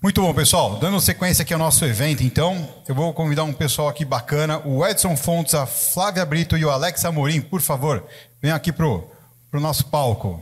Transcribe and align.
Muito 0.00 0.22
bom, 0.22 0.32
pessoal. 0.32 0.76
Dando 0.76 1.00
sequência 1.00 1.42
aqui 1.42 1.52
ao 1.52 1.58
nosso 1.58 1.84
evento, 1.84 2.22
então, 2.22 2.68
eu 2.86 2.94
vou 2.94 3.12
convidar 3.12 3.42
um 3.42 3.52
pessoal 3.52 3.88
aqui 3.88 4.04
bacana, 4.04 4.64
o 4.64 4.86
Edson 4.86 5.16
Fontes, 5.16 5.56
a 5.56 5.66
Flávia 5.66 6.24
Brito 6.24 6.56
e 6.56 6.64
o 6.64 6.70
Alex 6.70 7.04
Amorim, 7.04 7.40
por 7.40 7.60
favor, 7.60 8.04
venham 8.40 8.56
aqui 8.56 8.70
pro, 8.70 9.10
pro 9.50 9.58
nosso 9.58 9.86
palco. 9.86 10.40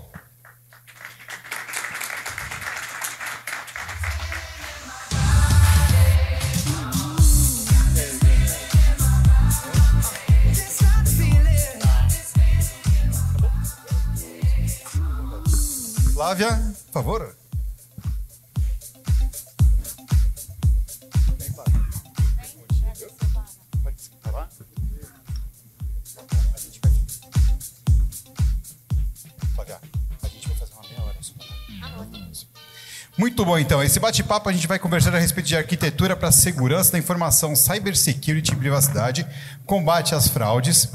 Flávia, 16.12 16.50
por 16.88 16.92
favor. 16.92 17.45
Muito 33.18 33.46
bom, 33.46 33.58
então. 33.58 33.82
Esse 33.82 33.98
bate-papo 33.98 34.48
a 34.48 34.52
gente 34.52 34.66
vai 34.66 34.78
conversar 34.78 35.14
a 35.14 35.18
respeito 35.18 35.46
de 35.46 35.56
arquitetura 35.56 36.14
para 36.14 36.30
segurança 36.30 36.92
da 36.92 36.98
informação, 36.98 37.56
cybersecurity 37.56 38.52
e 38.52 38.56
privacidade, 38.56 39.26
combate 39.64 40.14
às 40.14 40.28
fraudes 40.28 40.90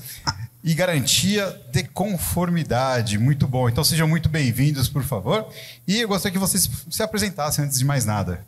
e 0.63 0.71
garantia 0.75 1.59
de 1.71 1.83
conformidade. 1.83 3.17
Muito 3.17 3.47
bom. 3.47 3.67
Então 3.67 3.83
sejam 3.83 4.07
muito 4.07 4.29
bem-vindos, 4.29 4.87
por 4.87 5.03
favor. 5.03 5.47
E 5.87 5.99
eu 5.99 6.07
gostaria 6.07 6.33
que 6.33 6.39
vocês 6.39 6.69
se 6.91 7.01
apresentassem 7.01 7.65
antes 7.65 7.79
de 7.79 7.85
mais 7.85 8.05
nada. 8.05 8.45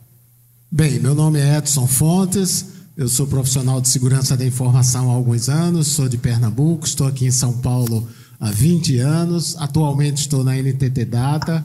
Bem, 0.70 1.00
meu 1.00 1.14
nome 1.14 1.40
é 1.40 1.58
Edson 1.58 1.88
Fontes. 1.88 2.66
Eu 2.96 3.08
sou 3.08 3.26
profissional 3.26 3.80
de 3.80 3.88
segurança 3.88 4.36
da 4.36 4.46
informação 4.46 5.10
há 5.10 5.14
alguns 5.14 5.48
anos, 5.48 5.88
sou 5.88 6.08
de 6.08 6.16
Pernambuco, 6.16 6.86
estou 6.86 7.08
aqui 7.08 7.26
em 7.26 7.30
São 7.32 7.54
Paulo 7.54 8.08
há 8.38 8.52
20 8.52 9.00
anos. 9.00 9.56
Atualmente 9.58 10.18
estou 10.18 10.44
na 10.44 10.54
NTT 10.54 11.06
Data 11.06 11.64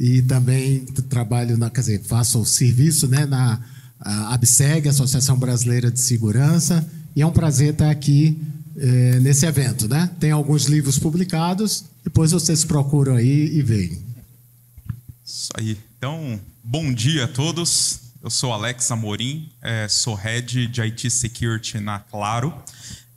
e 0.00 0.22
também 0.22 0.80
trabalho 1.10 1.58
na, 1.58 1.68
quer 1.68 1.80
dizer, 1.82 2.02
faço 2.02 2.40
o 2.40 2.46
serviço 2.46 3.06
né, 3.06 3.26
na 3.26 3.60
ABSEG, 4.00 4.88
Associação 4.88 5.38
Brasileira 5.38 5.90
de 5.90 6.00
Segurança, 6.00 6.88
e 7.14 7.20
é 7.20 7.26
um 7.26 7.30
prazer 7.30 7.74
estar 7.74 7.90
aqui 7.90 8.40
é, 8.78 9.20
nesse 9.20 9.44
evento. 9.44 9.86
Né? 9.86 10.08
Tem 10.18 10.30
alguns 10.30 10.64
livros 10.64 10.98
publicados, 10.98 11.84
depois 12.02 12.32
vocês 12.32 12.64
procuram 12.64 13.16
aí 13.16 13.58
e 13.58 13.60
veem. 13.60 14.02
Isso 15.22 15.50
aí. 15.54 15.76
Então, 15.98 16.40
bom 16.64 16.90
dia 16.94 17.24
a 17.24 17.28
todos. 17.28 18.00
Eu 18.22 18.30
sou 18.30 18.54
Alex 18.54 18.90
Amorim, 18.90 19.50
é, 19.60 19.86
sou 19.86 20.14
Head 20.14 20.66
de 20.68 20.80
IT 20.80 21.10
Security 21.10 21.78
na 21.78 21.98
Claro. 21.98 22.54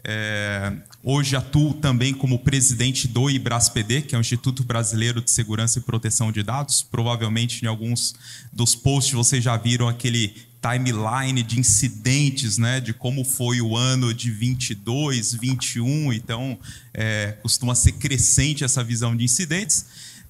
É, 0.06 0.74
hoje 1.02 1.36
atuo 1.36 1.74
também 1.74 2.14
como 2.14 2.40
presidente 2.40 3.08
do 3.08 3.30
IBRASPD, 3.30 4.02
que 4.02 4.16
é 4.16 4.18
o 4.18 4.22
Instituto 4.22 4.64
Brasileiro 4.64 5.22
de 5.22 5.32
Segurança 5.32 5.80
e 5.80 5.82
Proteção 5.82 6.32
de 6.32 6.44
Dados. 6.44 6.82
Provavelmente 6.82 7.64
em 7.64 7.68
alguns 7.68 8.16
dos 8.52 8.76
posts 8.76 9.14
vocês 9.14 9.44
já 9.44 9.56
viram 9.56 9.88
aquele 9.88 10.36
timeline 10.64 11.44
de 11.44 11.60
incidentes, 11.60 12.58
né, 12.58 12.80
de 12.80 12.94
como 12.94 13.26
foi 13.26 13.60
o 13.60 13.76
ano 13.76 14.14
de 14.14 14.32
22, 14.32 15.34
21. 15.34 16.14
Então, 16.14 16.58
é, 16.94 17.38
costuma 17.42 17.76
ser 17.76 17.94
crescente 17.94 18.64
essa 18.64 18.82
visão 18.82 19.16
de 19.16 19.26
incidentes. 19.26 19.86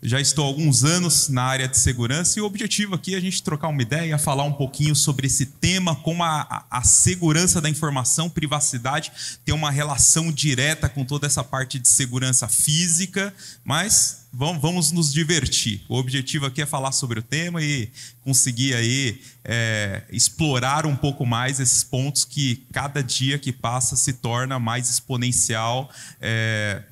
Já 0.06 0.20
estou 0.20 0.44
há 0.44 0.48
alguns 0.50 0.84
anos 0.84 1.30
na 1.30 1.44
área 1.44 1.66
de 1.66 1.78
segurança 1.78 2.38
e 2.38 2.42
o 2.42 2.46
objetivo 2.46 2.94
aqui 2.94 3.16
é 3.16 3.18
a 3.18 3.22
gente 3.22 3.42
trocar 3.42 3.70
uma 3.70 3.82
ideia, 3.82 4.18
falar 4.18 4.44
um 4.44 4.52
pouquinho 4.52 4.94
sobre 4.94 5.28
esse 5.28 5.46
tema, 5.46 5.96
como 5.96 6.22
a, 6.26 6.66
a 6.70 6.84
segurança 6.84 7.62
da 7.62 7.70
informação, 7.70 8.30
privacidade, 8.30 9.14
tem 9.46 9.56
uma 9.56 9.72
relação 9.72 10.30
direta 10.30 10.90
com 10.90 11.06
toda 11.06 11.26
essa 11.26 11.42
parte 11.42 11.80
de 11.80 11.88
segurança 11.88 12.50
física, 12.50 13.34
mas 13.64 14.28
vamos, 14.34 14.62
vamos 14.62 14.92
nos 14.92 15.14
divertir. 15.14 15.82
O 15.88 15.96
objetivo 15.96 16.48
aqui 16.48 16.62
é 16.62 16.66
falar 16.66 16.92
sobre 16.92 17.20
o 17.20 17.24
tema 17.24 17.64
e 17.64 17.90
conseguir 18.26 18.74
aí 18.74 19.22
é, 19.42 20.04
explorar 20.12 20.86
um 20.86 20.98
pouco 20.98 21.26
mais 21.26 21.62
esses 21.62 21.82
pontos 21.82 22.26
que 22.26 22.66
cada 22.74 23.02
dia 23.02 23.40
que 23.40 23.54
passa 23.54 23.96
se 23.96 24.12
torna 24.12 24.60
mais 24.60 24.90
exponencial. 24.90 25.90
É, 26.20 26.84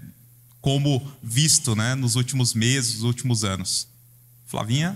como 0.62 1.02
visto 1.22 1.76
né, 1.76 1.96
nos 1.96 2.16
últimos 2.16 2.54
meses, 2.54 2.96
nos 2.96 3.04
últimos 3.04 3.44
anos. 3.44 3.88
Flavinha? 4.46 4.96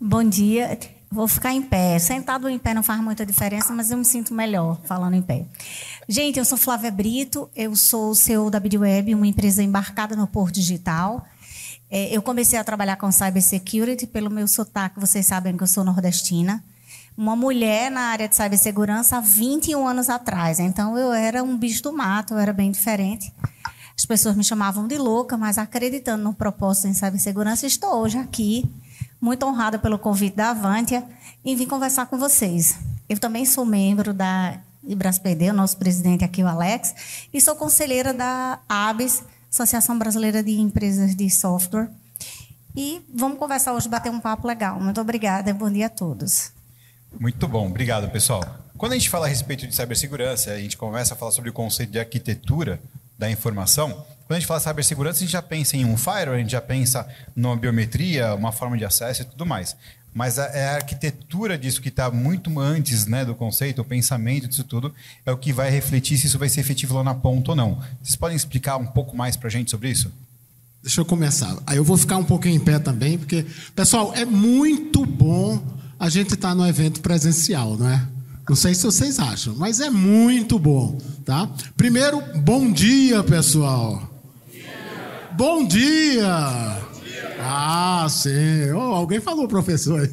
Bom 0.00 0.24
dia. 0.24 0.78
Vou 1.10 1.28
ficar 1.28 1.52
em 1.52 1.62
pé. 1.62 1.98
Sentado 1.98 2.48
em 2.48 2.58
pé 2.58 2.74
não 2.74 2.82
faz 2.82 3.00
muita 3.00 3.24
diferença, 3.24 3.72
mas 3.72 3.90
eu 3.90 3.96
me 3.96 4.04
sinto 4.04 4.34
melhor 4.34 4.80
falando 4.84 5.14
em 5.14 5.22
pé. 5.22 5.44
Gente, 6.08 6.38
eu 6.38 6.44
sou 6.44 6.58
Flávia 6.58 6.90
Brito, 6.90 7.48
eu 7.54 7.76
sou 7.76 8.14
CEO 8.14 8.50
da 8.50 8.58
BidWeb, 8.58 9.14
uma 9.14 9.26
empresa 9.26 9.62
embarcada 9.62 10.16
no 10.16 10.26
Porto 10.26 10.54
Digital. 10.54 11.24
É, 11.90 12.14
eu 12.14 12.20
comecei 12.20 12.58
a 12.58 12.64
trabalhar 12.64 12.96
com 12.96 13.12
cybersecurity 13.12 14.06
pelo 14.06 14.28
meu 14.28 14.48
sotaque, 14.48 14.98
vocês 14.98 15.26
sabem 15.26 15.56
que 15.56 15.62
eu 15.62 15.66
sou 15.68 15.84
nordestina. 15.84 16.64
Uma 17.16 17.36
mulher 17.36 17.92
na 17.92 18.08
área 18.08 18.28
de 18.28 18.34
cibersegurança 18.34 19.18
há 19.18 19.20
21 19.20 19.86
anos 19.86 20.10
atrás. 20.10 20.58
Então 20.58 20.98
eu 20.98 21.12
era 21.12 21.44
um 21.44 21.56
bicho 21.56 21.82
do 21.82 21.92
mato, 21.92 22.34
eu 22.34 22.38
era 22.38 22.52
bem 22.52 22.72
diferente. 22.72 23.32
As 23.96 24.04
pessoas 24.04 24.36
me 24.36 24.42
chamavam 24.42 24.88
de 24.88 24.98
louca, 24.98 25.36
mas 25.36 25.56
acreditando 25.56 26.24
no 26.24 26.34
propósito 26.34 26.88
em 26.88 26.94
cibersegurança, 26.94 27.66
estou 27.66 27.94
hoje 27.94 28.18
aqui, 28.18 28.68
muito 29.20 29.46
honrada 29.46 29.78
pelo 29.78 29.98
convite 29.98 30.36
da 30.36 30.50
Avantia, 30.50 31.04
e 31.44 31.54
vim 31.54 31.66
conversar 31.66 32.06
com 32.06 32.18
vocês. 32.18 32.78
Eu 33.08 33.18
também 33.18 33.44
sou 33.46 33.64
membro 33.64 34.12
da 34.12 34.58
IBRASPD, 34.82 35.50
o 35.50 35.54
nosso 35.54 35.76
presidente 35.76 36.24
aqui, 36.24 36.42
o 36.42 36.48
Alex, 36.48 37.26
e 37.32 37.40
sou 37.40 37.54
conselheira 37.54 38.12
da 38.12 38.60
ABS, 38.68 39.22
Associação 39.50 39.98
Brasileira 39.98 40.42
de 40.42 40.52
Empresas 40.58 41.14
de 41.14 41.30
Software. 41.30 41.88
E 42.76 43.00
vamos 43.14 43.38
conversar 43.38 43.72
hoje, 43.72 43.88
bater 43.88 44.10
um 44.10 44.20
papo 44.20 44.48
legal. 44.48 44.80
Muito 44.80 45.00
obrigada 45.00 45.54
bom 45.54 45.70
dia 45.70 45.86
a 45.86 45.90
todos. 45.90 46.52
Muito 47.18 47.46
bom, 47.46 47.68
obrigado, 47.68 48.10
pessoal. 48.10 48.42
Quando 48.76 48.92
a 48.92 48.96
gente 48.96 49.08
fala 49.08 49.26
a 49.26 49.28
respeito 49.28 49.66
de 49.66 49.74
cibersegurança, 49.74 50.50
a 50.50 50.58
gente 50.58 50.76
começa 50.76 51.14
a 51.14 51.16
falar 51.16 51.30
sobre 51.30 51.50
o 51.50 51.52
conceito 51.52 51.92
de 51.92 52.00
arquitetura, 52.00 52.80
da 53.18 53.30
informação, 53.30 54.04
quando 54.26 54.36
a 54.36 54.40
gente 54.40 54.46
fala 54.46 54.60
cibersegurança, 54.60 55.18
a 55.18 55.20
gente 55.20 55.32
já 55.32 55.42
pensa 55.42 55.76
em 55.76 55.84
um 55.84 55.96
firewall, 55.96 56.34
a 56.34 56.38
gente 56.38 56.52
já 56.52 56.60
pensa 56.60 57.06
numa 57.36 57.56
biometria, 57.56 58.34
uma 58.34 58.52
forma 58.52 58.76
de 58.76 58.84
acesso 58.84 59.22
e 59.22 59.24
tudo 59.26 59.44
mais. 59.44 59.76
Mas 60.14 60.38
a, 60.38 60.44
é 60.46 60.68
a 60.68 60.74
arquitetura 60.76 61.58
disso 61.58 61.82
que 61.82 61.88
está 61.88 62.10
muito 62.10 62.58
antes 62.58 63.06
né, 63.06 63.24
do 63.24 63.34
conceito, 63.34 63.82
o 63.82 63.84
pensamento 63.84 64.48
disso 64.48 64.64
tudo, 64.64 64.94
é 65.26 65.32
o 65.32 65.36
que 65.36 65.52
vai 65.52 65.70
refletir 65.70 66.16
se 66.16 66.26
isso 66.26 66.38
vai 66.38 66.48
ser 66.48 66.60
efetivo 66.60 66.94
lá 66.94 67.04
na 67.04 67.14
ponta 67.14 67.50
ou 67.50 67.56
não. 67.56 67.82
Vocês 68.02 68.16
podem 68.16 68.36
explicar 68.36 68.76
um 68.76 68.86
pouco 68.86 69.16
mais 69.16 69.36
para 69.36 69.48
a 69.48 69.50
gente 69.50 69.70
sobre 69.70 69.90
isso? 69.90 70.10
Deixa 70.82 71.00
eu 71.00 71.04
começar. 71.04 71.56
Aí 71.66 71.76
eu 71.76 71.84
vou 71.84 71.96
ficar 71.96 72.16
um 72.16 72.24
pouquinho 72.24 72.54
em 72.54 72.60
pé 72.60 72.78
também, 72.78 73.18
porque, 73.18 73.44
pessoal, 73.74 74.14
é 74.14 74.24
muito 74.24 75.04
bom 75.04 75.62
a 75.98 76.08
gente 76.08 76.34
estar 76.34 76.50
tá 76.50 76.54
no 76.54 76.66
evento 76.66 77.00
presencial, 77.00 77.76
não 77.76 77.90
é? 77.90 78.06
Não 78.48 78.54
sei 78.54 78.74
se 78.74 78.84
vocês 78.84 79.18
acham, 79.18 79.54
mas 79.56 79.80
é 79.80 79.88
muito 79.88 80.58
bom, 80.58 80.98
tá? 81.24 81.50
Primeiro, 81.76 82.22
bom 82.40 82.70
dia, 82.70 83.22
pessoal. 83.22 84.10
Bom 85.32 85.66
dia. 85.66 86.84
Ah, 87.40 88.06
sim. 88.08 88.70
Oh, 88.74 88.78
alguém 88.78 89.20
falou, 89.20 89.48
professor. 89.48 90.08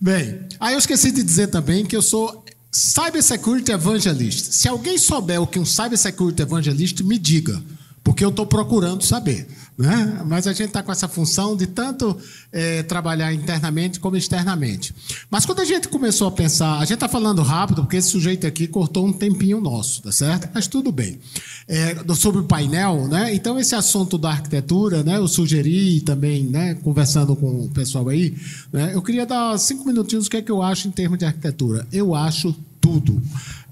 Bem, 0.00 0.40
aí 0.60 0.74
eu 0.74 0.78
esqueci 0.78 1.10
de 1.10 1.22
dizer 1.22 1.48
também 1.48 1.84
que 1.84 1.96
eu 1.96 2.02
sou 2.02 2.44
Cybersecurity 2.70 3.72
Evangelist. 3.72 4.52
Se 4.52 4.68
alguém 4.68 4.96
souber 4.98 5.40
o 5.40 5.46
que 5.46 5.58
um 5.58 5.64
Cybersecurity 5.64 6.42
Evangelist, 6.42 7.00
me 7.02 7.18
diga, 7.18 7.62
porque 8.04 8.24
eu 8.24 8.30
estou 8.30 8.46
procurando 8.46 9.02
saber. 9.02 9.48
Né? 9.82 10.22
Mas 10.24 10.46
a 10.46 10.52
gente 10.52 10.68
está 10.68 10.80
com 10.80 10.92
essa 10.92 11.08
função 11.08 11.56
de 11.56 11.66
tanto 11.66 12.16
é, 12.52 12.84
trabalhar 12.84 13.34
internamente 13.34 13.98
como 13.98 14.16
externamente. 14.16 14.94
Mas 15.28 15.44
quando 15.44 15.58
a 15.58 15.64
gente 15.64 15.88
começou 15.88 16.28
a 16.28 16.30
pensar, 16.30 16.76
a 16.76 16.84
gente 16.84 16.94
está 16.94 17.08
falando 17.08 17.42
rápido, 17.42 17.82
porque 17.82 17.96
esse 17.96 18.08
sujeito 18.08 18.46
aqui 18.46 18.68
cortou 18.68 19.04
um 19.04 19.12
tempinho 19.12 19.60
nosso, 19.60 20.00
tá 20.00 20.12
certo? 20.12 20.48
Mas 20.54 20.68
tudo 20.68 20.92
bem. 20.92 21.18
É, 21.66 21.96
sobre 22.14 22.42
o 22.42 22.44
painel, 22.44 23.08
né? 23.08 23.34
Então, 23.34 23.58
esse 23.58 23.74
assunto 23.74 24.16
da 24.16 24.30
arquitetura, 24.30 25.02
né? 25.02 25.16
Eu 25.16 25.26
sugeri 25.26 26.00
também, 26.02 26.44
né? 26.44 26.74
Conversando 26.76 27.34
com 27.34 27.64
o 27.64 27.68
pessoal 27.70 28.08
aí, 28.08 28.36
né? 28.72 28.92
Eu 28.94 29.02
queria 29.02 29.26
dar 29.26 29.58
cinco 29.58 29.84
minutinhos 29.84 30.28
o 30.28 30.30
que 30.30 30.36
é 30.36 30.42
que 30.42 30.52
eu 30.52 30.62
acho 30.62 30.86
em 30.86 30.92
termos 30.92 31.18
de 31.18 31.24
arquitetura. 31.24 31.88
Eu 31.90 32.14
acho 32.14 32.54
tudo 32.80 33.20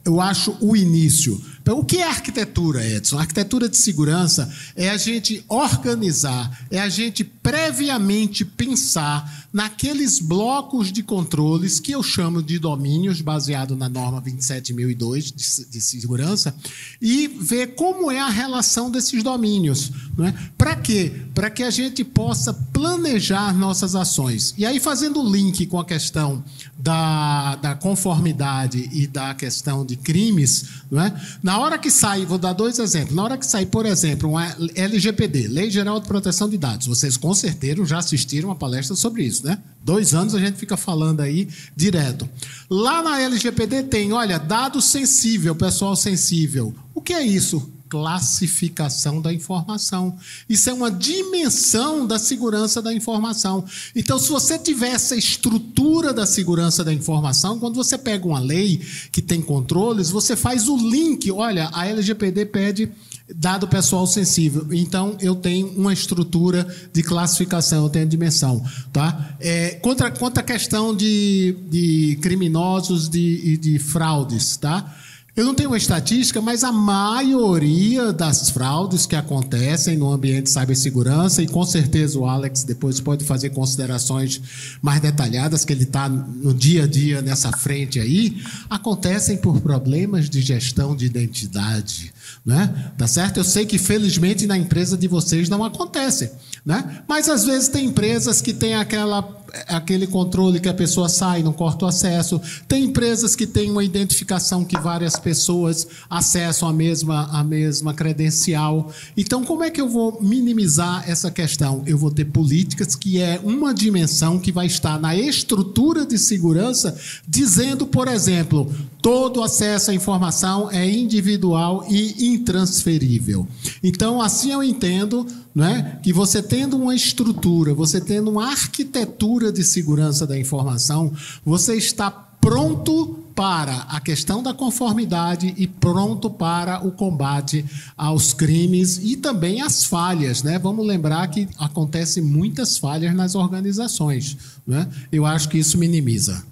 eu 0.05 0.20
acho 0.20 0.56
o 0.61 0.76
início. 0.76 1.40
Então, 1.70 1.78
o 1.78 1.84
que 1.84 1.99
é 1.99 2.02
arquitetura, 2.02 2.84
Edson? 2.84 3.17
Arquitetura 3.17 3.69
de 3.69 3.76
segurança 3.76 4.52
é 4.75 4.90
a 4.90 4.96
gente 4.96 5.44
organizar, 5.49 6.67
é 6.69 6.81
a 6.81 6.88
gente 6.88 7.22
previamente 7.22 8.44
pensar 8.44 9.49
naqueles 9.52 10.19
blocos 10.19 10.90
de 10.90 11.00
controles 11.00 11.78
que 11.78 11.93
eu 11.93 12.02
chamo 12.02 12.43
de 12.43 12.58
domínios, 12.58 13.20
baseado 13.20 13.76
na 13.76 13.88
norma 13.88 14.20
27002 14.20 15.26
de, 15.26 15.70
de 15.70 15.81
segurança, 15.81 16.52
e 17.00 17.28
ver 17.28 17.76
como 17.76 18.11
é 18.11 18.19
a 18.19 18.28
relação 18.28 18.90
desses 18.90 19.23
domínios. 19.23 19.93
Né? 20.20 20.34
Para 20.58 20.76
quê? 20.76 21.12
Para 21.34 21.49
que 21.49 21.62
a 21.62 21.70
gente 21.70 22.05
possa 22.05 22.52
planejar 22.52 23.55
nossas 23.55 23.94
ações. 23.94 24.55
E 24.58 24.67
aí, 24.67 24.78
fazendo 24.78 25.22
o 25.22 25.32
link 25.32 25.64
com 25.67 25.81
a 25.81 25.84
questão 25.84 26.44
da, 26.78 27.56
da 27.56 27.75
conformidade 27.75 28.88
e 28.93 29.06
da 29.06 29.34
questão 29.34 29.84
de 29.84 29.96
crimes, 29.96 30.67
né? 30.90 31.19
na 31.43 31.58
hora 31.58 31.78
que 31.78 31.90
sai, 31.90 32.26
vou 32.26 32.37
dar 32.37 32.52
dois 32.52 32.78
exemplos, 32.78 33.17
na 33.17 33.22
hora 33.22 33.38
que 33.38 33.46
sai, 33.46 33.64
por 33.64 33.87
exemplo, 33.87 34.31
um 34.31 34.38
LGPD, 34.38 35.49
Lei 35.49 35.70
Geral 35.70 35.99
de 35.99 36.06
Proteção 36.06 36.49
de 36.49 36.58
Dados, 36.58 36.87
vocês 36.87 37.16
com 37.16 37.32
certeza 37.32 37.70
já 37.84 37.99
assistiram 37.99 38.49
uma 38.49 38.56
palestra 38.56 38.96
sobre 38.96 39.23
isso, 39.23 39.46
né? 39.46 39.58
Dois 39.82 40.12
anos 40.12 40.34
a 40.34 40.40
gente 40.40 40.58
fica 40.58 40.76
falando 40.76 41.20
aí 41.20 41.49
direto. 41.75 42.28
Lá 42.69 43.02
na 43.02 43.20
LGPD 43.20 43.84
tem, 43.84 44.12
olha, 44.12 44.38
dado 44.38 44.81
sensível, 44.82 45.55
pessoal 45.55 45.96
sensível. 45.96 46.75
O 46.94 47.00
que 47.00 47.12
é 47.12 47.23
isso? 47.23 47.70
Classificação 47.90 49.20
da 49.20 49.34
informação. 49.34 50.16
Isso 50.48 50.70
é 50.70 50.72
uma 50.72 50.90
dimensão 50.90 52.06
da 52.06 52.19
segurança 52.19 52.81
da 52.81 52.94
informação. 52.94 53.64
Então, 53.94 54.19
se 54.19 54.28
você 54.28 54.56
tiver 54.56 54.90
essa 54.90 55.16
estrutura 55.16 56.14
da 56.14 56.25
segurança 56.25 56.84
da 56.84 56.94
informação, 56.94 57.58
quando 57.58 57.75
você 57.75 57.98
pega 57.98 58.26
uma 58.26 58.38
lei 58.38 58.81
que 59.10 59.20
tem 59.20 59.42
controles, 59.42 60.08
você 60.08 60.37
faz 60.37 60.69
o 60.69 60.76
link. 60.76 61.31
Olha, 61.32 61.69
a 61.72 61.88
LGPD 61.88 62.46
pede 62.46 62.92
dado 63.34 63.66
pessoal 63.66 64.06
sensível. 64.06 64.66
Então, 64.70 65.16
eu 65.20 65.34
tenho 65.34 65.69
uma 65.69 65.92
estrutura 65.92 66.66
de 66.92 67.02
classificação, 67.02 67.84
eu 67.84 67.90
tenho 67.90 68.06
dimensão. 68.06 68.64
Tá? 68.92 69.34
É, 69.40 69.70
contra, 69.82 70.10
contra 70.12 70.42
a 70.42 70.46
questão 70.46 70.94
de, 70.94 71.56
de 71.69 72.19
criminosos 72.22 73.06
e 73.08 73.10
de, 73.10 73.56
de 73.56 73.78
fraudes, 73.78 74.56
tá? 74.56 74.96
Eu 75.40 75.46
não 75.46 75.54
tenho 75.54 75.70
uma 75.70 75.78
estatística, 75.78 76.38
mas 76.42 76.62
a 76.62 76.70
maioria 76.70 78.12
das 78.12 78.50
fraudes 78.50 79.06
que 79.06 79.16
acontecem 79.16 79.96
no 79.96 80.12
ambiente 80.12 80.42
de 80.42 80.50
cibersegurança, 80.50 81.42
e 81.42 81.48
com 81.48 81.64
certeza 81.64 82.19
o 82.19 82.26
Alex 82.26 82.62
depois 82.62 83.00
pode 83.00 83.25
fazer 83.25 83.48
considerações 83.48 84.38
mais 84.82 85.00
detalhadas, 85.00 85.64
que 85.64 85.72
ele 85.72 85.84
está 85.84 86.10
no 86.10 86.52
dia 86.52 86.84
a 86.84 86.87
dia 86.87 87.22
nessa 87.22 87.50
frente 87.52 87.98
aí, 87.98 88.37
acontecem 88.69 89.38
por 89.38 89.62
problemas 89.62 90.28
de 90.28 90.42
gestão 90.42 90.94
de 90.94 91.06
identidade. 91.06 92.12
Né? 92.44 92.92
Tá 92.98 93.06
certo? 93.06 93.38
Eu 93.38 93.44
sei 93.44 93.64
que 93.64 93.78
felizmente 93.78 94.46
na 94.46 94.58
empresa 94.58 94.94
de 94.94 95.08
vocês 95.08 95.48
não 95.48 95.64
acontece. 95.64 96.32
Né? 96.66 97.02
Mas 97.08 97.31
às 97.31 97.46
vezes 97.46 97.69
tem 97.69 97.87
empresas 97.87 98.42
que 98.42 98.52
têm 98.52 98.75
aquela 98.75 99.22
aquele 99.69 100.06
controle 100.06 100.61
que 100.61 100.69
a 100.69 100.75
pessoa 100.75 101.08
sai, 101.08 101.43
não 101.43 101.52
corta 101.52 101.85
o 101.85 101.88
acesso. 101.88 102.41
Tem 102.69 102.85
empresas 102.85 103.35
que 103.37 103.47
têm 103.47 103.70
uma 103.70 103.85
identificação 103.85 104.64
que 104.64 104.79
várias 104.79 105.17
pessoas 105.17 105.87
acessam 106.08 106.69
a 106.69 106.73
mesma, 106.73 107.29
a 107.32 107.44
mesma 107.44 107.94
credencial. 107.94 108.91
Então, 109.17 109.44
como 109.44 109.62
é 109.62 109.70
que 109.70 109.81
eu 109.81 109.88
vou 109.88 110.19
minimizar 110.20 111.08
essa 111.08 111.31
questão? 111.31 111.82
Eu 111.87 111.99
vou 111.99 112.11
ter 112.11 112.26
políticas 112.26 112.94
que 112.94 113.20
é 113.20 113.41
uma 113.43 113.75
dimensão 113.75 114.38
que 114.38 114.52
vai 114.52 114.67
estar 114.67 114.99
na 114.99 115.17
estrutura 115.17 116.06
de 116.06 116.19
segurança, 116.19 116.97
dizendo, 117.26 117.87
por 117.87 118.08
exemplo, 118.08 118.73
todo 119.02 119.43
acesso 119.43 119.91
à 119.91 119.94
informação 119.94 120.70
é 120.70 120.88
individual 120.88 121.85
e 121.88 122.35
intransferível. 122.35 123.47
Então, 123.82 124.20
assim 124.20 124.52
eu 124.52 124.62
entendo 124.62 125.26
é? 125.58 125.99
que 126.02 126.12
você 126.12 126.43
tendo 126.43 126.76
uma 126.76 126.94
estrutura, 126.94 127.75
você 127.75 128.00
tendo 128.00 128.31
uma 128.31 128.50
arquitetura 128.50 129.52
de 129.52 129.64
segurança 129.64 130.26
da 130.26 130.38
informação, 130.38 131.12
você 131.44 131.75
está 131.75 132.11
pronto 132.11 133.19
para 133.35 133.87
a 133.88 134.00
questão 134.00 134.43
da 134.43 134.52
conformidade 134.52 135.55
e 135.56 135.67
pronto 135.67 136.29
para 136.31 136.87
o 136.87 136.91
combate 136.91 137.64
aos 137.97 138.32
crimes 138.32 138.99
e 139.02 139.17
também 139.17 139.61
às 139.61 139.85
falhas. 139.85 140.43
Né? 140.43 140.58
Vamos 140.58 140.87
lembrar 140.87 141.26
que 141.29 141.49
acontecem 141.58 142.23
muitas 142.23 142.79
falhas 142.79 143.14
nas 143.14 143.35
organizações. 143.35 144.37
Né? 144.67 144.88
Eu 145.12 145.26
acho 145.26 145.49
que 145.49 145.58
isso 145.58 145.79
minimiza. 145.79 146.43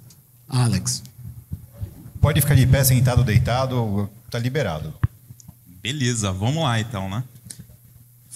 Alex. 0.49 1.03
Pode 2.21 2.41
ficar 2.41 2.55
de 2.55 2.67
pé, 2.67 2.83
sentado, 2.85 3.23
deitado, 3.25 4.09
está 4.27 4.39
liberado. 4.39 4.93
Beleza, 5.67 6.33
vamos 6.33 6.63
lá 6.63 6.81
então, 6.81 7.09
né? 7.09 7.23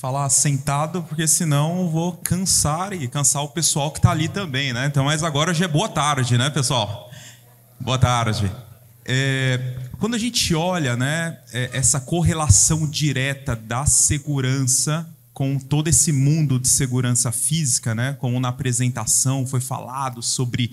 falar 0.02 0.29
sentado, 0.31 1.05
porque 1.05 1.29
senão 1.29 1.82
eu 1.82 1.88
vou 1.88 2.12
cansar 2.14 2.93
e 2.93 3.06
cansar 3.06 3.44
o 3.44 3.49
pessoal 3.49 3.88
que 3.93 4.00
está 4.00 4.11
ali 4.11 4.26
também, 4.26 4.73
né? 4.73 4.87
Então, 4.87 5.05
mas 5.05 5.23
agora 5.23 5.55
já 5.55 5.67
é 5.67 5.69
boa 5.69 5.88
tarde, 5.88 6.37
né, 6.37 6.50
pessoal? 6.50 7.08
Boa 7.79 7.96
tarde. 7.96 8.50
É, 9.05 9.76
quando 10.00 10.14
a 10.14 10.19
gente 10.19 10.56
olha, 10.56 10.96
né, 10.96 11.38
é, 11.52 11.70
essa 11.73 12.00
correlação 12.00 12.85
direta 12.85 13.55
da 13.55 13.87
segurança 13.87 15.08
com 15.32 15.56
todo 15.56 15.87
esse 15.87 16.11
mundo 16.11 16.58
de 16.58 16.67
segurança 16.67 17.31
física, 17.31 17.94
né? 17.94 18.17
Como 18.19 18.40
na 18.40 18.49
apresentação 18.49 19.46
foi 19.46 19.61
falado 19.61 20.20
sobre 20.20 20.73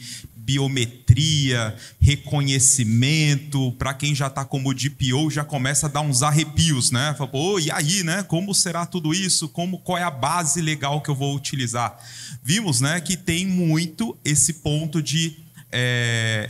biometria, 0.49 1.75
reconhecimento. 2.01 3.71
Para 3.73 3.93
quem 3.93 4.15
já 4.15 4.25
está 4.25 4.43
como 4.43 4.73
DPO, 4.73 5.29
já 5.29 5.43
começa 5.43 5.85
a 5.85 5.89
dar 5.89 6.01
uns 6.01 6.23
arrepios, 6.23 6.89
né? 6.89 7.13
Fala, 7.15 7.29
Pô, 7.29 7.59
e 7.59 7.69
aí, 7.69 8.03
né? 8.03 8.23
Como 8.23 8.55
será 8.55 8.83
tudo 8.87 9.13
isso? 9.13 9.47
Como 9.47 9.77
qual 9.77 9.99
é 9.99 10.03
a 10.03 10.09
base 10.09 10.59
legal 10.59 11.01
que 11.01 11.09
eu 11.09 11.15
vou 11.15 11.35
utilizar? 11.35 11.95
Vimos, 12.43 12.81
né, 12.81 12.99
que 12.99 13.15
tem 13.15 13.45
muito 13.45 14.17
esse 14.25 14.53
ponto 14.53 15.03
de 15.03 15.37
é, 15.71 16.49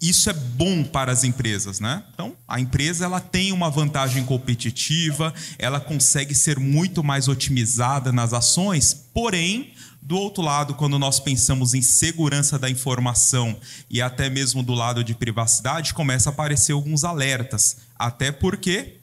isso 0.00 0.28
é 0.28 0.32
bom 0.32 0.82
para 0.82 1.12
as 1.12 1.22
empresas, 1.22 1.78
né? 1.78 2.02
Então, 2.12 2.34
a 2.48 2.58
empresa 2.58 3.04
ela 3.04 3.20
tem 3.20 3.52
uma 3.52 3.70
vantagem 3.70 4.24
competitiva, 4.24 5.32
ela 5.58 5.78
consegue 5.78 6.34
ser 6.34 6.58
muito 6.58 7.04
mais 7.04 7.28
otimizada 7.28 8.10
nas 8.10 8.32
ações, 8.32 8.94
porém, 9.14 9.72
do 10.02 10.16
outro 10.16 10.42
lado, 10.42 10.74
quando 10.74 10.98
nós 10.98 11.20
pensamos 11.20 11.74
em 11.74 11.82
segurança 11.82 12.58
da 12.58 12.70
informação 12.70 13.56
e 13.88 14.00
até 14.00 14.30
mesmo 14.30 14.62
do 14.62 14.72
lado 14.72 15.04
de 15.04 15.14
privacidade, 15.14 15.92
começa 15.92 16.30
a 16.30 16.32
aparecer 16.32 16.72
alguns 16.72 17.04
alertas. 17.04 17.78
Até 17.98 18.32
porque 18.32 18.96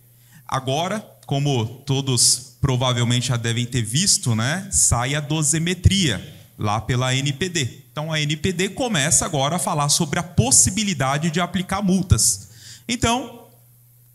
agora, 0.47 0.99
como 1.25 1.65
todos 1.85 2.57
provavelmente 2.59 3.27
já 3.27 3.37
devem 3.37 3.65
ter 3.65 3.83
visto, 3.83 4.35
né, 4.35 4.67
sai 4.71 5.13
a 5.13 5.19
dosimetria 5.19 6.35
lá 6.57 6.81
pela 6.81 7.13
NPD. 7.15 7.83
Então 7.91 8.11
a 8.11 8.19
NPD 8.19 8.69
começa 8.69 9.25
agora 9.25 9.57
a 9.57 9.59
falar 9.59 9.89
sobre 9.89 10.19
a 10.19 10.23
possibilidade 10.23 11.29
de 11.29 11.39
aplicar 11.39 11.81
multas. 11.81 12.49
Então, 12.87 13.47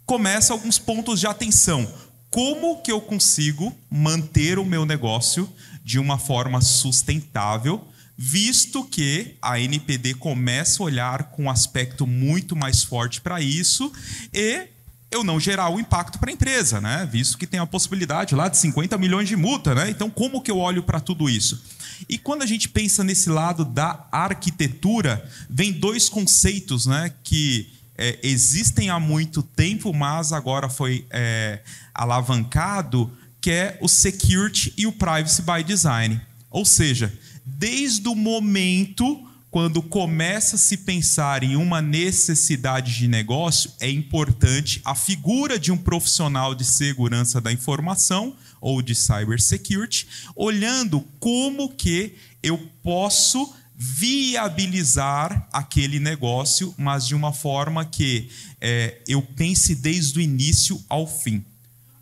começa 0.04 0.52
alguns 0.52 0.78
pontos 0.78 1.20
de 1.20 1.26
atenção. 1.26 1.88
Como 2.30 2.80
que 2.82 2.90
eu 2.90 3.00
consigo 3.00 3.76
manter 3.90 4.58
o 4.58 4.64
meu 4.64 4.84
negócio 4.86 5.48
de 5.84 5.98
uma 5.98 6.18
forma 6.18 6.60
sustentável, 6.60 7.86
visto 8.16 8.84
que 8.84 9.36
a 9.42 9.58
NPD 9.58 10.14
começa 10.14 10.82
a 10.82 10.86
olhar 10.86 11.24
com 11.24 11.44
um 11.44 11.50
aspecto 11.50 12.06
muito 12.06 12.54
mais 12.54 12.82
forte 12.82 13.20
para 13.20 13.40
isso 13.40 13.92
e 14.32 14.68
eu 15.10 15.22
não 15.22 15.38
gerar 15.38 15.68
o 15.68 15.78
impacto 15.78 16.18
para 16.18 16.30
a 16.30 16.32
empresa, 16.32 16.80
né? 16.80 17.06
Visto 17.10 17.36
que 17.36 17.46
tem 17.46 17.60
a 17.60 17.66
possibilidade 17.66 18.34
lá 18.34 18.48
de 18.48 18.56
50 18.56 18.96
milhões 18.96 19.28
de 19.28 19.36
multa, 19.36 19.74
né? 19.74 19.90
Então, 19.90 20.08
como 20.08 20.40
que 20.40 20.50
eu 20.50 20.58
olho 20.58 20.82
para 20.82 21.00
tudo 21.00 21.28
isso? 21.28 21.62
E 22.08 22.16
quando 22.16 22.42
a 22.42 22.46
gente 22.46 22.68
pensa 22.68 23.04
nesse 23.04 23.28
lado 23.28 23.64
da 23.64 24.06
arquitetura, 24.10 25.28
vem 25.50 25.70
dois 25.70 26.08
conceitos, 26.08 26.86
né? 26.86 27.12
Que 27.22 27.70
é, 27.96 28.18
existem 28.22 28.88
há 28.88 28.98
muito 28.98 29.42
tempo, 29.42 29.92
mas 29.92 30.32
agora 30.32 30.68
foi 30.68 31.06
é, 31.10 31.60
alavancado 31.94 33.12
que 33.42 33.50
é 33.50 33.76
o 33.82 33.88
security 33.88 34.72
e 34.76 34.86
o 34.86 34.92
privacy 34.92 35.42
by 35.42 35.62
design. 35.62 36.18
Ou 36.48 36.64
seja, 36.64 37.12
desde 37.44 38.08
o 38.08 38.14
momento 38.14 39.28
quando 39.52 39.82
começa 39.82 40.56
a 40.56 40.58
se 40.58 40.78
pensar 40.78 41.42
em 41.42 41.56
uma 41.56 41.82
necessidade 41.82 42.96
de 42.96 43.06
negócio, 43.06 43.70
é 43.80 43.90
importante 43.90 44.80
a 44.82 44.94
figura 44.94 45.58
de 45.58 45.70
um 45.70 45.76
profissional 45.76 46.54
de 46.54 46.64
segurança 46.64 47.38
da 47.38 47.52
informação 47.52 48.34
ou 48.62 48.80
de 48.80 48.94
cybersecurity, 48.94 50.08
olhando 50.34 51.02
como 51.20 51.68
que 51.68 52.14
eu 52.42 52.56
posso 52.82 53.54
viabilizar 53.76 55.46
aquele 55.52 55.98
negócio, 55.98 56.74
mas 56.78 57.06
de 57.06 57.14
uma 57.14 57.34
forma 57.34 57.84
que 57.84 58.30
é, 58.58 59.02
eu 59.06 59.20
pense 59.20 59.74
desde 59.74 60.18
o 60.18 60.22
início 60.22 60.82
ao 60.88 61.06
fim. 61.06 61.44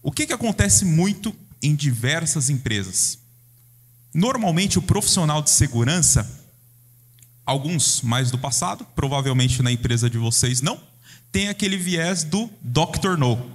O 0.03 0.11
que, 0.11 0.27
que 0.27 0.33
acontece 0.33 0.85
muito 0.85 1.35
em 1.63 1.75
diversas 1.75 2.49
empresas? 2.49 3.19
Normalmente, 4.15 4.79
o 4.79 4.83
profissional 4.83 5.43
de 5.43 5.51
segurança, 5.51 6.29
alguns 7.45 8.03
mais 8.03 8.31
do 8.31 8.39
passado, 8.39 8.87
provavelmente 8.95 9.63
na 9.63 9.71
empresa 9.71 10.09
de 10.09 10.19
vocês 10.19 10.61
não, 10.61 10.81
tem 11.31 11.49
aquele 11.49 11.77
viés 11.77 12.25
do 12.25 12.51
Dr. 12.61 13.17
No. 13.19 13.35
O 13.35 13.51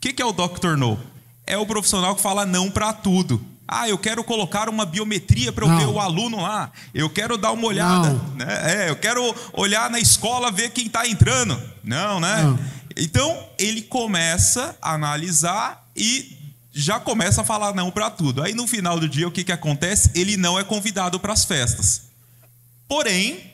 que, 0.00 0.12
que 0.12 0.22
é 0.22 0.24
o 0.24 0.32
Dr. 0.32 0.76
No? 0.76 0.98
É 1.46 1.58
o 1.58 1.66
profissional 1.66 2.14
que 2.14 2.22
fala 2.22 2.46
não 2.46 2.70
para 2.70 2.92
tudo. 2.92 3.44
Ah, 3.68 3.88
eu 3.88 3.98
quero 3.98 4.22
colocar 4.22 4.68
uma 4.68 4.86
biometria 4.86 5.52
para 5.52 5.66
eu 5.66 5.76
ver 5.76 5.86
o 5.86 5.98
aluno 5.98 6.40
lá. 6.40 6.70
Eu 6.94 7.10
quero 7.10 7.36
dar 7.36 7.50
uma 7.50 7.66
olhada. 7.66 8.12
Né? 8.36 8.84
É, 8.84 8.90
eu 8.90 8.96
quero 8.96 9.34
olhar 9.52 9.90
na 9.90 9.98
escola, 9.98 10.52
ver 10.52 10.70
quem 10.70 10.86
está 10.86 11.06
entrando. 11.06 11.60
Não, 11.82 12.20
né? 12.20 12.42
Não. 12.42 12.58
Então, 12.96 13.48
ele 13.58 13.82
começa 13.82 14.76
a 14.80 14.94
analisar 14.94 15.86
e 15.94 16.36
já 16.72 17.00
começa 17.00 17.42
a 17.42 17.44
falar 17.44 17.74
não 17.74 17.90
para 17.90 18.10
tudo. 18.10 18.42
Aí, 18.42 18.54
no 18.54 18.66
final 18.66 18.98
do 18.98 19.08
dia, 19.08 19.28
o 19.28 19.30
que, 19.30 19.44
que 19.44 19.52
acontece? 19.52 20.10
Ele 20.14 20.36
não 20.36 20.58
é 20.58 20.64
convidado 20.64 21.18
para 21.20 21.32
as 21.32 21.44
festas. 21.44 22.02
Porém, 22.88 23.52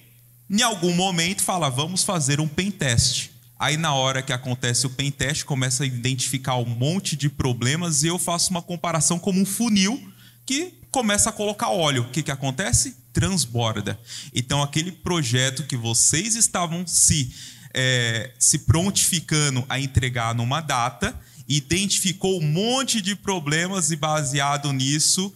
em 0.51 0.63
algum 0.63 0.95
momento, 0.95 1.43
fala, 1.43 1.71
vamos 1.71 2.03
fazer 2.03 2.41
um 2.41 2.49
pen 2.49 2.71
test. 2.71 3.31
Aí, 3.59 3.77
na 3.77 3.95
hora 3.95 4.23
que 4.23 4.33
acontece 4.33 4.87
o 4.87 4.91
pen 4.91 5.11
test, 5.11 5.45
começa 5.45 5.85
a 5.85 5.87
identificar 5.87 6.57
um 6.57 6.67
monte 6.67 7.17
de 7.17 7.29
problemas 7.29 8.03
e 8.03 8.09
eu 8.09 8.19
faço 8.19 8.51
uma 8.51 8.61
comparação 8.61 9.19
como 9.19 9.41
um 9.41 9.47
funil 9.47 10.03
que 10.45 10.75
começa 10.91 11.31
a 11.31 11.33
colocar 11.33 11.71
óleo. 11.71 12.03
O 12.03 12.11
que, 12.11 12.23
que 12.23 12.31
acontece? 12.31 12.97
Transborda. 13.13 13.99
Então, 14.35 14.63
aquele 14.63 14.91
projeto 14.91 15.63
que 15.63 15.77
vocês 15.77 16.35
estavam 16.35 16.85
se, 16.87 17.33
é, 17.75 18.31
se 18.39 18.61
prontificando 18.61 19.65
a 19.69 19.79
entregar 19.79 20.35
numa 20.35 20.61
data, 20.61 21.19
identificou 21.49 22.41
um 22.41 22.47
monte 22.47 23.01
de 23.01 23.15
problemas 23.15 23.91
e, 23.91 23.97
baseado 23.97 24.73
nisso, 24.73 25.33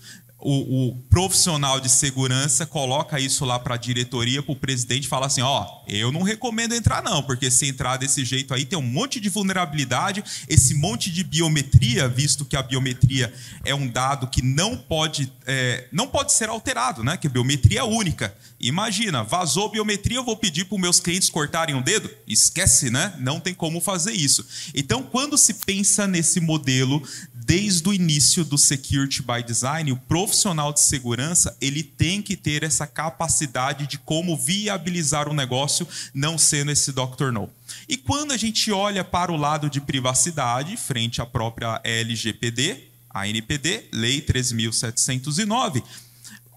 o, 0.48 0.90
o 0.90 0.96
profissional 1.10 1.80
de 1.80 1.88
segurança 1.88 2.64
coloca 2.64 3.18
isso 3.18 3.44
lá 3.44 3.58
para 3.58 3.74
a 3.74 3.78
diretoria, 3.78 4.40
para 4.40 4.52
o 4.52 4.56
presidente, 4.56 5.08
fala 5.08 5.26
assim: 5.26 5.40
ó, 5.42 5.66
eu 5.88 6.12
não 6.12 6.22
recomendo 6.22 6.72
entrar, 6.72 7.02
não, 7.02 7.20
porque 7.20 7.50
se 7.50 7.66
entrar 7.66 7.96
desse 7.96 8.24
jeito 8.24 8.54
aí 8.54 8.64
tem 8.64 8.78
um 8.78 8.82
monte 8.82 9.18
de 9.18 9.28
vulnerabilidade, 9.28 10.22
esse 10.48 10.74
monte 10.74 11.10
de 11.10 11.24
biometria, 11.24 12.08
visto 12.08 12.44
que 12.44 12.54
a 12.54 12.62
biometria 12.62 13.34
é 13.64 13.74
um 13.74 13.88
dado 13.88 14.28
que 14.28 14.40
não 14.40 14.76
pode, 14.76 15.32
é, 15.46 15.88
não 15.90 16.06
pode 16.06 16.32
ser 16.32 16.48
alterado, 16.48 17.02
né? 17.02 17.16
Que 17.16 17.28
biometria 17.28 17.80
é 17.80 17.84
única. 17.84 18.32
Imagina, 18.60 19.24
vazou 19.24 19.68
biometria, 19.68 20.18
eu 20.18 20.24
vou 20.24 20.36
pedir 20.36 20.64
para 20.66 20.76
os 20.76 20.80
meus 20.80 21.00
clientes 21.00 21.28
cortarem 21.28 21.74
um 21.74 21.82
dedo? 21.82 22.08
Esquece, 22.26 22.88
né? 22.88 23.14
Não 23.18 23.40
tem 23.40 23.52
como 23.52 23.80
fazer 23.80 24.12
isso. 24.12 24.46
Então, 24.74 25.02
quando 25.02 25.36
se 25.36 25.54
pensa 25.54 26.06
nesse 26.06 26.40
modelo, 26.40 27.02
desde 27.46 27.88
o 27.88 27.94
início 27.94 28.44
do 28.44 28.58
Security 28.58 29.22
by 29.22 29.40
Design, 29.40 29.92
o 29.92 29.96
profissional 29.96 30.72
de 30.72 30.80
segurança 30.80 31.56
ele 31.60 31.84
tem 31.84 32.20
que 32.20 32.36
ter 32.36 32.64
essa 32.64 32.88
capacidade 32.88 33.86
de 33.86 33.98
como 33.98 34.36
viabilizar 34.36 35.28
o 35.28 35.32
negócio, 35.32 35.86
não 36.12 36.36
sendo 36.36 36.72
esse 36.72 36.90
Dr. 36.90 37.30
No. 37.32 37.48
E 37.88 37.96
quando 37.96 38.32
a 38.32 38.36
gente 38.36 38.72
olha 38.72 39.04
para 39.04 39.30
o 39.30 39.36
lado 39.36 39.70
de 39.70 39.80
privacidade, 39.80 40.76
frente 40.76 41.22
à 41.22 41.26
própria 41.26 41.80
LGPD, 41.84 42.88
a 43.08 43.28
NPD, 43.28 43.84
Lei 43.92 44.20
3.709, 44.20 45.84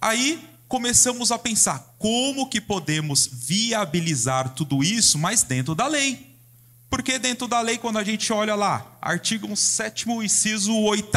aí 0.01 0.43
começamos 0.67 1.31
a 1.31 1.38
pensar 1.38 1.96
como 2.00 2.50
que 2.50 2.60
podemos 2.60 3.29
viabilizar 3.31 4.55
tudo 4.55 4.84
isso, 4.84 5.19
mas 5.19 5.43
dentro 5.43 5.75
da 5.75 5.86
lei. 5.86 6.28
Porque 6.89 7.19
dentro 7.19 7.48
da 7.48 7.62
lei, 7.62 7.77
quando 7.77 8.00
a 8.00 8.03
gente 8.03 8.34
olha 8.34 8.55
lá, 8.55 8.98
artigo 9.00 9.55
7 9.55 10.10
inciso 10.24 10.75
8 10.75 11.08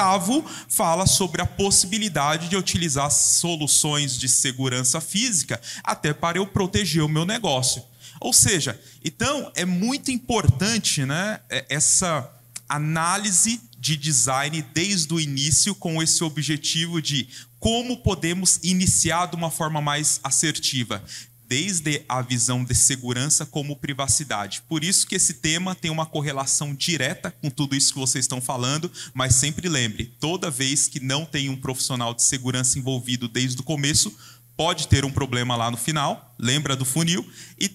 fala 0.68 1.06
sobre 1.06 1.40
a 1.40 1.46
possibilidade 1.46 2.48
de 2.48 2.56
utilizar 2.56 3.10
soluções 3.10 4.18
de 4.18 4.28
segurança 4.28 5.00
física 5.00 5.60
até 5.82 6.12
para 6.12 6.36
eu 6.36 6.46
proteger 6.46 7.02
o 7.02 7.08
meu 7.08 7.24
negócio. 7.24 7.82
Ou 8.20 8.34
seja, 8.34 8.78
então 9.02 9.50
é 9.56 9.64
muito 9.64 10.10
importante 10.10 11.06
né, 11.06 11.40
essa 11.68 12.30
análise 12.68 13.60
de 13.78 13.96
design 13.96 14.62
desde 14.74 15.12
o 15.12 15.18
início 15.18 15.74
com 15.74 16.02
esse 16.02 16.22
objetivo 16.22 17.00
de 17.00 17.28
como 17.58 17.96
podemos 17.96 18.60
iniciar 18.62 19.26
de 19.26 19.36
uma 19.36 19.50
forma 19.50 19.80
mais 19.80 20.20
assertiva 20.22 21.02
desde 21.52 22.02
a 22.08 22.22
visão 22.22 22.64
de 22.64 22.74
segurança 22.74 23.44
como 23.44 23.76
privacidade. 23.76 24.62
Por 24.66 24.82
isso 24.82 25.06
que 25.06 25.16
esse 25.16 25.34
tema 25.34 25.74
tem 25.74 25.90
uma 25.90 26.06
correlação 26.06 26.74
direta 26.74 27.30
com 27.30 27.50
tudo 27.50 27.76
isso 27.76 27.92
que 27.92 27.98
vocês 27.98 28.24
estão 28.24 28.40
falando, 28.40 28.90
mas 29.12 29.34
sempre 29.34 29.68
lembre, 29.68 30.14
toda 30.18 30.50
vez 30.50 30.88
que 30.88 30.98
não 30.98 31.26
tem 31.26 31.50
um 31.50 31.56
profissional 31.56 32.14
de 32.14 32.22
segurança 32.22 32.78
envolvido 32.78 33.28
desde 33.28 33.60
o 33.60 33.64
começo, 33.64 34.16
pode 34.56 34.88
ter 34.88 35.04
um 35.04 35.12
problema 35.12 35.54
lá 35.54 35.70
no 35.70 35.76
final, 35.76 36.34
lembra 36.38 36.74
do 36.74 36.86
funil, 36.86 37.22
e 37.60 37.70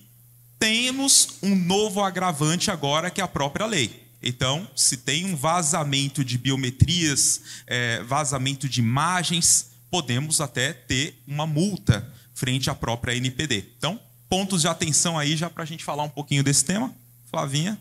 temos 0.57 1.37
um 1.43 1.55
novo 1.55 2.01
agravante 2.01 2.71
agora 2.71 3.11
que 3.11 3.21
é 3.21 3.23
a 3.23 3.27
própria 3.27 3.67
lei. 3.67 4.07
Então, 4.23 4.67
se 4.75 4.97
tem 4.97 5.23
um 5.23 5.35
vazamento 5.35 6.25
de 6.25 6.39
biometrias, 6.39 7.41
é, 7.67 8.01
vazamento 8.01 8.67
de 8.67 8.79
imagens, 8.79 9.67
podemos 9.91 10.41
até 10.41 10.73
ter 10.73 11.21
uma 11.27 11.45
multa 11.45 12.11
frente 12.37 12.69
à 12.69 12.75
própria 12.75 13.15
NPD. 13.15 13.65
Então, 13.77 13.99
pontos 14.29 14.61
de 14.61 14.67
atenção 14.67 15.17
aí 15.17 15.35
já 15.35 15.49
para 15.49 15.63
a 15.63 15.65
gente 15.65 15.83
falar 15.83 16.03
um 16.03 16.09
pouquinho 16.09 16.43
desse 16.43 16.63
tema. 16.63 16.93
Flavinha. 17.31 17.77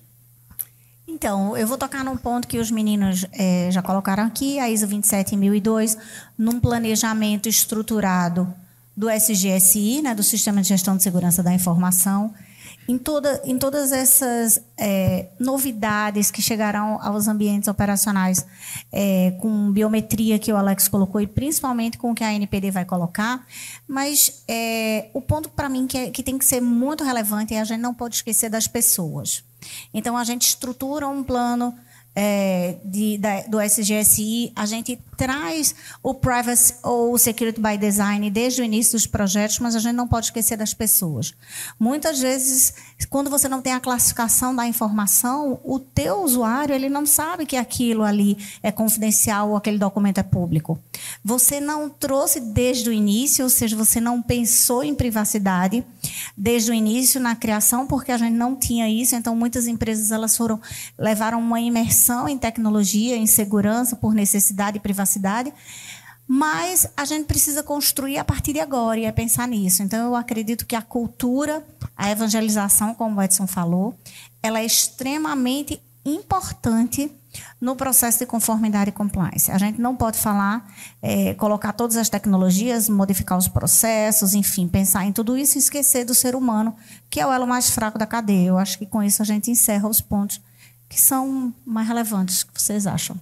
Então, 1.07 1.55
eu 1.57 1.67
vou 1.67 1.77
tocar 1.77 2.03
num 2.03 2.17
ponto 2.17 2.49
que 2.49 2.59
os 2.59 2.71
meninos 2.71 3.27
eh, 3.33 3.69
já 3.71 3.83
colocaram 3.83 4.25
aqui, 4.25 4.59
a 4.59 4.69
ISO 4.69 4.87
27002, 4.87 5.97
num 6.37 6.59
planejamento 6.59 7.49
estruturado 7.49 8.53
do 8.97 9.11
SGSI, 9.11 10.01
né, 10.03 10.15
do 10.15 10.23
Sistema 10.23 10.63
de 10.63 10.69
Gestão 10.69 10.97
de 10.97 11.03
Segurança 11.03 11.43
da 11.43 11.53
Informação, 11.53 12.35
em, 12.89 12.99
toda, 12.99 13.43
em 13.45 13.59
todas 13.59 13.93
essas 13.93 14.61
é, 14.79 15.27
novidades 15.39 16.31
que 16.31 16.41
chegarão 16.41 17.01
aos 17.03 17.29
ambientes 17.29 17.69
operacionais 17.69 18.47
é, 18.93 19.33
com 19.41 19.73
biometria 19.73 20.39
que 20.39 20.53
o 20.53 20.57
Alex 20.57 20.89
colocou 20.89 21.21
e 21.21 21.27
principalmente 21.27 21.99
com 21.99 22.13
o 22.13 22.15
que 22.15 22.23
a 22.23 22.33
NPD 22.33 22.71
vai 22.71 22.85
colocar. 22.85 23.45
Mas 23.89 24.43
é, 24.49 25.09
o 25.13 25.21
ponto 25.21 25.49
para 25.49 25.69
mim 25.69 25.87
que, 25.87 25.99
é, 25.99 26.11
que 26.11 26.23
tem 26.23 26.39
que 26.39 26.45
ser 26.45 26.61
muito 26.61 27.03
relevante 27.03 27.55
é 27.55 27.61
a 27.61 27.65
gente 27.65 27.81
não 27.81 27.95
pode 27.95 28.17
esquecer 28.17 28.49
das 28.49 28.67
pessoas. 28.67 29.45
Então 29.93 30.17
a 30.17 30.25
gente 30.25 30.43
estrutura 30.43 31.09
um 31.09 31.25
plano 31.25 31.75
é, 32.15 32.77
de, 32.83 33.19
da, 33.19 33.43
do 33.43 33.61
SGSI, 33.61 34.51
a 34.57 34.65
gente 34.65 34.99
traz 35.17 35.75
o 36.03 36.15
privacy 36.15 36.75
ou 36.83 37.13
o 37.13 37.19
security 37.19 37.61
by 37.61 37.79
design 37.79 38.31
desde 38.31 38.61
o 38.61 38.65
início 38.65 38.93
dos 38.93 39.07
projetos, 39.07 39.59
mas 39.59 39.75
a 39.75 39.79
gente 39.79 39.95
não 39.95 40.07
pode 40.07 40.27
esquecer 40.27 40.57
das 40.57 40.75
pessoas. 40.75 41.35
Muitas 41.79 42.21
vezes, 42.21 42.75
quando 43.09 43.31
você 43.31 43.49
não 43.49 43.63
tem 43.63 43.73
a 43.73 43.81
classificação 43.81 44.55
da 44.55 44.67
informação, 44.67 45.59
o 45.65 45.79
teu 45.79 46.23
usuário 46.23 46.75
ele 46.75 46.89
não 46.89 47.07
sabe 47.07 47.47
que 47.47 47.57
aquilo 47.57 48.03
ali 48.03 48.37
é 48.63 48.71
confidencial 48.71 49.51
ou 49.51 49.57
aquele 49.57 49.79
documento 49.79 50.19
é 50.19 50.23
público. 50.23 50.79
Você 51.25 51.61
não 51.61 51.89
trouxe 51.89 52.41
desde 52.41 52.91
o 52.91 52.93
início, 52.93 53.45
ou 53.45 53.51
seja, 53.51 53.77
você 53.77 54.01
não 54.01 54.21
pensou 54.21 54.85
em 54.85 54.95
privacidade 54.95 55.85
desde 56.37 56.71
o 56.71 56.75
início 56.75 57.21
na 57.21 57.35
criação, 57.35 57.87
porque 57.87 58.13
a 58.13 58.19
gente 58.19 58.35
não 58.35 58.55
tinha 58.55 58.89
isso. 58.89 59.17
Então, 59.17 59.35
muitas 59.35 59.67
empresas 59.67 60.11
elas 60.11 60.37
foram 60.37 60.61
levaram 60.99 61.39
uma 61.39 61.61
imersão 61.61 62.29
em 62.29 62.37
tecnologia, 62.37 63.17
em 63.17 63.27
segurança 63.27 63.97
por 63.97 64.15
necessidade 64.15 64.77
e 64.77 64.81
privacidade 64.81 65.06
privacidade, 65.07 65.53
mas 66.29 66.89
a 66.97 67.05
gente 67.05 67.27
precisa 67.27 67.63
construir 67.63 68.19
a 68.19 68.25
partir 68.25 68.53
de 68.53 68.61
agora 68.61 68.99
e 68.99 69.05
é 69.05 69.13
pensar 69.13 69.47
nisso. 69.47 69.83
Então, 69.83 70.07
eu 70.07 70.17
acredito 70.17 70.67
que 70.67 70.75
a 70.75 70.83
cultura, 70.83 71.65
a 71.97 72.11
evangelização, 72.11 72.95
como 72.95 73.21
o 73.21 73.23
Edson 73.23 73.47
falou, 73.47 73.95
ela 74.43 74.59
é 74.59 74.65
extremamente 74.65 75.81
importante 76.05 77.11
no 77.61 77.77
processo 77.77 78.21
de 78.21 78.27
conformidade 78.27 78.91
e 78.91 78.93
compliance. 78.93 79.53
A 79.53 79.59
gente 79.59 79.81
não 79.81 79.95
pode 79.95 80.19
falar, 80.19 80.69
é, 81.03 81.35
colocar 81.35 81.73
todas 81.73 81.97
as 81.97 82.09
tecnologias, 82.09 82.89
modificar 82.89 83.37
os 83.37 83.47
processos, 83.47 84.35
enfim, 84.35 84.67
pensar 84.67 85.05
em 85.05 85.13
tudo 85.13 85.37
isso 85.37 85.59
e 85.59 85.61
esquecer 85.61 86.05
do 86.05 86.15
ser 86.15 86.35
humano, 86.35 86.75
que 87.11 87.21
é 87.21 87.27
o 87.27 87.33
elo 87.33 87.47
mais 87.47 87.71
fraco 87.71 87.99
da 87.99 88.07
cadeia. 88.07 88.49
Eu 88.49 88.59
acho 88.59 88.79
que 88.79 88.87
com 88.87 89.03
isso 89.03 89.23
a 89.23 89.25
gente 89.25 89.51
encerra 89.51 89.89
os 89.89 90.01
pontos 90.01 90.41
que 90.89 91.01
são 91.01 91.55
mais 91.65 91.87
relevantes. 91.87 92.43
Que 92.43 92.61
vocês 92.61 92.87
acham? 92.87 93.21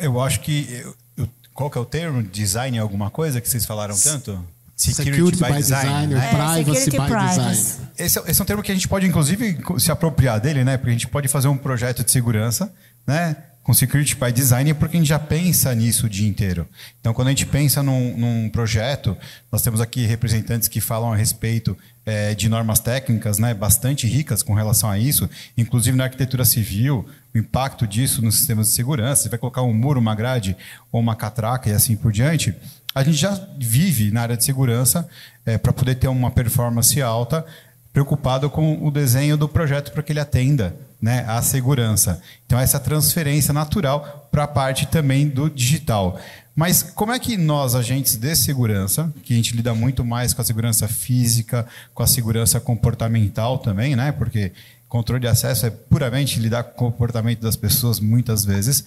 Eu 0.00 0.20
acho 0.20 0.40
que. 0.40 0.84
Eu, 1.16 1.28
qual 1.54 1.70
que 1.70 1.78
é 1.78 1.80
o 1.80 1.84
termo? 1.84 2.22
Design 2.22 2.78
alguma 2.78 3.10
coisa 3.10 3.40
que 3.40 3.48
vocês 3.48 3.64
falaram 3.66 3.96
tanto? 3.98 4.42
Security, 4.80 5.12
security 5.12 5.42
by, 5.42 5.52
by, 5.52 5.56
design, 5.58 6.06
design 6.06 6.14
né? 6.14 6.30
privacy 6.30 6.90
by 6.90 6.96
privacy. 6.96 7.50
design. 7.50 7.90
Esse, 7.98 8.18
é, 8.18 8.22
esse, 8.30 8.40
é 8.40 8.42
um 8.42 8.46
termo 8.46 8.62
que 8.62 8.72
a 8.72 8.74
gente 8.74 8.88
pode, 8.88 9.06
inclusive, 9.06 9.58
se 9.78 9.92
apropriar 9.92 10.40
dele, 10.40 10.64
né? 10.64 10.78
Porque 10.78 10.88
a 10.88 10.94
gente 10.94 11.06
pode 11.06 11.28
fazer 11.28 11.48
um 11.48 11.56
projeto 11.56 12.02
de 12.02 12.10
segurança, 12.10 12.72
né? 13.06 13.36
Com 13.62 13.74
security 13.74 14.16
by 14.16 14.32
design, 14.32 14.72
porque 14.72 14.96
a 14.96 15.00
gente 15.00 15.08
já 15.08 15.18
pensa 15.18 15.74
nisso 15.74 16.06
o 16.06 16.08
dia 16.08 16.26
inteiro. 16.26 16.66
Então, 16.98 17.12
quando 17.12 17.28
a 17.28 17.30
gente 17.30 17.44
pensa 17.44 17.82
num, 17.82 18.16
num 18.16 18.48
projeto, 18.48 19.14
nós 19.52 19.60
temos 19.60 19.82
aqui 19.82 20.06
representantes 20.06 20.66
que 20.66 20.80
falam 20.80 21.12
a 21.12 21.16
respeito 21.16 21.76
é, 22.06 22.34
de 22.34 22.48
normas 22.48 22.80
técnicas, 22.80 23.38
né? 23.38 23.52
Bastante 23.52 24.06
ricas 24.06 24.42
com 24.42 24.54
relação 24.54 24.88
a 24.88 24.98
isso, 24.98 25.28
inclusive 25.58 25.94
na 25.94 26.04
arquitetura 26.04 26.46
civil, 26.46 27.06
o 27.34 27.38
impacto 27.38 27.86
disso 27.86 28.22
nos 28.22 28.36
sistemas 28.36 28.68
de 28.68 28.74
segurança, 28.74 29.22
você 29.22 29.28
vai 29.28 29.38
colocar 29.38 29.62
um 29.62 29.72
muro, 29.72 30.00
uma 30.00 30.14
grade 30.14 30.56
ou 30.90 31.00
uma 31.00 31.14
catraca 31.14 31.68
e 31.68 31.72
assim 31.72 31.96
por 31.96 32.12
diante. 32.12 32.54
A 32.94 33.02
gente 33.04 33.16
já 33.16 33.38
vive 33.58 34.10
na 34.10 34.22
área 34.22 34.36
de 34.36 34.44
segurança 34.44 35.08
é, 35.46 35.56
para 35.56 35.72
poder 35.72 35.94
ter 35.94 36.08
uma 36.08 36.30
performance 36.30 37.00
alta, 37.00 37.46
preocupado 37.92 38.50
com 38.50 38.84
o 38.84 38.90
desenho 38.90 39.36
do 39.36 39.48
projeto 39.48 39.92
para 39.92 40.02
que 40.02 40.12
ele 40.12 40.20
atenda 40.20 40.74
né, 41.00 41.24
à 41.26 41.40
segurança. 41.40 42.20
Então, 42.46 42.58
essa 42.58 42.78
transferência 42.78 43.54
natural 43.54 44.28
para 44.30 44.44
a 44.44 44.48
parte 44.48 44.86
também 44.86 45.28
do 45.28 45.48
digital. 45.48 46.20
Mas 46.54 46.82
como 46.82 47.12
é 47.12 47.18
que 47.18 47.36
nós, 47.36 47.74
agentes 47.74 48.16
de 48.16 48.34
segurança, 48.36 49.12
que 49.22 49.32
a 49.32 49.36
gente 49.36 49.56
lida 49.56 49.72
muito 49.74 50.04
mais 50.04 50.34
com 50.34 50.42
a 50.42 50.44
segurança 50.44 50.86
física, 50.86 51.66
com 51.94 52.02
a 52.02 52.06
segurança 52.06 52.60
comportamental 52.60 53.58
também, 53.58 53.96
né? 53.96 54.12
Porque 54.12 54.52
controle 54.90 55.20
de 55.20 55.28
acesso 55.28 55.64
é 55.64 55.70
puramente 55.70 56.40
lidar 56.40 56.64
com 56.64 56.88
o 56.88 56.90
comportamento 56.92 57.40
das 57.40 57.56
pessoas 57.56 58.00
muitas 58.00 58.44
vezes. 58.44 58.84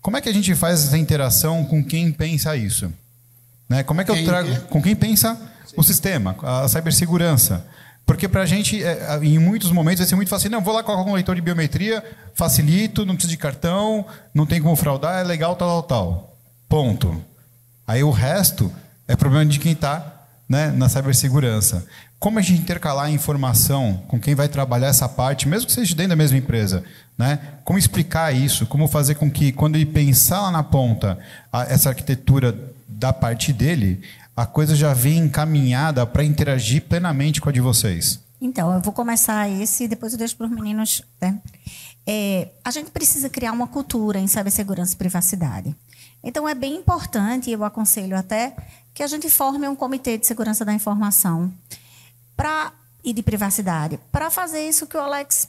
Como 0.00 0.16
é 0.16 0.20
que 0.20 0.28
a 0.28 0.32
gente 0.32 0.54
faz 0.54 0.84
essa 0.84 0.98
interação 0.98 1.64
com 1.64 1.82
quem 1.82 2.12
pensa 2.12 2.54
isso? 2.54 2.92
Né? 3.68 3.82
Como 3.82 4.00
é 4.00 4.04
que 4.04 4.10
eu 4.10 4.24
trago 4.24 4.60
com 4.66 4.80
quem 4.80 4.94
pensa 4.94 5.40
o 5.74 5.82
sistema, 5.82 6.36
a 6.42 6.68
cibersegurança? 6.68 7.66
Porque 8.04 8.28
para 8.28 8.42
a 8.42 8.46
gente, 8.46 8.82
é, 8.82 9.18
em 9.22 9.38
muitos 9.38 9.70
momentos, 9.70 10.00
vai 10.00 10.08
ser 10.08 10.16
muito 10.16 10.28
fácil. 10.28 10.50
Não, 10.50 10.60
vou 10.60 10.74
lá 10.74 10.82
colocar 10.82 11.10
um 11.10 11.14
leitor 11.14 11.34
de 11.34 11.42
biometria, 11.42 12.04
facilito, 12.34 13.04
não 13.04 13.14
preciso 13.14 13.30
de 13.30 13.38
cartão, 13.38 14.04
não 14.32 14.46
tem 14.46 14.62
como 14.62 14.76
fraudar, 14.76 15.20
é 15.20 15.24
legal, 15.24 15.56
tal, 15.56 15.82
tal, 15.82 15.82
tal. 15.82 16.36
Ponto. 16.68 17.24
Aí 17.86 18.02
o 18.02 18.10
resto 18.10 18.70
é 19.06 19.16
problema 19.16 19.46
de 19.46 19.58
quem 19.58 19.72
está 19.72 20.24
né, 20.48 20.70
na 20.70 20.88
cibersegurança. 20.88 21.86
Como 22.18 22.38
a 22.38 22.42
gente 22.42 22.60
intercalar 22.60 23.06
a 23.06 23.10
informação 23.10 24.02
com 24.08 24.18
quem 24.18 24.34
vai 24.34 24.48
trabalhar 24.48 24.88
essa 24.88 25.08
parte, 25.08 25.46
mesmo 25.46 25.68
que 25.68 25.72
seja 25.72 25.94
dentro 25.94 26.10
da 26.10 26.16
mesma 26.16 26.36
empresa? 26.36 26.82
Né? 27.16 27.38
Como 27.64 27.78
explicar 27.78 28.34
isso? 28.34 28.66
Como 28.66 28.88
fazer 28.88 29.14
com 29.14 29.30
que, 29.30 29.52
quando 29.52 29.76
ele 29.76 29.86
pensar 29.86 30.40
lá 30.40 30.50
na 30.50 30.64
ponta 30.64 31.16
a, 31.52 31.62
essa 31.64 31.90
arquitetura 31.90 32.58
da 32.88 33.12
parte 33.12 33.52
dele, 33.52 34.02
a 34.36 34.44
coisa 34.44 34.74
já 34.74 34.92
vem 34.92 35.18
encaminhada 35.18 36.04
para 36.04 36.24
interagir 36.24 36.82
plenamente 36.82 37.40
com 37.40 37.50
a 37.50 37.52
de 37.52 37.60
vocês? 37.60 38.18
Então, 38.40 38.72
eu 38.74 38.80
vou 38.80 38.92
começar 38.92 39.48
esse 39.48 39.84
e 39.84 39.88
depois 39.88 40.12
eu 40.12 40.18
deixo 40.18 40.36
para 40.36 40.46
os 40.46 40.52
meninos. 40.52 41.02
Né? 41.20 41.38
É, 42.04 42.48
a 42.64 42.72
gente 42.72 42.90
precisa 42.90 43.30
criar 43.30 43.52
uma 43.52 43.68
cultura 43.68 44.18
em 44.18 44.26
cibersegurança 44.26 44.94
e 44.94 44.96
privacidade. 44.96 45.76
Então, 46.22 46.48
é 46.48 46.54
bem 46.54 46.74
importante, 46.74 47.48
eu 47.48 47.62
aconselho 47.62 48.16
até, 48.16 48.56
que 48.92 49.04
a 49.04 49.06
gente 49.06 49.30
forme 49.30 49.68
um 49.68 49.76
comitê 49.76 50.18
de 50.18 50.26
segurança 50.26 50.64
da 50.64 50.74
informação 50.74 51.52
pra, 52.38 52.72
e 53.02 53.12
de 53.12 53.22
privacidade 53.22 53.98
para 54.12 54.30
fazer 54.30 54.66
isso 54.66 54.86
que 54.86 54.96
o 54.96 55.00
Alex 55.00 55.48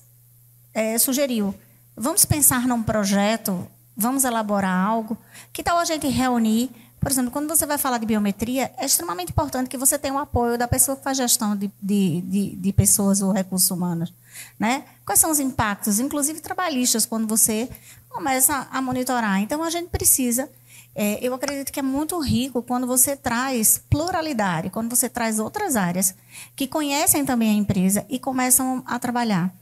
é, 0.73 0.97
sugeriu. 0.97 1.53
Vamos 1.95 2.25
pensar 2.25 2.67
num 2.67 2.81
projeto, 2.81 3.67
vamos 3.95 4.23
elaborar 4.23 4.75
algo. 4.75 5.15
Que 5.53 5.61
tal 5.61 5.77
a 5.77 5.85
gente 5.85 6.07
reunir 6.07 6.71
por 6.99 7.09
exemplo, 7.09 7.31
quando 7.31 7.47
você 7.47 7.65
vai 7.65 7.77
falar 7.77 7.97
de 7.97 8.05
biometria, 8.05 8.73
é 8.77 8.85
extremamente 8.85 9.31
importante 9.31 9.69
que 9.69 9.77
você 9.77 9.97
tenha 9.97 10.13
o 10.13 10.17
apoio 10.17 10.57
da 10.57 10.67
pessoa 10.67 10.97
que 10.97 11.03
faz 11.03 11.17
gestão 11.17 11.55
de, 11.55 11.71
de, 11.81 12.21
de, 12.21 12.55
de 12.57 12.73
pessoas 12.73 13.21
ou 13.21 13.31
recursos 13.31 13.71
humanos. 13.71 14.13
Né? 14.59 14.83
Quais 15.05 15.19
são 15.19 15.31
os 15.31 15.39
impactos, 15.39 15.99
inclusive 15.99 16.41
trabalhistas, 16.41 17.05
quando 17.05 17.25
você 17.25 17.69
começa 18.09 18.67
a 18.69 18.81
monitorar? 18.81 19.39
Então, 19.39 19.63
a 19.63 19.69
gente 19.69 19.89
precisa. 19.89 20.49
É, 20.95 21.19
eu 21.21 21.33
acredito 21.33 21.71
que 21.71 21.79
é 21.79 21.83
muito 21.83 22.19
rico 22.19 22.61
quando 22.61 22.85
você 22.85 23.15
traz 23.15 23.81
pluralidade, 23.89 24.69
quando 24.69 24.89
você 24.89 25.07
traz 25.07 25.39
outras 25.39 25.75
áreas 25.75 26.15
que 26.55 26.67
conhecem 26.67 27.23
também 27.23 27.49
a 27.51 27.53
empresa 27.53 28.05
e 28.09 28.19
começam 28.19 28.83
a 28.85 28.99
trabalhar. 28.99 29.53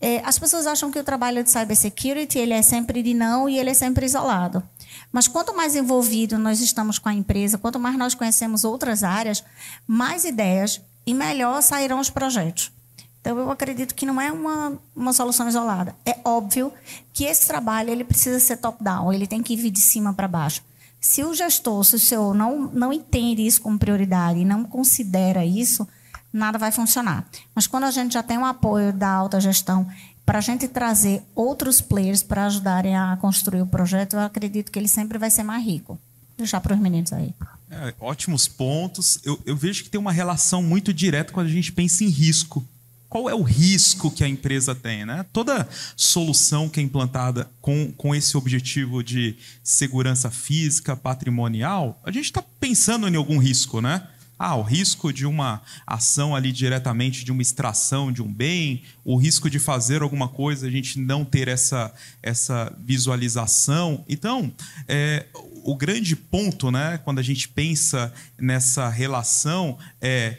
É, 0.00 0.22
as 0.24 0.38
pessoas 0.38 0.66
acham 0.66 0.90
que 0.90 0.98
o 0.98 1.04
trabalho 1.04 1.42
de 1.42 1.50
cybersecurity 1.50 2.38
ele 2.38 2.54
é 2.54 2.62
sempre 2.62 3.02
de 3.02 3.12
não 3.12 3.48
e 3.48 3.58
ele 3.58 3.70
é 3.70 3.74
sempre 3.74 4.06
isolado. 4.06 4.62
Mas 5.12 5.28
quanto 5.28 5.54
mais 5.54 5.76
envolvido 5.76 6.38
nós 6.38 6.60
estamos 6.60 6.98
com 6.98 7.08
a 7.08 7.14
empresa, 7.14 7.58
quanto 7.58 7.78
mais 7.78 7.96
nós 7.96 8.14
conhecemos 8.14 8.64
outras 8.64 9.02
áreas, 9.02 9.44
mais 9.86 10.24
ideias 10.24 10.80
e 11.06 11.12
melhor 11.12 11.60
sairão 11.62 12.00
os 12.00 12.10
projetos. 12.10 12.72
Então, 13.20 13.38
eu 13.38 13.50
acredito 13.50 13.94
que 13.94 14.06
não 14.06 14.20
é 14.20 14.30
uma, 14.32 14.78
uma 14.94 15.12
solução 15.12 15.48
isolada. 15.48 15.94
É 16.06 16.16
óbvio 16.24 16.72
que 17.12 17.24
esse 17.24 17.46
trabalho 17.46 17.90
ele 17.90 18.04
precisa 18.04 18.38
ser 18.38 18.56
top-down, 18.58 19.12
ele 19.12 19.26
tem 19.26 19.42
que 19.42 19.56
vir 19.56 19.70
de 19.70 19.80
cima 19.80 20.12
para 20.14 20.28
baixo. 20.28 20.62
Se 21.00 21.22
o 21.22 21.34
gestor, 21.34 21.84
se 21.84 21.96
o 21.96 21.98
senhor 21.98 22.34
não, 22.34 22.70
não 22.72 22.92
entende 22.92 23.46
isso 23.46 23.62
como 23.62 23.78
prioridade 23.78 24.40
e 24.40 24.44
não 24.44 24.64
considera 24.64 25.44
isso, 25.44 25.86
nada 26.32 26.58
vai 26.58 26.72
funcionar. 26.72 27.28
Mas 27.54 27.66
quando 27.66 27.84
a 27.84 27.90
gente 27.90 28.14
já 28.14 28.22
tem 28.22 28.38
o 28.38 28.44
apoio 28.44 28.92
da 28.92 29.08
alta 29.08 29.40
gestão 29.40 29.86
para 30.26 30.38
a 30.38 30.42
gente 30.42 30.68
trazer 30.68 31.22
outros 31.34 31.80
players 31.80 32.22
para 32.22 32.46
ajudarem 32.46 32.96
a 32.96 33.16
construir 33.16 33.62
o 33.62 33.66
projeto, 33.66 34.14
eu 34.14 34.20
acredito 34.20 34.70
que 34.70 34.78
ele 34.78 34.88
sempre 34.88 35.18
vai 35.18 35.30
ser 35.30 35.42
mais 35.42 35.64
rico. 35.64 35.98
Deixar 36.36 36.60
para 36.60 36.74
os 36.74 36.80
meninos 36.80 37.12
aí. 37.12 37.34
É, 37.70 37.94
ótimos 38.00 38.46
pontos. 38.46 39.18
Eu, 39.24 39.40
eu 39.44 39.56
vejo 39.56 39.82
que 39.84 39.90
tem 39.90 40.00
uma 40.00 40.12
relação 40.12 40.62
muito 40.62 40.92
direta 40.92 41.32
quando 41.32 41.46
a 41.46 41.50
gente 41.50 41.72
pensa 41.72 42.04
em 42.04 42.08
risco. 42.08 42.64
Qual 43.08 43.28
é 43.28 43.34
o 43.34 43.42
risco 43.42 44.10
que 44.10 44.22
a 44.22 44.28
empresa 44.28 44.74
tem? 44.74 45.06
Né? 45.06 45.24
Toda 45.32 45.66
solução 45.96 46.68
que 46.68 46.78
é 46.78 46.82
implantada 46.82 47.50
com, 47.60 47.90
com 47.92 48.14
esse 48.14 48.36
objetivo 48.36 49.02
de 49.02 49.36
segurança 49.62 50.30
física, 50.30 50.94
patrimonial, 50.94 51.98
a 52.04 52.10
gente 52.10 52.26
está 52.26 52.42
pensando 52.60 53.08
em 53.08 53.16
algum 53.16 53.38
risco, 53.38 53.80
né? 53.80 54.06
Ah, 54.38 54.54
o 54.54 54.62
risco 54.62 55.12
de 55.12 55.26
uma 55.26 55.60
ação 55.84 56.36
ali 56.36 56.52
diretamente 56.52 57.24
de 57.24 57.32
uma 57.32 57.42
extração 57.42 58.12
de 58.12 58.22
um 58.22 58.32
bem, 58.32 58.84
o 59.04 59.16
risco 59.16 59.50
de 59.50 59.58
fazer 59.58 60.00
alguma 60.00 60.28
coisa, 60.28 60.68
a 60.68 60.70
gente 60.70 61.00
não 61.00 61.24
ter 61.24 61.48
essa, 61.48 61.92
essa 62.22 62.72
visualização. 62.78 64.04
Então, 64.08 64.52
é, 64.86 65.26
o 65.64 65.74
grande 65.74 66.14
ponto, 66.14 66.70
né, 66.70 66.98
quando 66.98 67.18
a 67.18 67.22
gente 67.22 67.48
pensa 67.48 68.12
nessa 68.38 68.88
relação, 68.88 69.76
é 70.00 70.38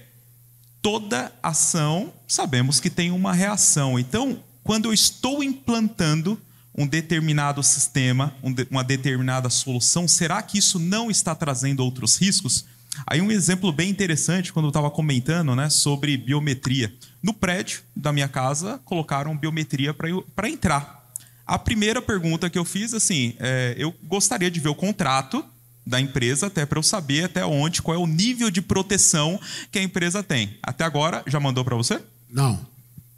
toda 0.81 1.31
ação 1.41 2.13
sabemos 2.27 2.79
que 2.79 2.89
tem 2.89 3.11
uma 3.11 3.33
reação. 3.33 3.97
Então, 3.97 4.39
quando 4.63 4.85
eu 4.85 4.93
estou 4.93 5.43
implantando 5.43 6.39
um 6.75 6.87
determinado 6.87 7.61
sistema, 7.63 8.33
uma 8.69 8.83
determinada 8.83 9.49
solução, 9.49 10.07
será 10.07 10.41
que 10.41 10.57
isso 10.57 10.79
não 10.79 11.11
está 11.11 11.35
trazendo 11.35 11.83
outros 11.83 12.17
riscos? 12.17 12.65
Aí 13.05 13.21
um 13.21 13.31
exemplo 13.31 13.71
bem 13.71 13.89
interessante, 13.89 14.51
quando 14.51 14.65
eu 14.65 14.69
estava 14.69 14.89
comentando 14.89 15.55
né, 15.55 15.69
sobre 15.69 16.17
biometria. 16.17 16.93
No 17.21 17.33
prédio 17.33 17.81
da 17.95 18.11
minha 18.11 18.27
casa, 18.27 18.79
colocaram 18.85 19.37
biometria 19.37 19.93
para 19.93 20.49
entrar. 20.49 20.99
A 21.45 21.57
primeira 21.57 22.01
pergunta 22.01 22.49
que 22.49 22.59
eu 22.59 22.65
fiz, 22.65 22.93
assim, 22.93 23.33
é, 23.39 23.75
eu 23.77 23.93
gostaria 24.03 24.51
de 24.51 24.59
ver 24.59 24.69
o 24.69 24.75
contrato 24.75 25.43
da 25.85 25.99
empresa, 25.99 26.47
até 26.47 26.65
para 26.65 26.79
eu 26.79 26.83
saber 26.83 27.25
até 27.25 27.45
onde, 27.45 27.81
qual 27.81 27.95
é 27.95 27.99
o 27.99 28.07
nível 28.07 28.51
de 28.51 28.61
proteção 28.61 29.39
que 29.71 29.79
a 29.79 29.83
empresa 29.83 30.21
tem. 30.21 30.57
Até 30.61 30.83
agora, 30.83 31.23
já 31.25 31.39
mandou 31.39 31.63
para 31.65 31.75
você? 31.75 31.99
Não. 32.29 32.59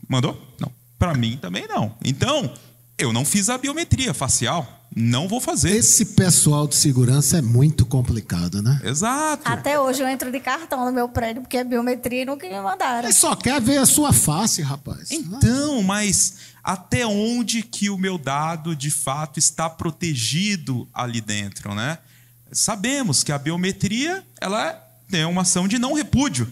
Mandou? 0.07 0.55
Não. 0.59 0.71
Para 0.97 1.13
mim 1.13 1.37
também 1.41 1.67
não. 1.67 1.95
Então, 2.03 2.53
eu 2.97 3.11
não 3.11 3.25
fiz 3.25 3.49
a 3.49 3.57
biometria 3.57 4.13
facial. 4.13 4.81
Não 4.93 5.27
vou 5.27 5.39
fazer. 5.39 5.71
Esse 5.71 6.05
pessoal 6.05 6.67
de 6.67 6.75
segurança 6.75 7.37
é 7.37 7.41
muito 7.41 7.85
complicado, 7.85 8.61
né? 8.61 8.79
Exato. 8.83 9.43
Até 9.45 9.79
hoje 9.79 10.01
eu 10.03 10.07
entro 10.07 10.29
de 10.29 10.39
cartão 10.39 10.85
no 10.85 10.91
meu 10.91 11.07
prédio, 11.07 11.41
porque 11.41 11.57
é 11.57 11.63
biometria 11.63 12.23
e 12.23 12.25
nunca 12.25 12.47
me 12.47 12.59
mandaram. 12.61 13.07
Ele 13.07 13.13
só 13.13 13.33
quer 13.33 13.61
ver 13.61 13.77
a 13.77 13.85
sua 13.85 14.11
face, 14.11 14.61
rapaz. 14.61 15.09
Então, 15.09 15.81
mas 15.81 16.35
até 16.61 17.07
onde 17.07 17.63
que 17.63 17.89
o 17.89 17.97
meu 17.97 18.17
dado 18.17 18.75
de 18.75 18.91
fato 18.91 19.39
está 19.39 19.69
protegido 19.69 20.87
ali 20.93 21.21
dentro, 21.21 21.73
né? 21.73 21.97
Sabemos 22.51 23.23
que 23.23 23.31
a 23.31 23.37
biometria 23.37 24.23
ela 24.39 24.73
tem 25.09 25.25
uma 25.25 25.41
ação 25.41 25.67
de 25.67 25.79
não 25.79 25.93
repúdio. 25.93 26.51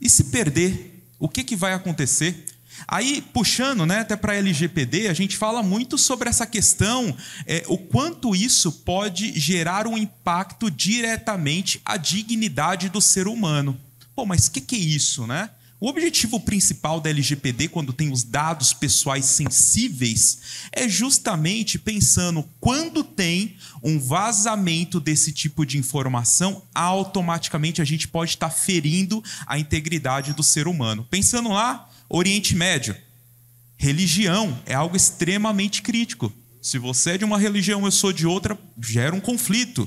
E 0.00 0.08
se 0.08 0.24
perder, 0.24 1.02
o 1.18 1.28
que, 1.28 1.44
que 1.44 1.56
vai 1.56 1.72
acontecer? 1.72 2.46
Aí, 2.88 3.22
puxando 3.32 3.86
né, 3.86 4.00
até 4.00 4.16
para 4.16 4.32
a 4.32 4.36
LGPD, 4.36 5.08
a 5.08 5.14
gente 5.14 5.36
fala 5.36 5.62
muito 5.62 5.96
sobre 5.96 6.28
essa 6.28 6.46
questão, 6.46 7.16
é, 7.46 7.64
o 7.68 7.78
quanto 7.78 8.34
isso 8.34 8.70
pode 8.70 9.38
gerar 9.38 9.86
um 9.86 9.96
impacto 9.96 10.70
diretamente 10.70 11.80
à 11.84 11.96
dignidade 11.96 12.88
do 12.88 13.00
ser 13.00 13.28
humano. 13.28 13.78
Pô, 14.14 14.26
mas 14.26 14.46
o 14.46 14.50
que, 14.50 14.60
que 14.60 14.76
é 14.76 14.78
isso, 14.78 15.26
né? 15.26 15.50
O 15.80 15.88
objetivo 15.88 16.40
principal 16.40 17.00
da 17.00 17.10
LGPD, 17.10 17.68
quando 17.68 17.92
tem 17.92 18.10
os 18.10 18.22
dados 18.22 18.72
pessoais 18.72 19.26
sensíveis, 19.26 20.38
é 20.72 20.88
justamente 20.88 21.78
pensando 21.78 22.48
quando 22.60 23.04
tem 23.04 23.56
um 23.82 23.98
vazamento 23.98 24.98
desse 24.98 25.32
tipo 25.32 25.66
de 25.66 25.76
informação, 25.76 26.62
automaticamente 26.74 27.82
a 27.82 27.84
gente 27.84 28.08
pode 28.08 28.30
estar 28.30 28.50
ferindo 28.50 29.22
a 29.46 29.58
integridade 29.58 30.32
do 30.32 30.42
ser 30.42 30.68
humano. 30.68 31.06
Pensando 31.10 31.50
lá, 31.50 31.90
Oriente 32.08 32.54
Médio. 32.54 32.96
Religião 33.76 34.58
é 34.64 34.74
algo 34.74 34.96
extremamente 34.96 35.82
crítico. 35.82 36.32
Se 36.62 36.78
você 36.78 37.10
é 37.10 37.18
de 37.18 37.24
uma 37.24 37.38
religião, 37.38 37.84
eu 37.84 37.90
sou 37.90 38.12
de 38.12 38.26
outra, 38.26 38.58
gera 38.80 39.14
um 39.14 39.20
conflito. 39.20 39.86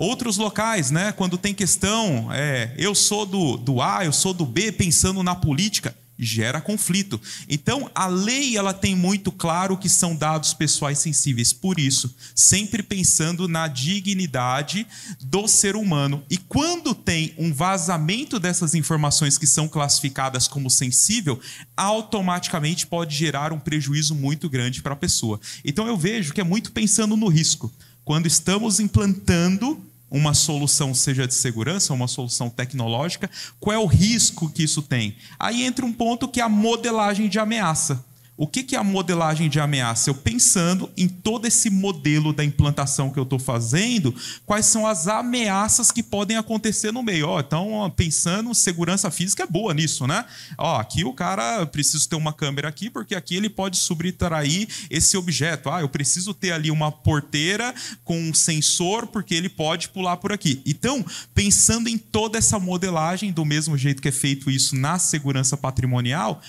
Outros 0.00 0.36
locais, 0.36 0.92
né, 0.92 1.10
quando 1.10 1.36
tem 1.36 1.52
questão, 1.52 2.32
é, 2.32 2.72
eu 2.78 2.94
sou 2.94 3.26
do, 3.26 3.56
do 3.56 3.82
A, 3.82 4.04
eu 4.04 4.12
sou 4.12 4.32
do 4.32 4.46
B, 4.46 4.70
pensando 4.70 5.24
na 5.24 5.34
política, 5.34 5.92
gera 6.16 6.60
conflito. 6.60 7.20
Então, 7.48 7.90
a 7.92 8.06
lei 8.06 8.56
ela 8.56 8.72
tem 8.72 8.94
muito 8.94 9.32
claro 9.32 9.76
que 9.76 9.88
são 9.88 10.14
dados 10.14 10.54
pessoais 10.54 11.00
sensíveis. 11.00 11.52
Por 11.52 11.80
isso, 11.80 12.14
sempre 12.32 12.80
pensando 12.80 13.48
na 13.48 13.66
dignidade 13.66 14.86
do 15.20 15.48
ser 15.48 15.74
humano. 15.74 16.22
E 16.30 16.36
quando 16.36 16.94
tem 16.94 17.34
um 17.36 17.52
vazamento 17.52 18.38
dessas 18.38 18.76
informações 18.76 19.36
que 19.36 19.48
são 19.48 19.66
classificadas 19.66 20.46
como 20.46 20.70
sensível, 20.70 21.40
automaticamente 21.76 22.86
pode 22.86 23.16
gerar 23.16 23.52
um 23.52 23.58
prejuízo 23.58 24.14
muito 24.14 24.48
grande 24.48 24.80
para 24.80 24.92
a 24.92 24.96
pessoa. 24.96 25.40
Então, 25.64 25.88
eu 25.88 25.96
vejo 25.96 26.32
que 26.32 26.40
é 26.40 26.44
muito 26.44 26.70
pensando 26.70 27.16
no 27.16 27.26
risco. 27.26 27.68
Quando 28.04 28.26
estamos 28.26 28.78
implantando 28.78 29.87
uma 30.10 30.34
solução 30.34 30.94
seja 30.94 31.26
de 31.26 31.34
segurança, 31.34 31.92
uma 31.92 32.08
solução 32.08 32.48
tecnológica, 32.48 33.30
qual 33.60 33.74
é 33.74 33.78
o 33.78 33.86
risco 33.86 34.48
que 34.50 34.62
isso 34.62 34.82
tem? 34.82 35.16
Aí 35.38 35.64
entra 35.64 35.84
um 35.84 35.92
ponto 35.92 36.28
que 36.28 36.40
é 36.40 36.44
a 36.44 36.48
modelagem 36.48 37.28
de 37.28 37.38
ameaça. 37.38 38.04
O 38.40 38.46
que 38.46 38.76
é 38.76 38.78
a 38.78 38.84
modelagem 38.84 39.48
de 39.48 39.58
ameaça? 39.58 40.10
Eu 40.10 40.14
pensando 40.14 40.88
em 40.96 41.08
todo 41.08 41.44
esse 41.46 41.68
modelo 41.68 42.32
da 42.32 42.44
implantação 42.44 43.10
que 43.10 43.18
eu 43.18 43.24
estou 43.24 43.40
fazendo, 43.40 44.14
quais 44.46 44.64
são 44.66 44.86
as 44.86 45.08
ameaças 45.08 45.90
que 45.90 46.04
podem 46.04 46.36
acontecer 46.36 46.92
no 46.92 47.02
meio. 47.02 47.36
Então, 47.40 47.92
pensando, 47.96 48.54
segurança 48.54 49.10
física 49.10 49.42
é 49.42 49.46
boa 49.46 49.74
nisso, 49.74 50.06
né? 50.06 50.24
Ó, 50.56 50.76
aqui 50.78 51.02
o 51.02 51.12
cara 51.12 51.66
preciso 51.66 52.08
ter 52.08 52.14
uma 52.14 52.32
câmera 52.32 52.68
aqui, 52.68 52.88
porque 52.88 53.16
aqui 53.16 53.34
ele 53.34 53.50
pode 53.50 53.76
subtrair 53.76 54.68
esse 54.88 55.16
objeto. 55.16 55.68
Ah, 55.68 55.80
eu 55.80 55.88
preciso 55.88 56.32
ter 56.32 56.52
ali 56.52 56.70
uma 56.70 56.92
porteira 56.92 57.74
com 58.04 58.16
um 58.16 58.32
sensor, 58.32 59.08
porque 59.08 59.34
ele 59.34 59.48
pode 59.48 59.88
pular 59.88 60.16
por 60.16 60.32
aqui. 60.32 60.62
Então, 60.64 61.04
pensando 61.34 61.88
em 61.88 61.98
toda 61.98 62.38
essa 62.38 62.60
modelagem, 62.60 63.32
do 63.32 63.44
mesmo 63.44 63.76
jeito 63.76 64.00
que 64.00 64.06
é 64.06 64.12
feito 64.12 64.48
isso 64.48 64.76
na 64.76 64.96
segurança 64.96 65.56
patrimonial, 65.56 66.40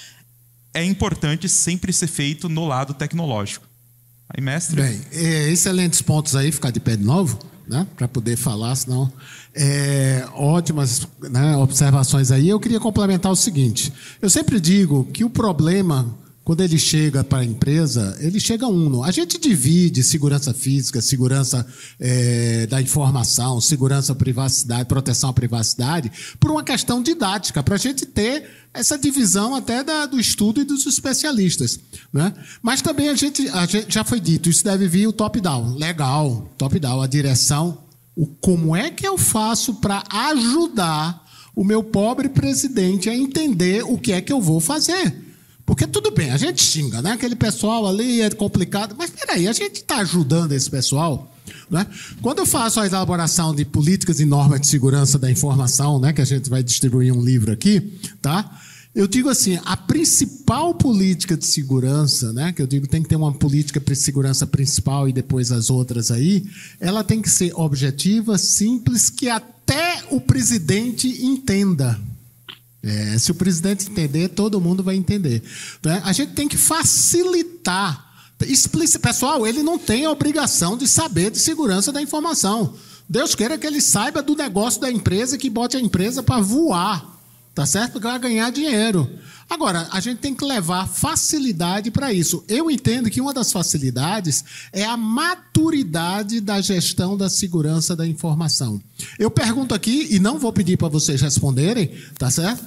é 0.73 0.83
importante 0.83 1.49
sempre 1.49 1.91
ser 1.91 2.07
feito 2.07 2.47
no 2.47 2.65
lado 2.65 2.93
tecnológico. 2.93 3.67
Aí, 4.29 4.43
mestre. 4.43 4.81
Bem, 4.81 5.01
é, 5.11 5.49
excelentes 5.49 6.01
pontos 6.01 6.35
aí, 6.35 6.51
ficar 6.51 6.69
de 6.69 6.79
pé 6.79 6.95
de 6.95 7.03
novo, 7.03 7.39
né? 7.67 7.87
Para 7.95 8.07
poder 8.07 8.37
falar, 8.37 8.75
senão. 8.75 9.11
É, 9.55 10.27
ótimas 10.33 11.07
né, 11.19 11.57
observações 11.57 12.31
aí. 12.31 12.47
Eu 12.47 12.59
queria 12.59 12.79
complementar 12.79 13.31
o 13.31 13.35
seguinte: 13.35 13.91
eu 14.21 14.29
sempre 14.29 14.59
digo 14.59 15.05
que 15.05 15.23
o 15.23 15.29
problema 15.29 16.15
quando 16.49 16.61
ele 16.61 16.79
chega 16.79 17.23
para 17.23 17.41
a 17.41 17.45
empresa, 17.45 18.17
ele 18.19 18.39
chega 18.39 18.65
uno. 18.65 19.03
A 19.03 19.11
gente 19.11 19.37
divide 19.37 20.01
segurança 20.01 20.51
física, 20.51 20.99
segurança 20.99 21.63
é, 21.99 22.65
da 22.65 22.81
informação, 22.81 23.61
segurança 23.61 24.15
privacidade, 24.15 24.85
proteção 24.85 25.29
à 25.29 25.33
privacidade, 25.33 26.11
por 26.39 26.49
uma 26.49 26.63
questão 26.63 27.03
didática, 27.03 27.61
para 27.61 27.75
a 27.75 27.77
gente 27.77 28.03
ter 28.03 28.49
essa 28.73 28.97
divisão 28.97 29.53
até 29.53 29.83
da, 29.83 30.07
do 30.07 30.19
estudo 30.19 30.59
e 30.59 30.63
dos 30.63 30.87
especialistas. 30.87 31.79
Né? 32.11 32.33
Mas 32.63 32.81
também 32.81 33.09
a 33.09 33.15
gente, 33.15 33.47
a 33.49 33.67
gente 33.67 33.93
já 33.93 34.03
foi 34.03 34.19
dito, 34.19 34.49
isso 34.49 34.63
deve 34.63 34.87
vir 34.87 35.05
o 35.05 35.13
top-down. 35.13 35.75
Legal, 35.75 36.51
top-down, 36.57 36.99
a 36.99 37.05
direção. 37.05 37.83
O, 38.15 38.25
como 38.25 38.75
é 38.75 38.89
que 38.89 39.07
eu 39.07 39.19
faço 39.19 39.75
para 39.75 40.03
ajudar 40.09 41.23
o 41.55 41.63
meu 41.63 41.83
pobre 41.83 42.27
presidente 42.27 43.07
a 43.07 43.15
entender 43.15 43.83
o 43.83 43.99
que 43.99 44.11
é 44.11 44.19
que 44.19 44.33
eu 44.33 44.41
vou 44.41 44.59
fazer? 44.59 45.28
Porque 45.69 45.85
tudo 45.85 46.09
bem, 46.09 46.31
a 46.31 46.37
gente 46.37 46.63
xinga, 46.63 46.99
né? 46.99 47.11
Aquele 47.11 47.35
pessoal 47.35 47.85
ali 47.85 48.21
é 48.21 48.29
complicado. 48.31 48.95
Mas 48.97 49.11
peraí, 49.11 49.47
a 49.47 49.53
gente 49.53 49.75
está 49.75 49.97
ajudando 49.97 50.51
esse 50.51 50.67
pessoal. 50.67 51.31
Né? 51.69 51.85
Quando 52.23 52.39
eu 52.39 52.45
faço 52.47 52.79
a 52.79 52.87
elaboração 52.87 53.53
de 53.53 53.63
políticas 53.65 54.19
e 54.19 54.25
normas 54.25 54.61
de 54.61 54.65
segurança 54.65 55.19
da 55.19 55.29
informação, 55.29 55.99
né, 55.99 56.11
que 56.11 56.21
a 56.21 56.25
gente 56.25 56.49
vai 56.49 56.63
distribuir 56.63 57.13
um 57.13 57.23
livro 57.23 57.51
aqui, 57.51 57.99
tá? 58.19 58.59
Eu 58.95 59.07
digo 59.07 59.29
assim, 59.29 59.59
a 59.63 59.77
principal 59.77 60.73
política 60.73 61.37
de 61.37 61.45
segurança, 61.45 62.33
né, 62.33 62.51
que 62.51 62.63
eu 62.63 62.67
digo 62.67 62.87
tem 62.87 63.03
que 63.03 63.09
ter 63.09 63.15
uma 63.15 63.31
política 63.31 63.79
de 63.79 63.95
segurança 63.95 64.47
principal 64.47 65.07
e 65.07 65.13
depois 65.13 65.51
as 65.51 65.69
outras 65.69 66.09
aí, 66.09 66.47
ela 66.79 67.03
tem 67.03 67.21
que 67.21 67.29
ser 67.29 67.53
objetiva, 67.53 68.39
simples, 68.39 69.11
que 69.11 69.29
até 69.29 70.03
o 70.09 70.19
presidente 70.19 71.23
entenda. 71.23 72.08
É, 72.81 73.17
se 73.17 73.31
o 73.31 73.35
presidente 73.35 73.89
entender, 73.89 74.29
todo 74.29 74.61
mundo 74.61 74.81
vai 74.81 74.95
entender. 74.95 75.43
Né? 75.83 76.01
A 76.05 76.13
gente 76.13 76.33
tem 76.33 76.47
que 76.47 76.57
facilitar. 76.57 78.07
Explica, 78.45 78.97
pessoal, 78.99 79.45
ele 79.45 79.61
não 79.61 79.77
tem 79.77 80.05
a 80.05 80.11
obrigação 80.11 80.77
de 80.77 80.87
saber 80.87 81.29
de 81.29 81.39
segurança 81.39 81.91
da 81.91 82.01
informação. 82.01 82.73
Deus 83.07 83.35
queira 83.35 83.57
que 83.57 83.67
ele 83.67 83.81
saiba 83.81 84.21
do 84.21 84.35
negócio 84.35 84.79
da 84.79 84.89
empresa 84.89 85.37
que 85.37 85.49
bote 85.49 85.75
a 85.75 85.79
empresa 85.79 86.23
para 86.23 86.41
voar. 86.41 87.19
Tá 87.53 87.65
certo? 87.65 87.99
Vai 87.99 88.17
ganhar 88.19 88.49
dinheiro. 88.51 89.09
Agora, 89.49 89.87
a 89.91 89.99
gente 89.99 90.19
tem 90.19 90.35
que 90.35 90.45
levar 90.45 90.87
facilidade 90.87 91.89
para 91.89 92.13
isso. 92.13 92.43
Eu 92.47 92.69
entendo 92.69 93.09
que 93.09 93.19
uma 93.19 93.33
das 93.33 93.51
facilidades 93.51 94.43
é 94.71 94.85
a 94.85 94.95
maturidade 94.95 96.39
da 96.39 96.61
gestão 96.61 97.17
da 97.17 97.29
segurança 97.29 97.95
da 97.95 98.05
informação. 98.05 98.79
Eu 99.17 99.31
pergunto 99.31 99.73
aqui, 99.73 100.07
e 100.11 100.19
não 100.19 100.37
vou 100.37 100.53
pedir 100.53 100.77
para 100.77 100.87
vocês 100.87 101.19
responderem, 101.19 101.89
tá 102.17 102.29
certo? 102.29 102.63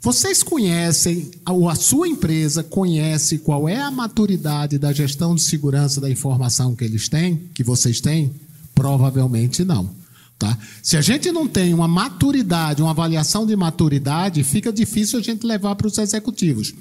Vocês 0.00 0.42
conhecem, 0.42 1.30
ou 1.48 1.70
a 1.70 1.74
sua 1.74 2.06
empresa 2.06 2.62
conhece 2.62 3.38
qual 3.38 3.68
é 3.68 3.80
a 3.80 3.90
maturidade 3.90 4.78
da 4.78 4.92
gestão 4.92 5.34
de 5.34 5.42
segurança 5.42 6.00
da 6.00 6.10
informação 6.10 6.76
que 6.76 6.84
eles 6.84 7.08
têm, 7.08 7.36
que 7.54 7.64
vocês 7.64 8.00
têm? 8.00 8.32
Provavelmente 8.74 9.64
não. 9.64 9.90
Tá? 10.38 10.58
Se 10.82 10.98
a 10.98 11.00
gente 11.00 11.32
não 11.32 11.48
tem 11.48 11.72
uma 11.72 11.88
maturidade, 11.88 12.82
uma 12.82 12.90
avaliação 12.90 13.46
de 13.46 13.56
maturidade, 13.56 14.44
fica 14.44 14.70
difícil 14.70 15.18
a 15.18 15.22
gente 15.22 15.46
levar 15.46 15.74
para 15.76 15.86
os 15.86 15.96
executivos. 15.96 16.74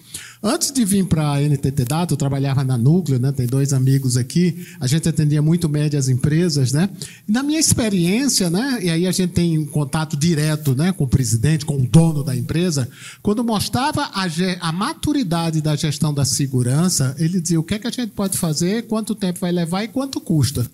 Antes 0.44 0.74
de 0.74 0.84
vir 0.84 1.06
para 1.06 1.32
a 1.32 1.42
NTT 1.42 1.86
Data, 1.86 2.14
eu 2.14 2.18
trabalhava 2.18 2.66
na 2.66 2.78
Núcleo, 2.78 3.18
né? 3.18 3.32
tem 3.32 3.48
dois 3.48 3.72
amigos 3.72 4.18
aqui, 4.18 4.68
a 4.78 4.88
gente 4.88 5.08
atendia 5.08 5.42
muito 5.42 5.70
médias 5.70 6.10
empresas. 6.10 6.74
Né? 6.74 6.90
E 7.26 7.32
na 7.32 7.42
minha 7.42 7.58
experiência, 7.58 8.50
né? 8.50 8.80
e 8.84 8.90
aí 8.90 9.08
a 9.08 9.12
gente 9.14 9.32
tem 9.32 9.58
um 9.58 9.66
contato 9.66 10.18
direto 10.18 10.76
né? 10.76 10.92
com 10.92 11.06
o 11.06 11.08
presidente, 11.08 11.66
com 11.66 11.78
o 11.78 11.88
dono 11.88 12.26
da 12.26 12.36
empresa, 12.36 12.90
quando 13.22 13.42
mostrava 13.42 14.12
a, 14.14 14.28
a 14.60 14.72
maturidade 14.74 15.62
da 15.62 15.78
gestão 15.78 16.14
da 16.14 16.26
segurança, 16.26 17.16
ele 17.18 17.40
dizia 17.40 17.60
o 17.60 17.64
que, 17.64 17.76
é 17.76 17.80
que 17.80 17.88
a 17.88 17.92
gente 17.92 18.12
pode 18.12 18.38
fazer, 18.38 18.86
quanto 18.86 19.16
tempo 19.16 19.40
vai 19.40 19.54
levar 19.54 19.86
e 19.86 19.88
quanto 19.88 20.20
custa. 20.20 20.70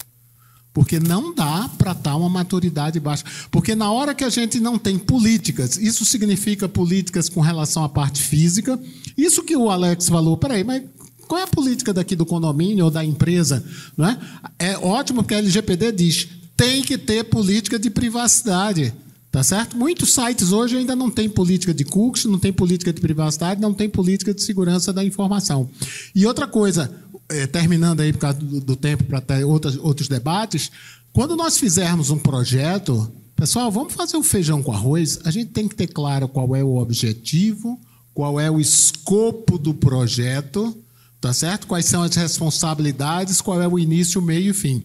Porque 0.74 1.00
não 1.00 1.36
dá 1.36 1.70
para 1.78 1.92
estar 1.92 2.12
tá 2.12 2.16
uma 2.16 2.30
maturidade 2.30 3.00
baixa. 3.00 3.26
Porque 3.50 3.76
na 3.76 3.92
hora 3.92 4.16
que 4.16 4.24
a 4.24 4.30
gente 4.30 4.60
não 4.60 4.78
tem 4.78 4.98
políticas, 4.98 5.78
isso 5.78 6.06
significa 6.06 6.70
políticas 6.70 7.28
com 7.28 7.42
relação 7.42 7.84
à 7.84 7.90
parte 7.90 8.22
física. 8.22 8.80
Isso 9.18 9.44
que 9.44 9.56
o 9.56 9.70
Alex 9.70 10.08
falou, 10.08 10.38
peraí, 10.38 10.64
mas 10.64 10.84
qual 11.28 11.40
é 11.40 11.44
a 11.44 11.48
política 11.48 11.94
daqui 11.94 12.16
do 12.16 12.26
condomínio 12.26 12.86
ou 12.86 12.92
da 12.92 13.04
empresa? 13.04 13.64
Não 13.98 14.08
é? 14.08 14.20
é 14.60 14.78
ótimo 14.78 15.24
que 15.24 15.34
a 15.34 15.38
LGPD 15.38 15.92
diz 15.92 16.28
tem 16.56 16.82
que 16.82 16.98
ter 16.98 17.24
política 17.24 17.80
de 17.80 17.90
privacidade. 17.90 18.94
Tá 19.32 19.42
certo? 19.42 19.78
Muitos 19.78 20.14
sites 20.14 20.52
hoje 20.52 20.76
ainda 20.76 20.94
não 20.94 21.10
têm 21.10 21.30
política 21.30 21.74
de 21.74 21.86
cookies, 21.86 22.26
não 22.26 22.38
tem 22.38 22.52
política 22.52 22.92
de 22.92 23.00
privacidade, 23.00 23.62
não 23.62 23.74
tem 23.74 23.90
política 23.90 24.34
de 24.34 24.44
segurança 24.44 24.92
da 24.92 25.06
informação. 25.06 25.70
E 26.14 26.26
outra 26.26 26.46
coisa, 26.46 26.94
é, 27.32 27.48
terminando 27.48 28.02
aí 28.02 28.12
por 28.14 28.20
causa 28.20 28.40
do, 28.40 28.62
do 28.62 28.76
tempo 28.76 29.04
para 29.04 29.22
ter 29.22 29.44
outros, 29.44 29.78
outros 29.78 30.08
debates, 30.08 30.72
quando 31.14 31.36
nós 31.36 31.58
fizermos 31.58 32.10
um 32.10 32.18
projeto, 32.18 33.12
pessoal, 33.36 33.72
vamos 33.72 33.94
fazer 33.94 34.16
um 34.18 34.24
feijão 34.24 34.64
com 34.64 34.72
arroz, 34.72 35.20
a 35.26 35.32
gente 35.32 35.52
tem 35.52 35.68
que 35.68 35.76
ter 35.76 35.88
claro 35.88 36.28
qual 36.28 36.56
é 36.56 36.64
o 36.64 36.78
objetivo, 36.78 37.80
qual 38.14 38.40
é 38.40 38.50
o 38.50 38.60
escopo 38.60 39.58
do 39.58 39.74
projeto, 39.74 40.78
tá 41.20 41.34
certo? 41.34 41.68
Quais 41.68 41.86
são 41.86 42.02
as 42.02 42.16
responsabilidades, 42.16 43.42
qual 43.42 43.62
é 43.62 43.68
o 43.68 43.78
início, 43.78 44.22
o 44.22 44.24
meio 44.24 44.48
e 44.48 44.52
o 44.52 44.54
fim. 44.54 44.84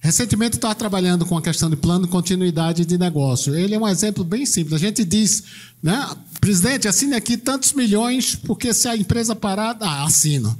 Recentemente 0.00 0.56
estava 0.56 0.74
trabalhando 0.74 1.26
com 1.26 1.36
a 1.36 1.42
questão 1.42 1.68
de 1.68 1.76
plano 1.76 2.06
de 2.06 2.10
continuidade 2.10 2.84
de 2.84 2.96
negócio. 2.96 3.54
Ele 3.54 3.74
é 3.74 3.78
um 3.78 3.88
exemplo 3.88 4.24
bem 4.24 4.46
simples. 4.46 4.74
A 4.74 4.78
gente 4.78 5.04
diz, 5.04 5.42
né, 5.82 6.08
presidente, 6.40 6.86
assine 6.86 7.14
aqui 7.14 7.36
tantos 7.36 7.72
milhões, 7.72 8.34
porque 8.34 8.72
se 8.72 8.88
a 8.88 8.96
empresa 8.96 9.34
parar, 9.34 9.76
ah, 9.80 10.04
assino 10.04 10.56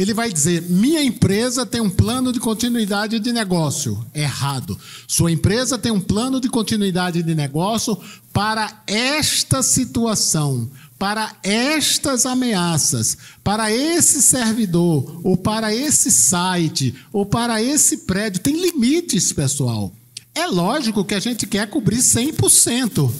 ele 0.00 0.14
vai 0.14 0.32
dizer: 0.32 0.62
minha 0.62 1.02
empresa 1.02 1.66
tem 1.66 1.78
um 1.78 1.90
plano 1.90 2.32
de 2.32 2.40
continuidade 2.40 3.20
de 3.20 3.32
negócio. 3.32 4.02
Errado. 4.14 4.78
Sua 5.06 5.30
empresa 5.30 5.76
tem 5.76 5.92
um 5.92 6.00
plano 6.00 6.40
de 6.40 6.48
continuidade 6.48 7.22
de 7.22 7.34
negócio 7.34 8.00
para 8.32 8.82
esta 8.86 9.62
situação, 9.62 10.70
para 10.98 11.36
estas 11.42 12.24
ameaças, 12.24 13.18
para 13.44 13.70
esse 13.70 14.22
servidor, 14.22 15.20
ou 15.22 15.36
para 15.36 15.74
esse 15.74 16.10
site, 16.10 16.94
ou 17.12 17.26
para 17.26 17.62
esse 17.62 17.98
prédio. 17.98 18.40
Tem 18.40 18.58
limites, 18.58 19.34
pessoal. 19.34 19.92
É 20.34 20.46
lógico 20.46 21.04
que 21.04 21.14
a 21.14 21.20
gente 21.20 21.46
quer 21.46 21.68
cobrir 21.68 21.98
100%. 21.98 23.10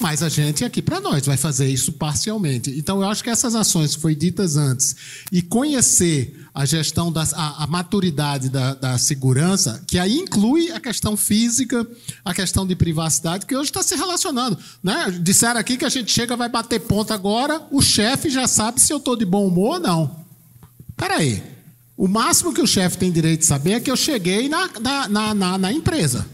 Mas 0.00 0.22
a 0.22 0.30
gente 0.30 0.64
aqui 0.64 0.80
para 0.80 0.98
nós 0.98 1.26
vai 1.26 1.36
fazer 1.36 1.68
isso 1.68 1.92
parcialmente. 1.92 2.70
Então 2.70 3.02
eu 3.02 3.08
acho 3.08 3.22
que 3.22 3.28
essas 3.28 3.54
ações 3.54 3.94
que 3.94 4.00
foi 4.00 4.14
ditas 4.14 4.56
antes 4.56 4.96
e 5.30 5.42
conhecer 5.42 6.48
a 6.54 6.64
gestão 6.64 7.12
da 7.12 7.22
a, 7.34 7.64
a 7.64 7.66
maturidade 7.66 8.48
da, 8.48 8.74
da, 8.74 8.98
segurança, 8.98 9.84
que 9.86 9.98
aí 9.98 10.16
inclui 10.16 10.72
a 10.72 10.80
questão 10.80 11.18
física, 11.18 11.86
a 12.24 12.32
questão 12.32 12.66
de 12.66 12.74
privacidade, 12.74 13.44
que 13.44 13.54
hoje 13.54 13.68
está 13.68 13.82
se 13.82 13.94
relacionando. 13.94 14.58
Né? 14.82 15.18
Disseram 15.22 15.60
aqui 15.60 15.76
que 15.76 15.84
a 15.84 15.90
gente 15.90 16.10
chega, 16.10 16.34
vai 16.34 16.48
bater 16.48 16.80
ponto 16.80 17.12
agora, 17.12 17.62
o 17.70 17.82
chefe 17.82 18.30
já 18.30 18.48
sabe 18.48 18.80
se 18.80 18.92
eu 18.92 18.96
estou 18.96 19.14
de 19.14 19.26
bom 19.26 19.46
humor 19.46 19.74
ou 19.74 19.80
não. 19.80 20.16
Peraí. 20.96 21.42
O 21.94 22.08
máximo 22.08 22.54
que 22.54 22.62
o 22.62 22.66
chefe 22.66 22.96
tem 22.96 23.12
direito 23.12 23.40
de 23.40 23.46
saber 23.46 23.72
é 23.72 23.80
que 23.80 23.90
eu 23.90 23.96
cheguei 23.96 24.48
na, 24.48 24.70
na, 24.80 25.08
na, 25.08 25.34
na, 25.34 25.58
na 25.58 25.72
empresa. 25.72 26.26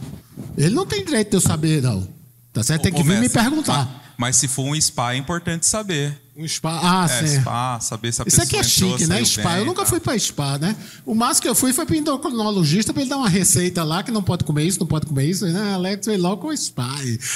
Ele 0.56 0.74
não 0.74 0.86
tem 0.86 1.04
direito 1.04 1.30
de 1.30 1.36
eu 1.36 1.40
saber, 1.40 1.82
não. 1.82 2.15
Tá 2.56 2.62
certo? 2.62 2.82
Tem 2.84 2.92
que 2.92 3.02
vir 3.02 3.20
me 3.20 3.28
perguntar. 3.28 4.02
Mas, 4.16 4.36
se 4.36 4.48
for 4.48 4.62
um 4.62 4.80
spa, 4.80 5.12
é 5.12 5.16
importante 5.18 5.66
saber. 5.66 6.18
Um 6.34 6.48
spa. 6.48 6.80
Ah, 6.82 7.04
é, 7.04 7.26
sim. 7.26 7.40
spa, 7.40 7.78
saber 7.80 8.12
se 8.14 8.22
a 8.22 8.24
Isso 8.26 8.40
aqui 8.40 8.56
é 8.56 8.62
chique, 8.62 9.06
né? 9.06 9.22
Spa. 9.22 9.50
bem, 9.50 9.58
eu 9.58 9.66
nunca 9.66 9.82
tá. 9.82 9.86
fui 9.90 10.00
pra 10.00 10.18
spa, 10.18 10.56
né? 10.56 10.74
O 11.04 11.14
máximo 11.14 11.42
que 11.42 11.48
eu 11.50 11.54
fui 11.54 11.74
foi 11.74 11.84
pro 11.84 11.94
endocrinologista 11.94 12.94
pra 12.94 13.02
ele 13.02 13.10
dar 13.10 13.18
uma 13.18 13.28
receita 13.28 13.84
lá 13.84 14.02
que 14.02 14.10
não 14.10 14.22
pode 14.22 14.44
comer 14.44 14.64
isso, 14.64 14.80
não 14.80 14.86
pode 14.86 15.04
comer 15.04 15.26
isso. 15.26 15.46
Né? 15.46 15.74
Alex 15.74 16.06
veio 16.06 16.20
logo 16.20 16.40
com 16.40 16.48
o 16.48 16.56
spa. 16.56 16.88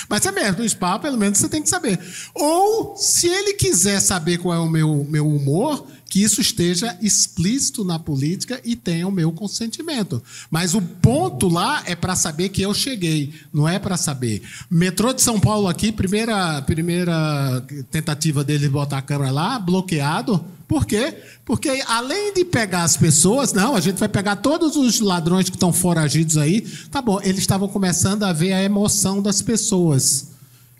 Mas 0.09 0.25
é 0.25 0.33
mesmo, 0.33 0.63
o 0.63 0.69
spa, 0.69 0.99
pelo 0.99 1.19
menos 1.19 1.37
você 1.37 1.51
tem 1.51 1.63
que 1.63 1.69
saber. 1.69 2.01
Ou, 2.35 2.97
se 2.97 3.27
ele 3.27 3.53
quiser 3.55 4.01
saber 4.01 4.39
qual 4.39 4.55
é 4.55 4.59
o 4.59 4.69
meu, 4.69 5.07
meu 5.07 5.29
humor, 5.29 5.87
que 6.11 6.20
isso 6.20 6.40
esteja 6.40 6.99
explícito 7.01 7.85
na 7.85 7.96
política 7.96 8.61
e 8.64 8.75
tenha 8.75 9.07
o 9.07 9.12
meu 9.12 9.31
consentimento. 9.31 10.20
Mas 10.51 10.75
o 10.75 10.83
ponto 10.83 11.49
lá 11.49 11.85
é 11.87 11.94
para 11.94 12.16
saber 12.16 12.49
que 12.49 12.61
eu 12.61 12.75
cheguei, 12.75 13.33
não 13.53 13.68
é 13.68 13.79
para 13.79 13.96
saber. 13.96 14.42
Metrô 14.68 15.12
de 15.12 15.23
São 15.23 15.38
Paulo 15.38 15.68
aqui, 15.68 15.92
primeira, 15.92 16.61
primeira 16.62 17.64
tentativa 17.92 18.42
dele 18.42 18.68
botar 18.68 18.99
a 18.99 19.03
câmera 19.03 19.31
lá, 19.31 19.59
bloqueado. 19.61 20.44
Por 20.66 20.85
quê? 20.85 21.16
Porque 21.44 21.83
além 21.87 22.35
de 22.35 22.44
pegar 22.44 22.83
as 22.83 22.96
pessoas, 22.96 23.53
não, 23.53 23.77
a 23.77 23.81
gente 23.81 23.99
vai 23.99 24.09
pegar 24.09 24.37
todos 24.37 24.77
os 24.77 24.99
ladrões 24.99 25.49
que 25.49 25.57
estão 25.57 25.73
foragidos 25.73 26.37
aí. 26.37 26.62
Tá 26.90 27.01
bom, 27.01 27.20
eles 27.23 27.40
estavam 27.40 27.68
começando 27.68 28.25
a 28.25 28.33
ver 28.33 28.53
a 28.53 28.62
emoção 28.62 29.23
das 29.23 29.40
pessoas. 29.40 30.33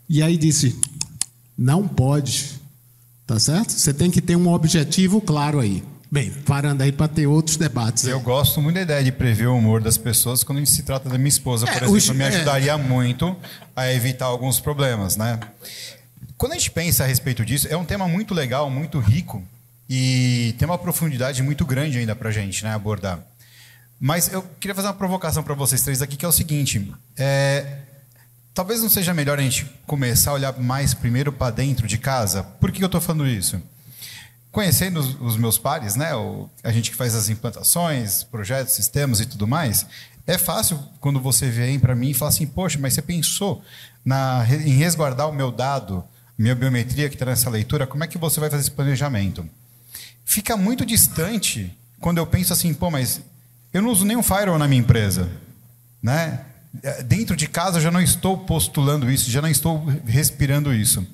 E 0.09 0.21
aí 0.21 0.35
disse: 0.35 0.77
não 1.57 1.87
pode. 1.87 2.60
Tá 3.33 3.39
certo? 3.39 3.71
Você 3.71 3.93
tem 3.93 4.11
que 4.11 4.19
ter 4.21 4.35
um 4.35 4.49
objetivo 4.49 5.21
claro 5.21 5.61
aí. 5.61 5.81
Bem, 6.11 6.29
parando 6.45 6.83
aí 6.83 6.91
para 6.91 7.07
ter 7.07 7.25
outros 7.27 7.55
debates. 7.55 8.03
Eu 8.03 8.19
gosto 8.19 8.61
muito 8.61 8.75
da 8.75 8.81
ideia 8.81 9.01
de 9.05 9.11
prever 9.13 9.47
o 9.47 9.55
humor 9.57 9.81
das 9.81 9.97
pessoas 9.97 10.43
quando 10.43 10.65
se 10.65 10.83
trata 10.83 11.07
da 11.07 11.17
minha 11.17 11.29
esposa, 11.29 11.65
por 11.65 11.71
É, 11.71 11.77
exemplo, 11.77 11.93
os- 11.95 12.09
me 12.09 12.25
é. 12.25 12.27
ajudaria 12.27 12.77
muito 12.77 13.33
a 13.73 13.89
evitar 13.93 14.25
alguns 14.25 14.59
problemas, 14.59 15.15
né? 15.15 15.39
Quando 16.37 16.51
a 16.51 16.55
gente 16.55 16.71
pensa 16.71 17.05
a 17.05 17.07
respeito 17.07 17.45
disso, 17.45 17.69
é 17.69 17.77
um 17.77 17.85
tema 17.85 18.05
muito 18.05 18.33
legal, 18.33 18.69
muito 18.69 18.99
rico 18.99 19.41
e 19.89 20.53
tem 20.59 20.65
uma 20.65 20.77
profundidade 20.77 21.41
muito 21.41 21.65
grande 21.65 21.99
ainda 21.99 22.13
para 22.13 22.31
gente, 22.31 22.65
né, 22.65 22.73
abordar. 22.73 23.19
Mas 23.97 24.29
eu 24.33 24.41
queria 24.59 24.75
fazer 24.75 24.89
uma 24.89 24.93
provocação 24.93 25.41
para 25.41 25.53
vocês 25.53 25.81
três 25.81 26.01
aqui, 26.01 26.17
que 26.17 26.25
é 26.25 26.27
o 26.27 26.31
seguinte: 26.33 26.91
é, 27.17 27.77
talvez 28.53 28.81
não 28.81 28.89
seja 28.89 29.13
melhor 29.13 29.39
a 29.39 29.41
gente 29.41 29.65
começar 29.85 30.31
a 30.31 30.35
olhar 30.35 30.57
mais 30.59 30.93
primeiro 30.93 31.31
para 31.31 31.51
dentro 31.51 31.87
de 31.87 31.97
casa. 31.97 32.43
Por 32.43 32.71
que 32.71 32.83
eu 32.83 32.87
estou 32.87 33.01
falando 33.01 33.27
isso? 33.27 33.61
conhecendo 34.51 34.99
os, 34.99 35.37
meus 35.37 35.57
pares, 35.57 35.95
né, 35.95 36.09
a 36.63 36.71
gente 36.71 36.91
que 36.91 36.97
faz 36.97 37.15
as 37.15 37.29
implantações, 37.29 38.23
projetos, 38.23 38.73
sistemas 38.73 39.21
e 39.21 39.25
tudo 39.25 39.47
mais, 39.47 39.85
é 40.27 40.37
fácil 40.37 40.77
quando 40.99 41.19
você 41.19 41.49
vem 41.49 41.79
para 41.79 41.95
mim 41.95 42.09
e 42.09 42.13
fala 42.13 42.29
assim, 42.29 42.45
poxa, 42.45 42.77
mas 42.79 42.93
você 42.93 43.01
pensou 43.01 43.63
na, 44.03 44.45
em 44.49 44.73
resguardar 44.73 45.29
o 45.29 45.33
meu 45.33 45.51
dado, 45.51 46.03
minha 46.37 46.53
biometria 46.53 47.07
que 47.07 47.15
está 47.15 47.25
nessa 47.25 47.49
leitura, 47.49 47.87
como 47.87 48.03
é 48.03 48.07
que 48.07 48.17
você 48.17 48.39
vai 48.39 48.49
fazer 48.49 48.61
esse 48.61 48.71
planejamento? 48.71 49.47
Fica 50.25 50.57
muito 50.57 50.85
distante 50.85 51.75
quando 51.99 52.17
eu 52.17 52.27
penso 52.27 52.51
assim, 52.51 52.73
pô, 52.73 52.91
mas 52.91 53.21
eu 53.73 53.81
não 53.81 53.89
uso 53.89 54.05
nenhum 54.05 54.23
firewall 54.23 54.59
na 54.59 54.67
minha 54.67 54.81
empresa, 54.81 55.29
né? 56.03 56.45
Eh, 56.83 57.03
Dentro 57.03 57.35
de 57.35 57.47
casa 57.47 57.77
eu 57.77 57.81
já 57.81 57.91
não 57.91 58.01
estou 58.01 58.37
postulando 58.37 59.09
isso, 59.11 59.29
já 59.29 59.41
não 59.41 59.49
estou 59.49 59.85
respirando 60.05 60.73
isso. 60.73 61.05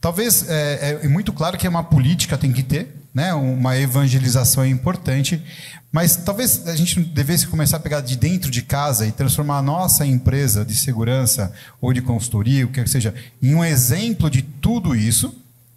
Talvez 0.00 0.48
é, 0.48 1.00
é 1.02 1.08
muito 1.08 1.32
claro 1.32 1.58
que 1.58 1.66
é 1.66 1.70
uma 1.70 1.82
política 1.82 2.38
tem 2.38 2.52
que 2.52 2.62
ter, 2.62 2.94
né? 3.12 3.34
Uma 3.34 3.76
evangelização 3.76 4.62
é 4.62 4.68
importante, 4.68 5.42
mas 5.90 6.16
talvez 6.16 6.68
a 6.68 6.76
gente 6.76 7.00
devesse 7.00 7.46
começar 7.46 7.78
a 7.78 7.80
pegar 7.80 8.00
de 8.00 8.16
dentro 8.16 8.50
de 8.50 8.62
casa 8.62 9.06
e 9.06 9.12
transformar 9.12 9.58
a 9.58 9.62
nossa 9.62 10.06
empresa 10.06 10.64
de 10.64 10.76
segurança 10.76 11.52
ou 11.80 11.92
de 11.92 12.02
consultoria, 12.02 12.64
o 12.64 12.68
que 12.68 12.86
seja, 12.86 13.14
em 13.42 13.54
um 13.54 13.64
exemplo 13.64 14.30
de 14.30 14.42
tudo 14.42 14.94
isso, 14.94 15.34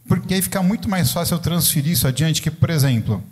porque 0.07 0.33
aí 0.33 0.41
fica 0.41 0.61
muito 0.61 0.89
mais 0.89 1.11
fácil 1.11 1.35
eu 1.35 1.39
transferir 1.39 1.93
isso 1.93 2.07
adiante. 2.07 2.41
Que, 2.41 2.51
por 2.51 2.69
exemplo, 2.69 3.23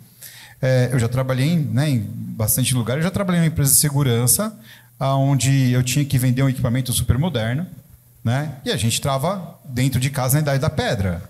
é, 0.60 0.88
eu 0.90 0.98
já 0.98 1.08
trabalhei 1.08 1.50
em, 1.50 1.58
né, 1.58 1.90
em 1.90 2.00
bastante 2.00 2.74
lugar, 2.74 2.96
eu 2.96 3.02
já 3.02 3.10
trabalhei 3.10 3.40
em 3.40 3.44
uma 3.44 3.48
empresa 3.48 3.72
de 3.72 3.78
segurança, 3.78 4.58
onde 5.00 5.72
eu 5.72 5.82
tinha 5.82 6.04
que 6.04 6.18
vender 6.18 6.42
um 6.42 6.48
equipamento 6.48 6.92
super 6.92 7.16
moderno, 7.16 7.66
né? 8.22 8.56
E 8.64 8.70
a 8.70 8.76
gente 8.76 9.00
trava 9.00 9.58
dentro 9.64 9.98
de 9.98 10.10
casa 10.10 10.34
na 10.34 10.42
idade 10.42 10.58
da 10.60 10.70
pedra. 10.70 11.22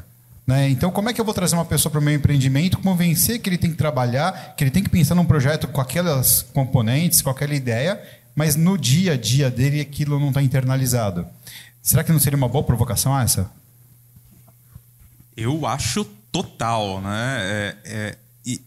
Né? 0.47 0.69
Então, 0.69 0.91
como 0.91 1.09
é 1.09 1.13
que 1.13 1.21
eu 1.21 1.25
vou 1.25 1.33
trazer 1.33 1.55
uma 1.55 1.65
pessoa 1.65 1.91
para 1.91 2.01
o 2.01 2.03
meu 2.03 2.13
empreendimento, 2.13 2.79
convencer 2.79 3.39
que 3.39 3.49
ele 3.49 3.59
tem 3.59 3.71
que 3.71 3.77
trabalhar, 3.77 4.55
que 4.57 4.65
ele 4.65 4.71
tem 4.71 4.83
que 4.83 4.89
pensar 4.89 5.15
num 5.15 5.25
projeto 5.25 5.69
com 5.69 5.81
aquelas 5.81 6.43
componentes, 6.43 7.23
com 7.23 7.31
aquela 7.31 7.55
ideia, 7.55 8.03
mas 8.35 8.57
no 8.57 8.77
dia 8.77 9.13
a 9.13 9.17
dia 9.17 9.49
dele 9.49 9.81
aquilo 9.81 10.19
não 10.19 10.29
está 10.29 10.43
internalizado? 10.43 11.25
Será 11.81 12.03
que 12.03 12.11
não 12.11 12.19
seria 12.19 12.37
uma 12.37 12.49
boa 12.49 12.65
provocação 12.65 13.17
essa? 13.17 13.49
Eu 15.37 15.67
acho 15.67 16.05
total, 16.33 17.01
né? 17.01 17.39
É, 17.41 17.77
é, 17.85 18.17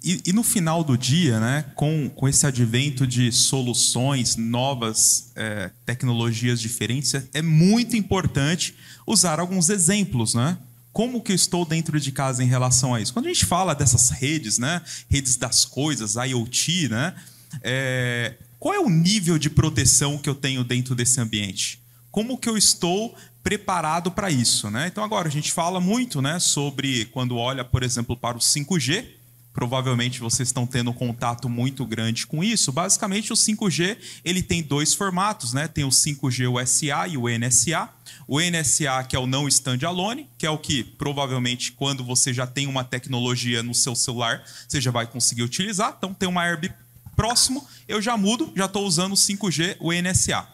e, 0.04 0.22
e- 0.26 0.34
no 0.34 0.44
final 0.44 0.84
do 0.84 0.98
dia, 0.98 1.40
né, 1.40 1.66
com, 1.76 2.10
com 2.10 2.28
esse 2.28 2.46
advento 2.46 3.08
de 3.08 3.32
soluções, 3.32 4.36
novas 4.36 5.32
é, 5.36 5.72
tecnologias 5.86 6.62
diferentes, 6.62 7.14
é, 7.14 7.24
é 7.34 7.42
muito 7.42 7.96
importante 7.96 8.76
usar 9.08 9.40
alguns 9.40 9.70
exemplos, 9.70 10.34
né? 10.36 10.58
Como 10.92 11.22
que 11.22 11.32
eu 11.32 11.36
estou 11.36 11.66
dentro 11.66 12.00
de 12.00 12.12
casa 12.12 12.44
em 12.44 12.48
relação 12.48 12.94
a 12.94 13.02
isso? 13.02 13.12
Quando 13.14 13.26
a 13.26 13.30
gente 13.30 13.46
fala 13.46 13.74
dessas 13.74 14.12
redes, 14.12 14.60
né, 14.60 14.82
redes 15.10 15.38
das 15.38 15.66
coisas, 15.66 16.16
IoT, 16.16 16.90
né, 16.90 17.16
é, 17.64 18.36
qual 18.60 18.76
é 18.76 18.80
o 18.80 18.90
nível 18.90 19.40
de 19.40 19.50
proteção 19.50 20.18
que 20.18 20.30
eu 20.30 20.36
tenho 20.36 20.64
dentro 20.64 20.94
desse 20.94 21.20
ambiente? 21.20 21.80
Como 22.12 22.38
que 22.38 22.48
eu 22.48 22.56
estou 22.56 23.16
preparado 23.44 24.10
para 24.10 24.32
isso, 24.32 24.70
né? 24.70 24.88
Então 24.88 25.04
agora 25.04 25.28
a 25.28 25.32
gente 25.32 25.52
fala 25.52 25.82
muito, 25.82 26.22
né, 26.22 26.40
sobre 26.40 27.06
quando 27.06 27.36
olha, 27.36 27.66
por 27.66 27.84
exemplo, 27.84 28.16
para 28.16 28.38
o 28.38 28.40
5G, 28.40 29.06
provavelmente 29.54 30.20
vocês 30.20 30.50
estão 30.50 30.66
tendo 30.66 30.90
um 30.90 30.94
contato 30.94 31.48
muito 31.48 31.86
grande 31.86 32.26
com 32.26 32.44
isso. 32.44 32.72
Basicamente 32.72 33.32
o 33.32 33.36
5G, 33.36 33.98
ele 34.26 34.42
tem 34.42 34.64
dois 34.64 34.94
formatos, 34.94 35.54
né? 35.54 35.68
Tem 35.68 35.84
o 35.84 35.90
5G 35.90 36.52
USA 36.52 37.08
e 37.08 37.18
o 37.18 37.30
NSA. 37.30 37.88
O 38.28 38.40
NSA, 38.40 39.04
que 39.08 39.16
é 39.16 39.20
o 39.20 39.28
não 39.28 39.48
standalone, 39.48 40.28
que 40.38 40.46
é 40.46 40.50
o 40.50 40.58
que 40.58 40.84
provavelmente 40.84 41.72
quando 41.72 42.04
você 42.04 42.34
já 42.34 42.48
tem 42.48 42.68
uma 42.68 42.84
tecnologia 42.84 43.62
no 43.62 43.76
seu 43.76 43.96
celular, 43.96 44.44
você 44.68 44.82
já 44.82 44.92
vai 44.92 45.06
conseguir 45.06 45.44
utilizar. 45.44 45.94
Então 45.98 46.14
tem 46.14 46.28
uma 46.28 46.42
AirB 46.42 46.74
próximo, 47.16 47.66
eu 47.88 48.02
já 48.02 48.18
mudo, 48.18 48.52
já 48.56 48.66
estou 48.66 48.86
usando 48.86 49.14
o 49.14 49.16
5G, 49.16 49.78
o 49.80 49.94
NSA. 49.94 50.48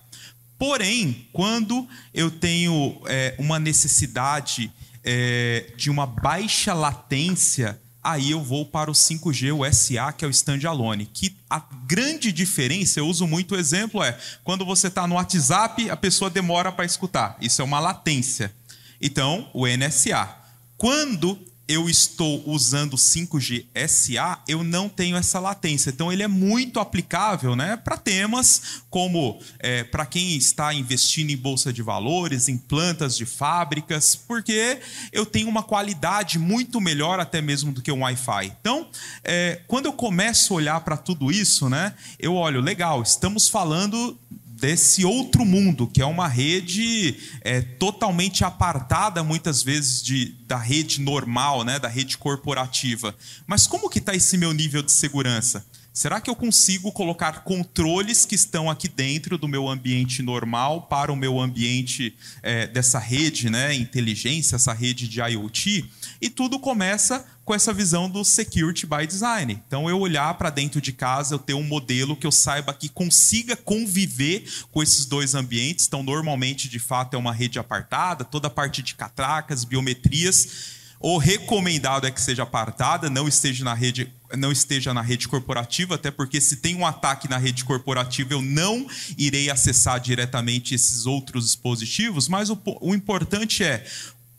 Porém, 0.58 1.26
quando 1.32 1.88
eu 2.14 2.30
tenho 2.30 3.02
é, 3.06 3.34
uma 3.40 3.58
necessidade 3.58 4.70
é, 5.04 5.72
de 5.78 5.90
uma 5.90 6.06
baixa 6.06 6.74
latência, 6.74 7.80
aí 8.04 8.32
eu 8.32 8.42
vou 8.42 8.66
para 8.66 8.90
o 8.90 8.94
5G, 8.94 9.54
o 9.54 9.74
SA, 9.74 10.12
que 10.14 10.24
é 10.24 10.28
o 10.28 10.32
standalone. 10.32 11.06
Que 11.06 11.36
a 11.50 11.62
grande 11.86 12.32
diferença, 12.32 13.00
eu 13.00 13.08
uso 13.08 13.28
muito 13.28 13.56
o 13.56 13.58
exemplo, 13.58 14.04
é 14.04 14.18
quando 14.44 14.66
você 14.66 14.88
está 14.88 15.08
no 15.08 15.16
WhatsApp, 15.16 15.90
a 15.90 15.98
pessoa 15.98 16.30
demora 16.30 16.72
para 16.72 16.86
escutar. 16.86 17.38
Isso 17.42 17.62
é 17.62 17.66
uma 17.66 17.80
latência. 17.80 18.54
Então, 19.02 19.50
o 19.54 19.66
NSA. 19.68 20.36
Quando 20.78 21.38
eu 21.70 21.88
estou 21.88 22.42
usando 22.48 22.98
5G 22.98 23.68
SA, 23.88 24.42
eu 24.48 24.64
não 24.64 24.90
tenho 24.90 25.16
essa 25.16 25.40
latência. 25.40 25.92
Então, 25.92 26.12
ele 26.12 26.24
é 26.24 26.28
muito 26.28 26.80
aplicável 26.80 27.56
né, 27.56 27.78
para 27.78 27.96
temas 27.96 28.82
como 28.90 29.40
é, 29.60 29.84
para 29.84 30.04
quem 30.04 30.36
está 30.36 30.74
investindo 30.74 31.30
em 31.30 31.38
bolsa 31.38 31.72
de 31.72 31.84
valores, 31.84 32.48
em 32.48 32.58
plantas 32.58 33.16
de 33.16 33.24
fábricas, 33.24 34.16
porque 34.16 34.80
eu 35.14 35.28
tenho 35.28 35.48
uma 35.48 35.62
qualidade 35.62 36.40
muito 36.40 36.82
melhor 36.82 37.20
até 37.20 37.40
mesmo 37.40 37.72
do 37.72 37.84
que 37.84 37.92
um 37.92 38.02
Wi-Fi. 38.02 38.52
Então, 38.60 38.90
é, 39.24 39.62
quando 39.68 39.86
eu 39.86 39.94
começo 39.94 40.54
a 40.54 40.58
olhar 40.58 40.82
para 40.82 40.98
tudo 40.98 41.32
isso, 41.32 41.70
né, 41.70 41.94
eu 42.18 42.34
olho, 42.34 42.62
legal, 42.62 43.04
estamos 43.04 43.48
falando 43.48 44.18
desse 44.60 45.06
outro 45.06 45.46
mundo, 45.46 45.88
que 45.88 46.02
é 46.02 46.06
uma 46.06 46.28
rede 46.28 47.16
é, 47.42 47.62
totalmente 47.62 48.44
apartada, 48.44 49.24
muitas 49.24 49.64
vezes, 49.64 50.04
de, 50.04 50.36
da 50.46 50.58
rede 50.58 51.02
normal, 51.02 51.64
né, 51.64 51.80
da 51.80 51.88
rede 51.88 52.18
corporativa. 52.18 53.16
Mas 53.48 53.66
como 53.66 53.90
que 53.90 54.00
está 54.00 54.14
esse 54.14 54.38
meu 54.38 54.54
nível 54.54 54.84
de 54.84 54.92
segurança? 54.92 55.66
Será 55.92 56.22
que 56.22 56.30
eu 56.30 56.36
consigo 56.36 56.92
colocar 56.92 57.44
controles 57.44 58.26
que 58.26 58.36
estão 58.36 58.70
aqui 58.70 58.88
dentro 58.88 59.38
do 59.38 59.48
meu 59.48 59.68
ambiente 59.68 60.22
normal 60.22 60.84
para 60.84 61.12
o 61.12 61.16
meu 61.16 61.40
ambiente 61.40 62.16
é, 62.42 62.68
dessa 62.68 63.00
rede, 63.00 63.50
né, 63.50 63.74
inteligência, 63.74 64.56
essa 64.56 64.72
rede 64.72 65.08
de 65.08 65.20
IoT? 65.20 65.90
E 66.22 66.30
tudo 66.30 66.60
começa 66.60 67.26
com 67.46 67.56
essa 67.56 67.74
visão 67.74 68.10
do 68.10 68.24
security 68.24 68.86
by 68.86 69.08
design. 69.08 69.60
Então, 69.68 69.90
eu 69.90 70.00
olhar 70.00 70.34
para 70.36 70.50
dentro 70.50 70.80
de 70.80 70.92
casa, 70.92 71.34
eu 71.34 71.40
ter 71.40 71.54
um 71.56 71.64
modelo 71.64 72.16
que 72.16 72.28
eu 72.28 72.32
saiba 72.32 72.74
que 72.74 72.90
consiga 72.90 73.56
conviver 73.56 74.44
com 74.72 74.84
esses 74.84 75.06
dois 75.06 75.34
ambientes. 75.34 75.88
Então, 75.88 76.04
normalmente, 76.04 76.70
de 76.70 76.78
fato, 76.78 77.16
é 77.16 77.18
uma 77.18 77.34
rede 77.34 77.58
apartada, 77.58 78.24
toda 78.24 78.48
a 78.48 78.52
parte 78.52 78.84
de 78.84 78.94
catracas, 78.94 79.64
biometrias. 79.64 80.78
O 81.00 81.18
recomendado 81.18 82.06
é 82.06 82.12
que 82.12 82.22
seja 82.22 82.44
apartada, 82.44 83.10
não 83.10 83.26
esteja 83.26 83.64
na 83.64 83.74
rede, 83.74 84.12
não 84.38 84.52
esteja 84.52 84.94
na 84.94 85.02
rede 85.02 85.30
corporativa, 85.30 85.96
até 85.96 86.12
porque 86.12 86.42
se 86.42 86.58
tem 86.58 86.76
um 86.76 86.86
ataque 86.86 87.30
na 87.30 87.38
rede 87.38 87.64
corporativa, 87.64 88.34
eu 88.34 88.42
não 88.42 88.86
irei 89.18 89.50
acessar 89.50 90.00
diretamente 90.02 90.76
esses 90.76 91.06
outros 91.06 91.46
dispositivos. 91.46 92.28
Mas 92.28 92.50
o, 92.50 92.62
o 92.82 92.94
importante 92.94 93.64
é 93.64 93.86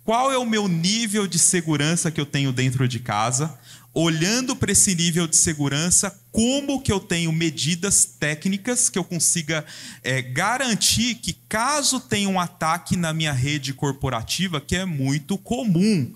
qual 0.04 0.32
é 0.32 0.38
o 0.38 0.46
meu 0.46 0.66
nível 0.66 1.26
de 1.26 1.38
segurança 1.38 2.10
que 2.10 2.20
eu 2.20 2.26
tenho 2.26 2.52
dentro 2.52 2.88
de 2.88 2.98
casa, 2.98 3.58
olhando 3.92 4.54
para 4.54 4.72
esse 4.72 4.94
nível 4.94 5.26
de 5.26 5.36
segurança, 5.36 6.16
como 6.30 6.80
que 6.80 6.92
eu 6.92 7.00
tenho 7.00 7.32
medidas 7.32 8.04
técnicas 8.04 8.88
que 8.88 8.98
eu 8.98 9.04
consiga 9.04 9.64
é, 10.02 10.22
garantir 10.22 11.16
que 11.16 11.32
caso 11.48 12.00
tenha 12.00 12.28
um 12.28 12.38
ataque 12.38 12.96
na 12.96 13.12
minha 13.12 13.32
rede 13.32 13.74
corporativa, 13.74 14.60
que 14.60 14.76
é 14.76 14.84
muito 14.84 15.36
comum, 15.36 16.12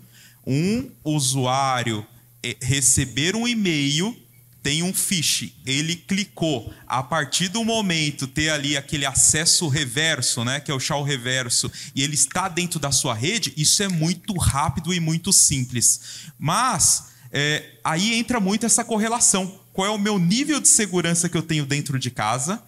um 0.47 0.91
usuário 1.03 2.07
é, 2.43 2.57
receber 2.61 3.35
um 3.35 3.49
e-mail 3.49 4.17
tem 4.65 4.83
um 4.83 4.95
fiche, 4.95 5.55
ele 5.67 5.95
clicou, 5.95 6.73
a 6.89 7.03
partir 7.03 7.49
do 7.49 7.63
momento 7.63 8.27
ter 8.27 8.49
ali 8.49 8.79
aquele 8.79 9.05
acesso 9.05 9.69
reverso, 9.69 10.43
né, 10.43 10.59
que 10.59 10.71
é 10.71 10.75
o 10.75 10.81
chau 10.81 11.03
reverso, 11.03 11.71
e 11.95 12.03
ele 12.03 12.15
está 12.15 12.49
dentro 12.49 12.81
da 12.81 12.91
sua 12.91 13.15
rede, 13.15 13.53
isso 13.59 13.83
é 13.83 13.89
muito 13.89 14.33
rápido 14.39 14.95
e 14.95 14.99
muito 14.99 15.35
simples. 15.35 16.01
Mas 16.39 17.11
é, 17.31 17.73
aí 17.85 18.15
entra 18.15 18.41
muito 18.41 18.65
essa 18.65 18.83
correlação. 18.83 19.61
Qual 19.71 19.87
é 19.87 19.91
o 19.91 19.99
meu 19.99 20.19
nível 20.19 20.59
de 20.59 20.69
segurança 20.69 21.29
que 21.29 21.37
eu 21.37 21.43
tenho 21.43 21.67
dentro 21.67 21.99
de 21.99 22.11
casa 22.11 22.63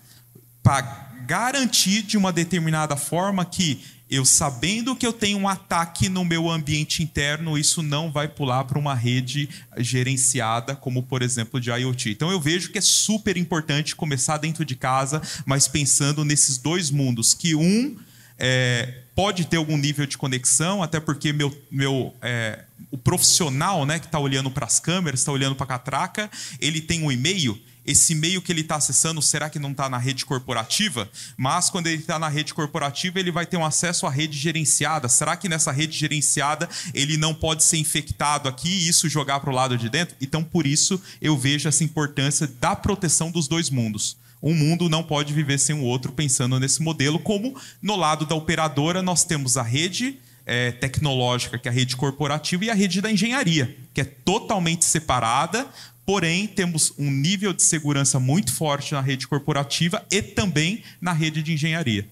para 0.62 0.82
garantir 1.26 2.02
de 2.02 2.18
uma 2.18 2.30
determinada 2.30 2.94
forma 2.94 3.42
que 3.42 3.82
eu 4.08 4.24
sabendo 4.24 4.94
que 4.94 5.06
eu 5.06 5.12
tenho 5.12 5.38
um 5.38 5.48
ataque 5.48 6.08
no 6.08 6.24
meu 6.24 6.50
ambiente 6.50 7.02
interno, 7.02 7.58
isso 7.58 7.82
não 7.82 8.10
vai 8.10 8.28
pular 8.28 8.64
para 8.64 8.78
uma 8.78 8.94
rede 8.94 9.48
gerenciada, 9.78 10.76
como 10.76 11.02
por 11.02 11.22
exemplo 11.22 11.60
de 11.60 11.70
IoT. 11.70 12.10
Então 12.10 12.30
eu 12.30 12.40
vejo 12.40 12.70
que 12.70 12.78
é 12.78 12.82
super 12.82 13.36
importante 13.36 13.96
começar 13.96 14.38
dentro 14.38 14.64
de 14.64 14.76
casa, 14.76 15.20
mas 15.44 15.66
pensando 15.66 16.24
nesses 16.24 16.56
dois 16.56 16.90
mundos, 16.90 17.34
que 17.34 17.54
um 17.54 17.96
é, 18.38 19.02
pode 19.14 19.46
ter 19.46 19.56
algum 19.56 19.76
nível 19.76 20.06
de 20.06 20.16
conexão, 20.16 20.82
até 20.82 21.00
porque 21.00 21.32
meu, 21.32 21.56
meu 21.70 22.14
é, 22.22 22.64
o 22.90 22.98
profissional 22.98 23.84
né, 23.84 23.98
que 23.98 24.06
está 24.06 24.18
olhando 24.18 24.50
para 24.50 24.66
as 24.66 24.78
câmeras, 24.78 25.20
está 25.20 25.32
olhando 25.32 25.56
para 25.56 25.64
a 25.64 25.68
catraca, 25.68 26.30
ele 26.60 26.80
tem 26.80 27.02
um 27.02 27.10
e-mail 27.10 27.58
esse 27.86 28.12
e-mail 28.12 28.42
que 28.42 28.50
ele 28.50 28.62
está 28.62 28.76
acessando, 28.76 29.22
será 29.22 29.48
que 29.48 29.58
não 29.58 29.70
está 29.70 29.88
na 29.88 29.98
rede 29.98 30.26
corporativa? 30.26 31.08
Mas 31.36 31.70
quando 31.70 31.86
ele 31.86 32.00
está 32.00 32.18
na 32.18 32.28
rede 32.28 32.52
corporativa, 32.52 33.20
ele 33.20 33.30
vai 33.30 33.46
ter 33.46 33.56
um 33.56 33.64
acesso 33.64 34.06
à 34.06 34.10
rede 34.10 34.36
gerenciada. 34.36 35.08
Será 35.08 35.36
que 35.36 35.48
nessa 35.48 35.70
rede 35.70 35.96
gerenciada 35.96 36.68
ele 36.92 37.16
não 37.16 37.34
pode 37.34 37.62
ser 37.62 37.76
infectado 37.76 38.48
aqui 38.48 38.68
e 38.68 38.88
isso 38.88 39.08
jogar 39.08 39.40
para 39.40 39.50
o 39.50 39.54
lado 39.54 39.78
de 39.78 39.88
dentro? 39.88 40.16
Então, 40.20 40.42
por 40.42 40.66
isso, 40.66 41.00
eu 41.22 41.36
vejo 41.36 41.68
essa 41.68 41.84
importância 41.84 42.46
da 42.60 42.74
proteção 42.74 43.30
dos 43.30 43.46
dois 43.46 43.70
mundos. 43.70 44.16
Um 44.42 44.54
mundo 44.54 44.88
não 44.88 45.02
pode 45.02 45.32
viver 45.32 45.58
sem 45.58 45.74
o 45.74 45.82
outro, 45.82 46.12
pensando 46.12 46.60
nesse 46.60 46.82
modelo, 46.82 47.18
como 47.18 47.58
no 47.80 47.96
lado 47.96 48.26
da 48.26 48.34
operadora 48.34 49.02
nós 49.02 49.24
temos 49.24 49.56
a 49.56 49.62
rede 49.62 50.18
é, 50.44 50.70
tecnológica, 50.70 51.58
que 51.58 51.68
é 51.68 51.70
a 51.70 51.74
rede 51.74 51.96
corporativa, 51.96 52.64
e 52.64 52.70
a 52.70 52.74
rede 52.74 53.00
da 53.00 53.10
engenharia, 53.10 53.76
que 53.92 54.00
é 54.00 54.04
totalmente 54.04 54.84
separada, 54.84 55.66
Porém, 56.06 56.46
temos 56.46 56.92
um 56.96 57.10
nível 57.10 57.52
de 57.52 57.64
segurança 57.64 58.20
muito 58.20 58.54
forte 58.54 58.94
na 58.94 59.00
rede 59.00 59.26
corporativa 59.26 60.06
e 60.08 60.22
também 60.22 60.84
na 61.00 61.12
rede 61.12 61.42
de 61.42 61.52
engenharia. 61.52 62.08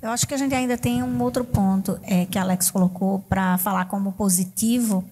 Eu 0.00 0.08
acho 0.08 0.26
que 0.26 0.32
a 0.32 0.38
gente 0.38 0.54
ainda 0.54 0.78
tem 0.78 1.02
um 1.02 1.22
outro 1.22 1.44
ponto 1.44 2.00
é, 2.02 2.24
que 2.24 2.38
a 2.38 2.42
Alex 2.42 2.70
colocou 2.70 3.18
para 3.28 3.58
falar 3.58 3.84
como 3.84 4.12
positivo, 4.12 5.04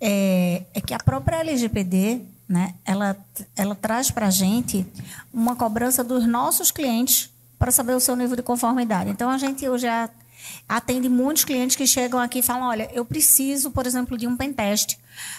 é, 0.00 0.62
é, 0.72 0.80
que 0.80 0.94
a 0.94 0.98
própria 0.98 1.38
LGPD, 1.40 2.20
né, 2.48 2.72
ela, 2.84 3.16
ela 3.56 3.74
traz 3.74 4.12
para 4.12 4.28
a 4.28 4.30
gente 4.30 4.86
uma 5.34 5.56
cobrança 5.56 6.04
dos 6.04 6.24
nossos 6.24 6.70
clientes 6.70 7.30
para 7.58 7.72
saber 7.72 7.94
o 7.94 8.00
seu 8.00 8.14
nível 8.14 8.36
de 8.36 8.42
conformidade. 8.42 9.10
Então, 9.10 9.28
a 9.28 9.38
gente 9.38 9.68
hoje 9.68 9.88
atende 10.68 11.08
muitos 11.08 11.44
clientes 11.44 11.74
que 11.74 11.86
chegam 11.86 12.20
aqui 12.20 12.38
e 12.38 12.42
falam, 12.42 12.68
olha, 12.68 12.88
eu 12.92 13.04
preciso, 13.04 13.72
por 13.72 13.88
exemplo, 13.88 14.16
de 14.16 14.28
um 14.28 14.36
pentest 14.36 14.98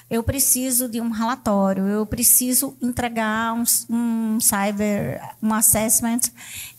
eu 0.09 0.23
preciso 0.23 0.87
de 0.87 1.01
um 1.01 1.09
relatório, 1.09 1.87
eu 1.87 2.05
preciso 2.05 2.75
entregar 2.81 3.53
um, 3.53 3.63
um 3.89 4.39
cyber, 4.39 5.21
um 5.41 5.53
assessment. 5.53 6.21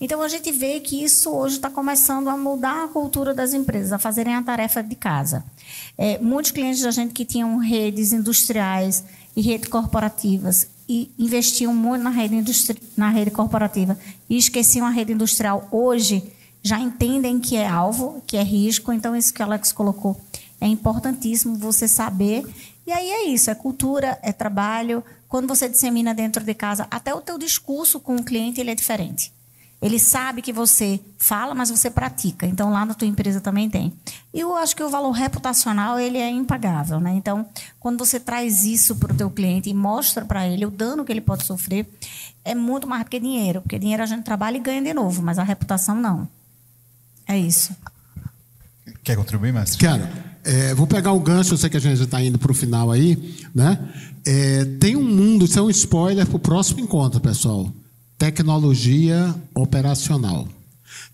Então 0.01 0.23
a 0.23 0.29
gente 0.29 0.51
vê 0.53 0.81
que 0.81 1.03
isso 1.03 1.31
hoje 1.31 1.57
está 1.57 1.71
começando 1.71 2.29
a 2.29 2.37
mudar 2.37 2.85
a 2.85 2.89
cultura 2.89 3.35
das 3.35 3.53
empresas, 3.53 3.93
a 3.93 3.99
fazerem 3.99 4.35
a 4.35 4.43
tarefa 4.43 4.83
de 4.83 4.95
casa. 4.95 5.45
É, 5.97 6.19
muitos 6.19 6.51
clientes 6.51 6.83
da 6.83 6.91
gente 6.91 7.13
que 7.13 7.25
tinham 7.25 7.57
redes 7.59 8.13
industriais 8.13 9.05
e 9.37 9.43
redes 9.43 9.69
corporativas 9.69 10.69
e 10.89 11.11
investiam 11.19 11.75
muito 11.75 12.03
na 12.03 12.11
rede, 12.11 12.35
industri 12.35 12.81
na 12.97 13.09
rede 13.09 13.31
corporativa 13.31 13.99
e 14.29 14.37
esqueciam 14.37 14.87
a 14.87 14.91
rede 14.91 15.13
industrial, 15.13 15.67
hoje 15.71 16.23
já 16.63 16.81
entendem 16.81 17.39
que 17.39 17.57
é 17.57 17.69
alvo, 17.69 18.23
que 18.27 18.37
é 18.37 18.43
risco. 18.43 18.93
Então, 18.93 19.15
isso 19.15 19.35
que 19.35 19.43
a 19.43 19.47
Alex 19.47 19.71
colocou 19.71 20.19
é 20.61 20.67
importantíssimo 20.67 21.57
você 21.57 21.87
saber 21.87 22.43
e 22.87 22.93
aí 22.93 23.11
é 23.11 23.29
isso, 23.29 23.51
é 23.51 23.55
cultura, 23.55 24.19
é 24.23 24.33
trabalho. 24.33 25.03
Quando 25.29 25.49
você 25.49 25.69
dissemina 25.69 26.15
dentro 26.15 26.45
de 26.45 26.55
casa, 26.55 26.87
até 26.91 27.15
o 27.15 27.21
teu 27.21 27.39
discurso 27.39 27.99
com 27.99 28.17
o 28.17 28.25
cliente 28.25 28.61
ele 28.61 28.71
é 28.71 28.75
diferente. 28.75 29.33
Ele 29.81 29.99
sabe 29.99 30.41
que 30.41 30.53
você 30.53 30.99
fala, 31.19 31.55
mas 31.55 31.69
você 31.69 31.91
pratica. 31.91 32.47
Então 32.47 32.71
lá 32.71 32.87
na 32.87 32.95
tua 32.95 33.09
empresa 33.09 33.41
também 33.41 33.69
tem. 33.69 33.93
E 34.33 34.41
eu 34.41 34.57
acho 34.57 34.75
que 34.75 34.83
o 34.83 34.89
valor 34.89 35.11
reputacional 35.11 35.99
ele 35.99 36.19
é 36.19 36.31
impagável, 36.31 37.01
né? 37.01 37.13
Então 37.15 37.47
quando 37.79 37.99
você 37.99 38.19
traz 38.19 38.65
isso 38.65 38.97
para 38.97 39.13
o 39.13 39.17
teu 39.17 39.31
cliente 39.31 39.69
e 39.69 39.75
mostra 39.75 40.25
para 40.25 40.47
ele 40.47 40.65
o 40.65 40.71
dano 40.71 41.05
que 41.05 41.13
ele 41.13 41.21
pode 41.21 41.45
sofrer, 41.45 41.87
é 42.45 42.55
muito 42.55 42.87
mais 42.87 43.05
do 43.05 43.11
que 43.11 43.21
dinheiro, 43.21 43.61
porque 43.61 43.79
dinheiro 43.79 44.03
a 44.03 44.07
gente 44.07 44.25
trabalha 44.25 44.57
e 44.57 44.61
ganha 44.61 44.83
de 44.83 44.95
novo, 44.95 45.23
mas 45.23 45.39
a 45.39 45.43
reputação 45.43 45.97
não. 45.97 46.29
É 47.27 47.37
isso. 47.37 47.75
Quer 49.03 49.17
contribuir, 49.17 49.53
mestre? 49.53 49.79
Quero. 49.79 50.34
É, 50.45 50.75
vou 50.75 50.87
pegar 50.87 51.13
o 51.13 51.21
gancho, 51.21 51.55
eu 51.55 51.59
sei 51.59 51.71
que 51.71 51.77
a 51.79 51.81
gente 51.81 52.03
está 52.03 52.23
indo 52.23 52.39
para 52.39 52.53
o 52.53 52.55
final 52.55 52.93
aí, 52.93 53.35
né? 53.55 53.79
É, 54.27 54.65
tem 54.79 54.95
um 54.95 55.03
mundo, 55.03 55.47
isso 55.47 55.59
é 55.59 55.63
um 55.63 55.71
spoiler 55.71 56.27
para 56.27 56.37
o 56.37 56.41
próximo 56.41 56.81
encontro, 56.81 57.19
pessoal. 57.19 57.73
Tecnologia 58.19 59.35
operacional. 59.55 60.47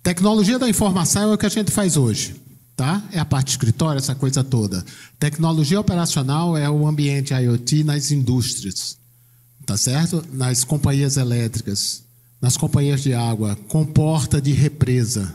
Tecnologia 0.03 0.59
da 0.59 0.69
informação 0.69 1.31
é 1.31 1.35
o 1.35 1.39
que 1.39 1.47
a 1.47 1.51
gente 1.51 1.71
faz 1.71 1.97
hoje, 1.97 2.35
tá? 2.77 3.03
É 3.13 3.21
a 3.21 3.25
parte 3.25 3.47
de 3.47 3.53
escritório, 3.53 3.99
essa 3.99 4.17
coisa 4.17 4.43
toda. 4.43 4.85
Tecnologia 5.19 5.79
operacional 5.79 6.57
é 6.57 6.69
o 6.69 6.87
ambiente 6.87 7.33
IoT 7.33 7.85
nas 7.85 8.11
indústrias, 8.11 8.99
tá 9.65 9.77
certo? 9.77 10.25
Nas 10.33 10.65
companhias 10.65 11.17
elétricas, 11.17 12.03
nas 12.41 12.57
companhias 12.57 13.01
de 13.03 13.15
água, 13.15 13.57
com 13.69 13.87
porta 13.87 14.41
de 14.41 14.53
represa, 14.53 15.35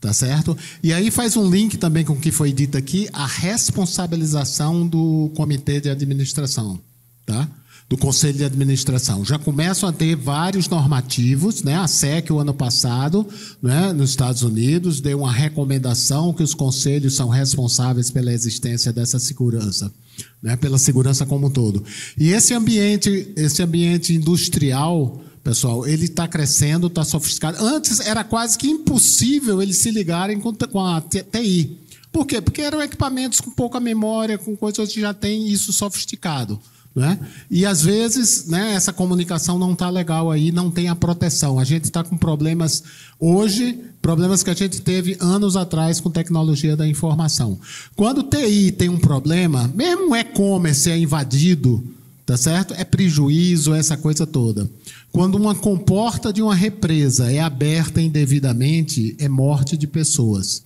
Tá 0.00 0.14
certo? 0.14 0.56
E 0.82 0.94
aí 0.94 1.10
faz 1.10 1.36
um 1.36 1.48
link 1.50 1.76
também 1.76 2.04
com 2.06 2.14
o 2.14 2.18
que 2.18 2.32
foi 2.32 2.52
dito 2.54 2.78
aqui, 2.78 3.06
a 3.12 3.26
responsabilização 3.26 4.86
do 4.86 5.30
comitê 5.36 5.78
de 5.78 5.90
administração, 5.90 6.80
tá? 7.26 7.46
Do 7.86 7.98
conselho 7.98 8.38
de 8.38 8.44
administração. 8.44 9.22
Já 9.26 9.38
começam 9.38 9.86
a 9.86 9.92
ter 9.92 10.16
vários 10.16 10.68
normativos, 10.68 11.62
né? 11.62 11.76
A 11.76 11.86
SEC 11.86 12.30
o 12.30 12.38
ano 12.38 12.54
passado, 12.54 13.28
né, 13.60 13.92
nos 13.92 14.10
Estados 14.10 14.42
Unidos, 14.42 15.02
deu 15.02 15.18
uma 15.18 15.32
recomendação 15.32 16.32
que 16.32 16.42
os 16.42 16.54
conselhos 16.54 17.14
são 17.14 17.28
responsáveis 17.28 18.10
pela 18.10 18.32
existência 18.32 18.94
dessa 18.94 19.18
segurança, 19.18 19.92
né? 20.42 20.56
Pela 20.56 20.78
segurança 20.78 21.26
como 21.26 21.48
um 21.48 21.50
todo. 21.50 21.84
E 22.16 22.30
esse 22.30 22.54
ambiente, 22.54 23.34
esse 23.36 23.62
ambiente 23.62 24.14
industrial, 24.14 25.20
pessoal, 25.42 25.86
ele 25.86 26.04
está 26.04 26.28
crescendo, 26.28 26.86
está 26.86 27.04
sofisticado. 27.04 27.64
Antes 27.64 28.00
era 28.00 28.22
quase 28.24 28.58
que 28.58 28.68
impossível 28.68 29.60
eles 29.60 29.78
se 29.78 29.90
ligarem 29.90 30.40
com, 30.40 30.54
a 30.80 31.00
TI. 31.00 31.78
Por 32.12 32.26
quê? 32.26 32.40
Porque 32.40 32.60
eram 32.60 32.82
equipamentos 32.82 33.40
com 33.40 33.50
pouca 33.50 33.78
memória, 33.80 34.36
com 34.36 34.56
coisas 34.56 34.92
que 34.92 35.00
já 35.00 35.14
tem 35.14 35.48
isso 35.48 35.72
sofisticado. 35.72 36.60
Né? 36.94 37.18
E 37.48 37.64
às 37.64 37.82
vezes 37.82 38.46
né, 38.46 38.74
essa 38.74 38.92
comunicação 38.92 39.56
não 39.58 39.74
está 39.74 39.88
legal 39.88 40.28
aí, 40.30 40.50
não 40.50 40.70
tem 40.70 40.88
a 40.88 40.96
proteção. 40.96 41.58
A 41.58 41.64
gente 41.64 41.84
está 41.84 42.02
com 42.02 42.16
problemas 42.16 42.82
hoje, 43.18 43.78
problemas 44.02 44.42
que 44.42 44.50
a 44.50 44.54
gente 44.54 44.80
teve 44.80 45.16
anos 45.20 45.56
atrás 45.56 46.00
com 46.00 46.10
tecnologia 46.10 46.76
da 46.76 46.86
informação. 46.86 47.60
Quando 47.94 48.24
TI 48.24 48.72
tem 48.72 48.88
um 48.88 48.98
problema, 48.98 49.70
mesmo 49.72 50.10
o 50.10 50.16
e-commerce 50.16 50.90
é 50.90 50.98
invadido, 50.98 51.82
tá 52.26 52.36
certo? 52.36 52.74
É 52.74 52.84
prejuízo, 52.84 53.72
essa 53.72 53.96
coisa 53.96 54.26
toda. 54.26 54.68
Quando 55.12 55.34
uma 55.36 55.54
comporta 55.54 56.32
de 56.32 56.40
uma 56.40 56.54
represa 56.54 57.32
é 57.32 57.40
aberta 57.40 58.00
indevidamente, 58.00 59.16
é 59.18 59.28
morte 59.28 59.76
de 59.76 59.86
pessoas. 59.86 60.62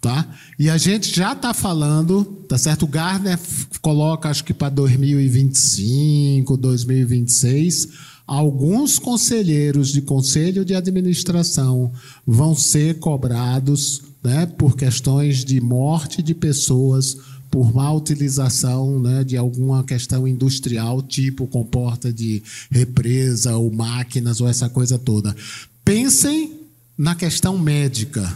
Tá? 0.00 0.28
E 0.58 0.68
a 0.68 0.76
gente 0.76 1.14
já 1.14 1.32
está 1.32 1.54
falando, 1.54 2.24
tá 2.46 2.58
certo? 2.58 2.84
O 2.84 2.88
Gardner 2.88 3.38
coloca, 3.80 4.28
acho 4.28 4.44
que 4.44 4.52
para 4.52 4.68
2025, 4.68 6.56
2026, 6.56 7.88
alguns 8.26 8.98
conselheiros 8.98 9.88
de 9.88 10.02
conselho 10.02 10.64
de 10.64 10.74
administração 10.74 11.90
vão 12.26 12.54
ser 12.54 12.98
cobrados 12.98 14.02
né, 14.22 14.44
por 14.44 14.76
questões 14.76 15.44
de 15.44 15.60
morte 15.60 16.22
de 16.22 16.34
pessoas 16.34 17.16
por 17.56 17.74
má 17.74 17.90
utilização 17.90 19.00
né, 19.00 19.24
de 19.24 19.34
alguma 19.34 19.82
questão 19.82 20.28
industrial, 20.28 21.00
tipo 21.00 21.46
comporta 21.46 22.12
de 22.12 22.42
represa 22.70 23.56
ou 23.56 23.72
máquinas 23.72 24.42
ou 24.42 24.46
essa 24.46 24.68
coisa 24.68 24.98
toda. 24.98 25.34
Pensem 25.82 26.52
na 26.98 27.14
questão 27.14 27.56
médica, 27.58 28.30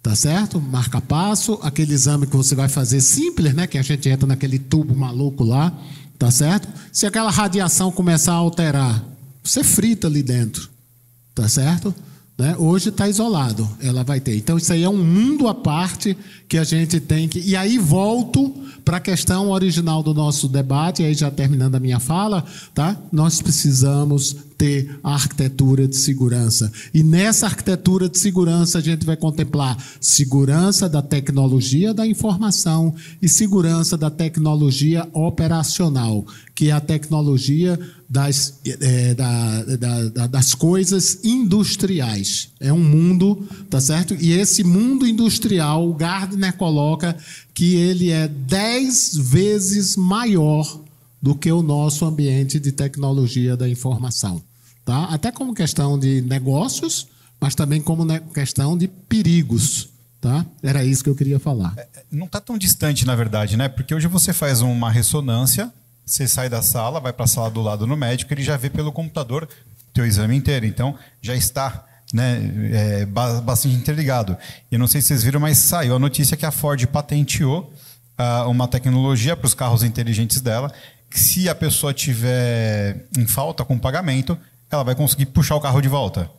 Tá 0.00 0.14
certo? 0.14 0.58
Marca 0.60 0.98
passo, 0.98 1.58
aquele 1.62 1.92
exame 1.92 2.26
que 2.26 2.34
você 2.34 2.54
vai 2.54 2.70
fazer 2.70 3.02
simples, 3.02 3.52
né? 3.52 3.66
Que 3.66 3.76
a 3.76 3.82
gente 3.82 4.08
entra 4.08 4.26
naquele 4.26 4.58
tubo 4.58 4.96
maluco 4.96 5.44
lá, 5.44 5.76
tá 6.18 6.30
certo? 6.30 6.66
Se 6.90 7.04
aquela 7.04 7.30
radiação 7.30 7.92
começar 7.92 8.32
a 8.32 8.36
alterar, 8.36 9.04
você 9.44 9.62
frita 9.62 10.06
ali 10.06 10.22
dentro, 10.22 10.70
tá 11.34 11.46
certo? 11.48 11.94
Né? 12.40 12.56
Hoje 12.58 12.88
está 12.88 13.06
isolado, 13.06 13.68
ela 13.82 14.02
vai 14.02 14.18
ter. 14.18 14.34
Então, 14.34 14.56
isso 14.56 14.72
aí 14.72 14.82
é 14.82 14.88
um 14.88 14.96
mundo 14.96 15.46
à 15.46 15.54
parte 15.54 16.16
que 16.48 16.56
a 16.56 16.64
gente 16.64 16.98
tem 16.98 17.28
que. 17.28 17.38
E 17.38 17.54
aí 17.54 17.76
volto 17.76 18.54
para 18.82 18.96
a 18.96 19.00
questão 19.00 19.50
original 19.50 20.02
do 20.02 20.14
nosso 20.14 20.48
debate, 20.48 21.02
aí 21.02 21.12
já 21.12 21.30
terminando 21.30 21.74
a 21.74 21.80
minha 21.80 22.00
fala, 22.00 22.42
tá? 22.72 22.96
Nós 23.12 23.42
precisamos 23.42 24.36
ter 24.60 25.00
a 25.02 25.14
arquitetura 25.14 25.88
de 25.88 25.96
segurança. 25.96 26.70
E 26.92 27.02
nessa 27.02 27.46
arquitetura 27.46 28.10
de 28.10 28.18
segurança 28.18 28.76
a 28.76 28.82
gente 28.82 29.06
vai 29.06 29.16
contemplar 29.16 29.74
segurança 29.98 30.86
da 30.86 31.00
tecnologia 31.00 31.94
da 31.94 32.06
informação 32.06 32.94
e 33.22 33.26
segurança 33.26 33.96
da 33.96 34.10
tecnologia 34.10 35.08
operacional, 35.14 36.26
que 36.54 36.68
é 36.68 36.72
a 36.72 36.80
tecnologia 36.80 37.80
das, 38.06 38.60
é, 38.66 39.14
da, 39.14 39.62
da, 39.62 40.26
das 40.26 40.52
coisas 40.52 41.20
industriais. 41.24 42.50
É 42.60 42.70
um 42.70 42.84
mundo, 42.84 43.42
tá 43.70 43.80
certo? 43.80 44.14
E 44.20 44.32
esse 44.32 44.62
mundo 44.62 45.06
industrial, 45.06 45.88
o 45.88 45.94
Gardner 45.94 46.54
coloca 46.54 47.16
que 47.54 47.76
ele 47.76 48.10
é 48.10 48.28
dez 48.28 49.16
vezes 49.16 49.96
maior 49.96 50.82
do 51.22 51.34
que 51.34 51.50
o 51.50 51.62
nosso 51.62 52.04
ambiente 52.04 52.60
de 52.60 52.72
tecnologia 52.72 53.56
da 53.56 53.66
informação. 53.66 54.42
Tá? 54.84 55.04
Até 55.04 55.30
como 55.30 55.54
questão 55.54 55.98
de 55.98 56.22
negócios, 56.22 57.08
mas 57.40 57.54
também 57.54 57.80
como 57.80 58.06
questão 58.32 58.76
de 58.76 58.88
perigos. 58.88 59.88
Tá? 60.20 60.44
Era 60.62 60.84
isso 60.84 61.02
que 61.02 61.10
eu 61.10 61.14
queria 61.14 61.38
falar. 61.38 61.72
É, 61.76 61.80
é, 61.80 62.04
não 62.10 62.26
está 62.26 62.40
tão 62.40 62.58
distante, 62.58 63.06
na 63.06 63.14
verdade, 63.14 63.56
né? 63.56 63.68
Porque 63.68 63.94
hoje 63.94 64.06
você 64.06 64.32
faz 64.32 64.60
uma 64.60 64.90
ressonância 64.90 65.72
você 66.10 66.26
sai 66.26 66.48
da 66.48 66.60
sala, 66.60 66.98
vai 66.98 67.12
para 67.12 67.24
a 67.24 67.28
sala 67.28 67.50
do 67.50 67.62
lado 67.62 67.86
no 67.86 67.96
médico, 67.96 68.34
ele 68.34 68.42
já 68.42 68.56
vê 68.56 68.68
pelo 68.68 68.90
computador 68.90 69.48
teu 69.92 70.04
exame 70.04 70.36
inteiro. 70.36 70.66
Então, 70.66 70.98
já 71.22 71.36
está 71.36 71.84
né, 72.12 72.40
é, 72.72 73.06
bastante 73.06 73.76
interligado. 73.76 74.36
E 74.70 74.76
não 74.76 74.88
sei 74.88 75.00
se 75.00 75.08
vocês 75.08 75.22
viram, 75.22 75.38
mas 75.38 75.58
saiu 75.58 75.94
a 75.94 75.98
notícia 75.98 76.36
que 76.36 76.44
a 76.44 76.50
Ford 76.50 76.84
patenteou 76.88 77.72
uh, 78.18 78.50
uma 78.50 78.66
tecnologia 78.66 79.36
para 79.36 79.46
os 79.46 79.54
carros 79.54 79.84
inteligentes 79.84 80.40
dela, 80.40 80.72
que 81.08 81.18
se 81.18 81.48
a 81.48 81.54
pessoa 81.54 81.94
tiver 81.94 83.06
em 83.16 83.26
falta 83.26 83.64
com 83.64 83.78
pagamento, 83.78 84.36
ela 84.70 84.84
vai 84.84 84.94
conseguir 84.94 85.26
puxar 85.26 85.56
o 85.56 85.60
carro 85.60 85.80
de 85.80 85.88
volta. 85.88 86.30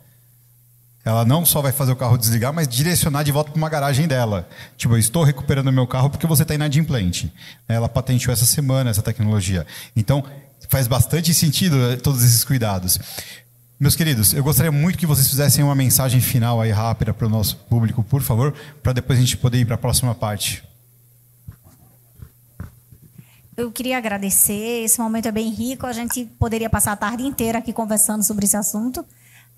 Ela 1.04 1.24
não 1.24 1.44
só 1.44 1.60
vai 1.60 1.72
fazer 1.72 1.90
o 1.90 1.96
carro 1.96 2.16
desligar, 2.16 2.52
mas 2.52 2.68
direcionar 2.68 3.24
de 3.24 3.32
volta 3.32 3.50
para 3.50 3.58
uma 3.58 3.68
garagem 3.68 4.06
dela. 4.06 4.48
Tipo, 4.76 4.94
eu 4.94 4.98
estou 4.98 5.24
recuperando 5.24 5.72
meu 5.72 5.86
carro 5.86 6.08
porque 6.08 6.26
você 6.26 6.42
está 6.42 6.54
inadimplente. 6.54 7.32
Ela 7.68 7.88
patenteou 7.88 8.32
essa 8.32 8.46
semana 8.46 8.90
essa 8.90 9.02
tecnologia. 9.02 9.66
Então, 9.96 10.24
faz 10.68 10.86
bastante 10.86 11.34
sentido 11.34 11.76
eh, 11.90 11.96
todos 11.96 12.22
esses 12.22 12.44
cuidados. 12.44 12.98
Meus 13.80 13.96
queridos, 13.96 14.32
eu 14.32 14.44
gostaria 14.44 14.70
muito 14.70 14.96
que 14.96 15.06
vocês 15.06 15.28
fizessem 15.28 15.64
uma 15.64 15.74
mensagem 15.74 16.20
final 16.20 16.60
aí 16.60 16.70
rápida 16.70 17.12
para 17.12 17.26
o 17.26 17.30
nosso 17.30 17.56
público, 17.56 18.04
por 18.04 18.22
favor, 18.22 18.54
para 18.80 18.92
depois 18.92 19.18
a 19.18 19.22
gente 19.22 19.36
poder 19.36 19.58
ir 19.58 19.64
para 19.64 19.74
a 19.74 19.78
próxima 19.78 20.14
parte. 20.14 20.62
Eu 23.56 23.70
queria 23.70 23.98
agradecer. 23.98 24.84
Esse 24.84 25.00
momento 25.00 25.26
é 25.26 25.32
bem 25.32 25.50
rico. 25.50 25.86
A 25.86 25.92
gente 25.92 26.24
poderia 26.38 26.70
passar 26.70 26.92
a 26.92 26.96
tarde 26.96 27.24
inteira 27.24 27.58
aqui 27.58 27.72
conversando 27.72 28.22
sobre 28.22 28.46
esse 28.46 28.56
assunto. 28.56 29.04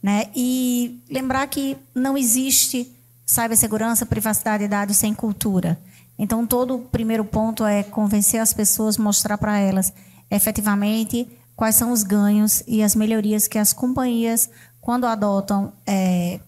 Né? 0.02 0.26
E 0.34 1.00
lembrar 1.08 1.46
que 1.46 1.76
não 1.94 2.16
existe 2.16 2.92
cibersegurança, 3.24 4.04
privacidade 4.04 4.64
de 4.64 4.68
dados 4.68 4.96
sem 4.96 5.14
cultura. 5.14 5.78
Então, 6.18 6.46
todo 6.46 6.76
o 6.76 6.78
primeiro 6.80 7.24
ponto 7.24 7.64
é 7.64 7.82
convencer 7.82 8.40
as 8.40 8.52
pessoas, 8.52 8.98
mostrar 8.98 9.38
para 9.38 9.58
elas 9.58 9.92
efetivamente 10.30 11.28
quais 11.56 11.76
são 11.76 11.90
os 11.90 12.02
ganhos 12.02 12.62
e 12.66 12.82
as 12.82 12.94
melhorias 12.94 13.48
que 13.48 13.58
as 13.58 13.72
companhias, 13.72 14.50
quando 14.80 15.06
adotam 15.06 15.72
é, 15.86 16.40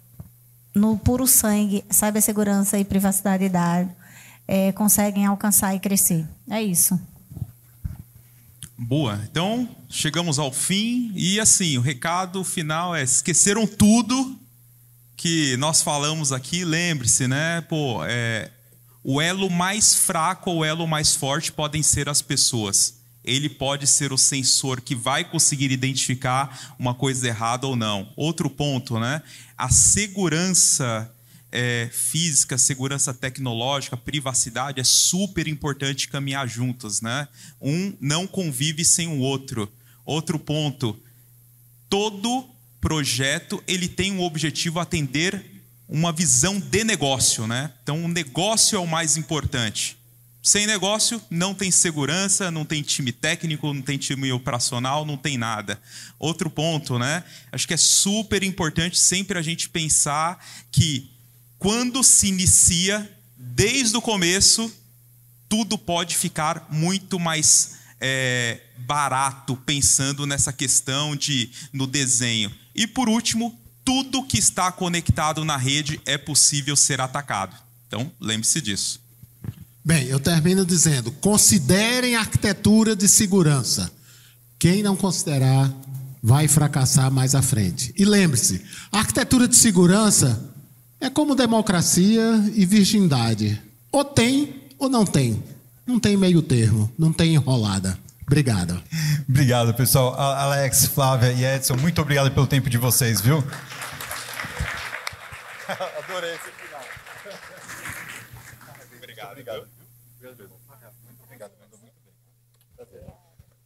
no 0.75 0.99
puro 0.99 1.27
sangue 1.27 1.85
cibersegurança 1.91 2.79
e 2.79 2.85
privacidade 2.85 3.45
de 3.45 3.49
dados, 3.49 3.93
é, 4.47 4.73
conseguem 4.73 5.27
alcançar 5.27 5.75
e 5.75 5.81
crescer. 5.81 6.29
É 6.49 6.63
isso. 6.63 7.01
Boa. 8.79 9.19
Então, 9.31 9.69
chegamos 9.89 10.39
ao 10.39 10.53
fim 10.53 11.11
e 11.15 11.41
assim, 11.41 11.79
o 11.79 11.81
recado 11.81 12.45
final 12.45 12.95
é: 12.95 13.03
esqueceram 13.03 13.67
tudo 13.67 14.39
que 15.17 15.57
nós 15.57 15.83
falamos 15.83 16.31
aqui, 16.31 16.63
lembre-se, 16.63 17.27
né? 17.27 17.63
Pô, 17.63 18.05
é, 18.05 18.51
o 19.03 19.19
elo 19.21 19.49
mais 19.49 19.95
fraco 19.95 20.51
ou 20.51 20.59
o 20.59 20.65
elo 20.65 20.87
mais 20.87 21.15
forte 21.15 21.51
podem 21.51 21.83
ser 21.83 22.07
as 22.09 22.21
pessoas. 22.21 22.97
Ele 23.25 23.49
pode 23.49 23.87
ser 23.87 24.13
o 24.13 24.19
sensor 24.19 24.81
que 24.81 24.95
vai 24.95 25.25
conseguir 25.25 25.73
identificar 25.73 26.77
uma 26.79 26.95
coisa 26.95 27.27
errada 27.27 27.67
ou 27.67 27.75
não. 27.75 28.13
Outro 28.15 28.51
ponto, 28.51 29.01
né? 29.01 29.23
A 29.57 29.71
segurança 29.71 31.11
é, 31.59 31.89
física, 31.91 32.59
segurança 32.59 33.15
tecnológica, 33.15 33.97
privacidade, 33.97 34.79
é 34.79 34.85
super 34.85 35.49
importante 35.49 36.07
caminhar 36.07 36.47
juntos, 36.47 37.01
né? 37.01 37.27
Um 37.59 37.97
não 37.99 38.27
convive 38.27 38.85
sem 38.85 39.09
o 39.09 39.21
outro. 39.21 39.73
Outro 40.05 40.39
ponto, 40.39 41.01
todo 41.89 42.47
projeto 42.79 43.65
ele 43.67 43.89
tem 43.89 44.13
um 44.13 44.21
objetivo 44.21 44.79
atender 44.79 45.43
uma 45.89 46.13
visão 46.13 46.61
de 46.61 46.85
negócio, 46.85 47.47
né? 47.47 47.73
Então 47.83 48.05
o 48.05 48.09
negócio 48.09 48.77
é 48.77 48.79
o 48.79 48.87
mais 48.87 49.17
importante. 49.17 49.97
Sem 50.43 50.67
negócio, 50.67 51.21
não 51.31 51.55
tem 51.55 51.71
segurança, 51.71 52.51
não 52.51 52.67
tem 52.67 52.83
time 52.83 53.13
técnico, 53.13 53.73
não 53.73 53.83
tem 53.83 53.97
time 53.97 54.31
operacional, 54.31 55.07
não 55.07 55.17
tem 55.17 55.39
nada. 55.39 55.81
Outro 56.19 56.51
ponto, 56.51 56.99
né? 56.99 57.25
Acho 57.51 57.67
que 57.67 57.75
é 57.75 57.79
super 57.79 58.43
importante 58.43 58.99
sempre 58.99 59.39
a 59.39 59.43
gente 59.43 59.71
pensar 59.71 60.39
que 60.71 61.16
quando 61.59 62.03
se 62.03 62.29
inicia, 62.29 63.11
desde 63.37 63.97
o 63.97 64.03
começo, 64.03 64.71
tudo 65.49 65.79
pode 65.79 66.17
ficar 66.17 66.67
muito 66.71 67.19
mais 67.19 67.77
é, 68.01 68.61
barato 68.79 69.57
pensando 69.65 70.27
nessa 70.27 70.53
questão 70.53 71.17
de 71.17 71.51
no 71.73 71.87
desenho. 71.87 72.53
E 72.75 72.87
por 72.87 73.09
último, 73.09 73.59
tudo 73.85 74.25
que 74.25 74.39
está 74.39 74.71
conectado 74.71 75.45
na 75.45 75.57
rede 75.57 76.01
é 76.05 76.19
possível 76.19 76.77
ser 76.77 77.01
atacado. 77.01 77.57
Então, 77.87 78.11
lembre-se 78.21 78.61
disso. 78.61 79.01
Bem, 79.85 80.07
eu 80.07 80.19
termino 80.19 80.67
dizendo: 80.67 81.13
considerem 81.13 82.17
arquitetura 82.17 82.97
de 82.97 83.07
segurança. 83.07 83.91
Quem 84.59 84.83
não 84.83 84.97
considerar 84.97 85.73
vai 86.23 86.49
fracassar 86.49 87.11
mais 87.11 87.37
à 87.37 87.43
frente. 87.43 87.95
E 87.97 88.05
lembre-se: 88.05 88.61
arquitetura 88.91 89.47
de 89.47 89.55
segurança 89.55 90.56
é 91.01 91.11
como 91.11 91.35
democracia 91.35 92.23
e 92.55 92.65
virgindade. 92.67 93.61
Ou 93.93 94.05
tem 94.05 94.63
ou 94.79 94.89
não 94.89 95.05
tem. 95.05 95.43
Não 95.87 96.01
tem 96.01 96.17
meio 96.17 96.43
termo, 96.43 96.91
não 96.99 97.13
tem 97.13 97.35
enrolada. 97.35 97.99
Obrigado. 98.27 98.83
Obrigado, 99.29 99.73
pessoal. 99.75 100.15
Alex, 100.19 100.87
Flávia 100.87 101.33
e 101.33 101.45
Edson, 101.45 101.77
muito 101.77 102.01
obrigado 102.03 102.31
pelo 102.33 102.47
tempo 102.47 102.69
de 102.69 102.77
vocês, 102.77 103.21
viu? 103.21 103.39
Adorei 105.69 106.35
esse 106.35 106.51
final. 106.51 106.83
obrigado, 108.97 109.31
obrigado. 109.31 109.69
Muito 110.21 111.23
obrigado, 111.25 111.53
mandou 111.61 111.79
muito 111.79 111.95
bem. 112.03 113.01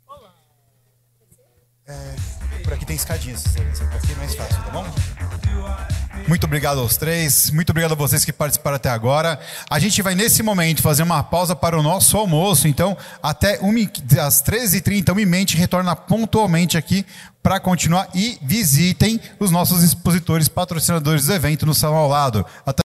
Olá. 0.06 0.34
É, 1.86 2.39
por 2.60 2.72
aqui 2.72 2.84
tem 2.84 2.96
escadinhas, 2.96 3.44
aqui 3.46 4.12
é 4.12 4.16
mais 4.16 4.34
fácil, 4.34 4.62
tá 4.62 4.70
bom? 4.70 4.86
Muito 6.28 6.44
obrigado 6.44 6.78
aos 6.78 6.96
três, 6.96 7.50
muito 7.50 7.70
obrigado 7.70 7.92
a 7.92 7.94
vocês 7.96 8.24
que 8.24 8.32
participaram 8.32 8.76
até 8.76 8.88
agora. 8.88 9.40
A 9.68 9.78
gente 9.78 10.00
vai 10.00 10.14
nesse 10.14 10.42
momento 10.42 10.80
fazer 10.80 11.02
uma 11.02 11.22
pausa 11.22 11.56
para 11.56 11.78
o 11.78 11.82
nosso 11.82 12.16
almoço, 12.16 12.68
então 12.68 12.96
até 13.22 13.58
às 14.20 14.42
13h30, 14.42 15.10
uma 15.10 15.26
mente 15.26 15.56
retorna 15.56 15.96
pontualmente 15.96 16.76
aqui 16.78 17.04
para 17.42 17.58
continuar 17.58 18.08
e 18.14 18.38
visitem 18.42 19.18
os 19.38 19.50
nossos 19.50 19.82
expositores 19.82 20.46
patrocinadores 20.46 21.26
do 21.26 21.32
evento 21.32 21.64
no 21.64 21.74
salão 21.74 21.98
ao 21.98 22.08
lado. 22.08 22.44
Até 22.66 22.78